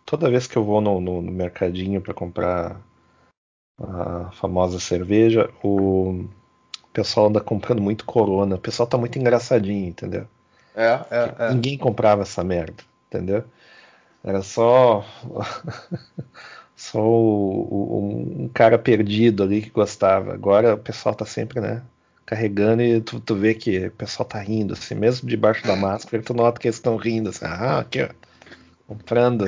[0.05, 2.81] toda vez que eu vou no, no, no mercadinho para comprar
[3.77, 6.29] a famosa cerveja, o
[6.93, 8.55] pessoal anda comprando muito Corona.
[8.55, 10.27] O pessoal tá muito engraçadinho, entendeu?
[10.75, 11.53] É, é, é.
[11.53, 13.43] Ninguém comprava essa merda, entendeu?
[14.23, 15.05] Era só.
[16.75, 20.33] só o, o, um cara perdido ali que gostava.
[20.33, 21.81] Agora o pessoal tá sempre, né?
[22.25, 26.23] Carregando e tu, tu vê que o pessoal tá rindo, assim, mesmo debaixo da máscara,
[26.23, 28.09] tu nota que eles estão rindo, assim, ah, aqui, ó,
[28.87, 29.45] comprando.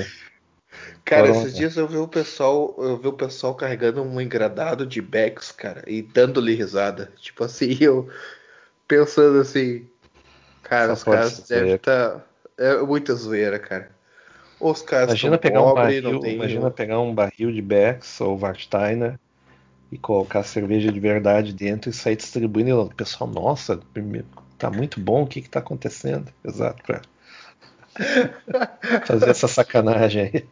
[1.06, 5.02] Cara, esses dias eu vi o pessoal, eu vi o pessoal carregando um engradado de
[5.02, 7.12] Becks, cara, e dando-lhe risada.
[7.18, 8.10] Tipo assim, eu
[8.88, 9.88] pensando assim,
[10.64, 12.12] Cara, Só os caras devem estar.
[12.12, 12.26] Tá...
[12.58, 13.92] É muita zoeira, cara.
[14.60, 16.36] Os caras imagina pegar pobre, um barril, tem...
[16.36, 19.20] Imagina pegar um barril de Becks ou Warsteiner
[19.92, 22.70] e colocar cerveja de verdade dentro e sair distribuindo.
[22.70, 23.80] E o pessoal, nossa,
[24.58, 26.32] tá muito bom, o que que tá acontecendo?
[26.46, 27.02] Exato, pra
[29.06, 30.46] fazer essa sacanagem aí.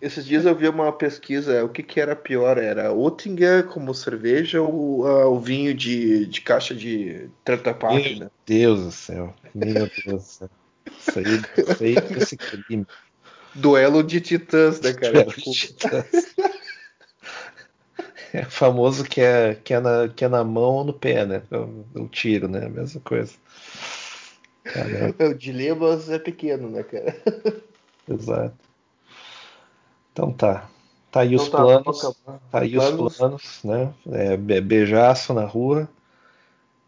[0.00, 2.56] Esses dias eu vi uma pesquisa, o que, que era pior?
[2.56, 8.18] Era Oettinger como cerveja ou uh, o vinho de, de caixa de Trenta Pak, Meu
[8.20, 8.30] né?
[8.46, 9.34] Deus do céu.
[9.52, 10.50] Meu Deus do céu.
[10.86, 11.24] Isso aí,
[11.56, 12.86] isso aí esse crime.
[13.54, 15.12] Duelo de titãs, né, cara?
[15.12, 16.34] Duelo de titãs.
[18.32, 21.42] É famoso que é, que, é na, que é na mão ou no pé, né?
[21.50, 22.66] O, o tiro, né?
[22.66, 23.32] A mesma coisa.
[24.72, 25.14] Caramba.
[25.30, 27.16] O dilemas é pequeno, né, cara?
[28.08, 28.56] Exato.
[30.12, 30.68] Então tá.
[31.10, 32.16] Tá aí então os tá, planos,
[32.50, 33.00] tá aí planos.
[33.00, 33.94] os planos, né?
[34.12, 35.88] É, beijaço na rua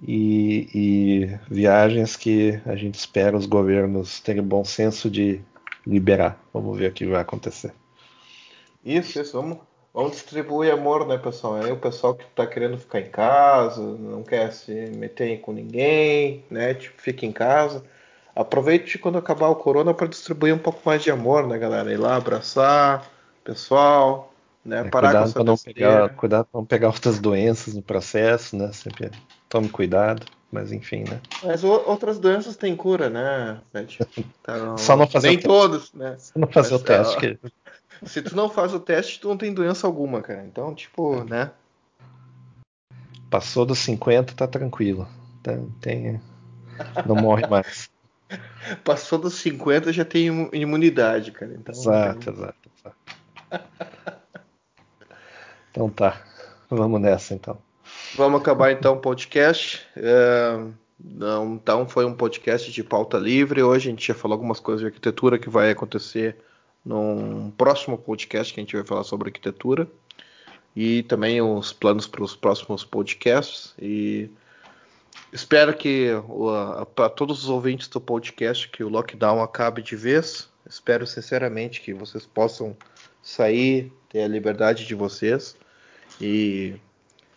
[0.03, 5.41] e, e, viagens que a gente espera os governos terem bom senso de
[5.87, 6.39] liberar.
[6.53, 7.73] Vamos ver o que vai acontecer.
[8.85, 9.33] Isso, isso.
[9.33, 9.59] Vamos,
[9.95, 11.59] vamos distribuir amor, né, pessoal?
[11.59, 16.45] É o pessoal que tá querendo ficar em casa, não quer se meter com ninguém,
[16.51, 16.75] né?
[16.75, 17.83] Tipo, fica em casa.
[18.35, 21.93] Aproveite quando acabar o corona para distribuir um pouco mais de amor, né, galera?
[21.93, 23.09] Ir lá abraçar
[23.45, 24.33] pessoal,
[24.65, 24.81] né?
[24.81, 28.71] É, Parar cuidado para não pegar, cuidado para não pegar outras doenças no processo, né?
[28.73, 29.11] Sempre
[29.49, 31.21] tome cuidado, mas enfim, né?
[31.43, 33.61] Mas outras doenças têm cura, né?
[34.43, 36.17] Então, Só não fazer nem todos, né?
[36.19, 37.17] Só não fazer mas, o teste.
[37.17, 37.39] É, que...
[38.05, 40.45] Se tu não faz o teste, tu não tem doença alguma, cara.
[40.45, 41.51] Então, tipo, né?
[43.29, 45.07] Passou dos 50, tá tranquilo.
[45.43, 46.21] Tem, tem...
[47.07, 47.91] Não morre mais.
[48.85, 51.53] Passou dos 50 já tem imunidade, cara.
[51.53, 52.35] Então, exato, tem...
[52.35, 52.97] exato, exato.
[55.71, 56.23] então tá.
[56.71, 57.59] Vamos nessa então.
[58.17, 59.87] Vamos acabar então o podcast.
[59.97, 60.65] É,
[60.99, 63.63] não, então foi um podcast de pauta livre.
[63.63, 66.37] Hoje a gente já falou algumas coisas de arquitetura que vai acontecer
[66.85, 69.89] num próximo podcast que a gente vai falar sobre arquitetura.
[70.75, 73.75] E também os planos para os próximos podcasts.
[73.81, 74.31] E
[75.33, 76.11] espero que
[76.95, 80.49] para todos os ouvintes do podcast que o lockdown acabe de vez.
[80.69, 82.77] Espero sinceramente que vocês possam
[83.23, 85.57] sair, ter a liberdade de vocês
[86.21, 86.77] e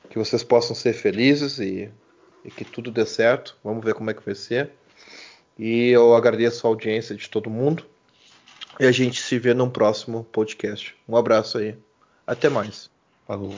[0.09, 1.89] que vocês possam ser felizes e,
[2.45, 3.57] e que tudo dê certo.
[3.63, 4.71] Vamos ver como é que vai ser.
[5.57, 7.85] E eu agradeço a audiência de todo mundo.
[8.79, 10.95] E a gente se vê num próximo podcast.
[11.07, 11.75] Um abraço aí.
[12.25, 12.89] Até mais.
[13.27, 13.53] Falou.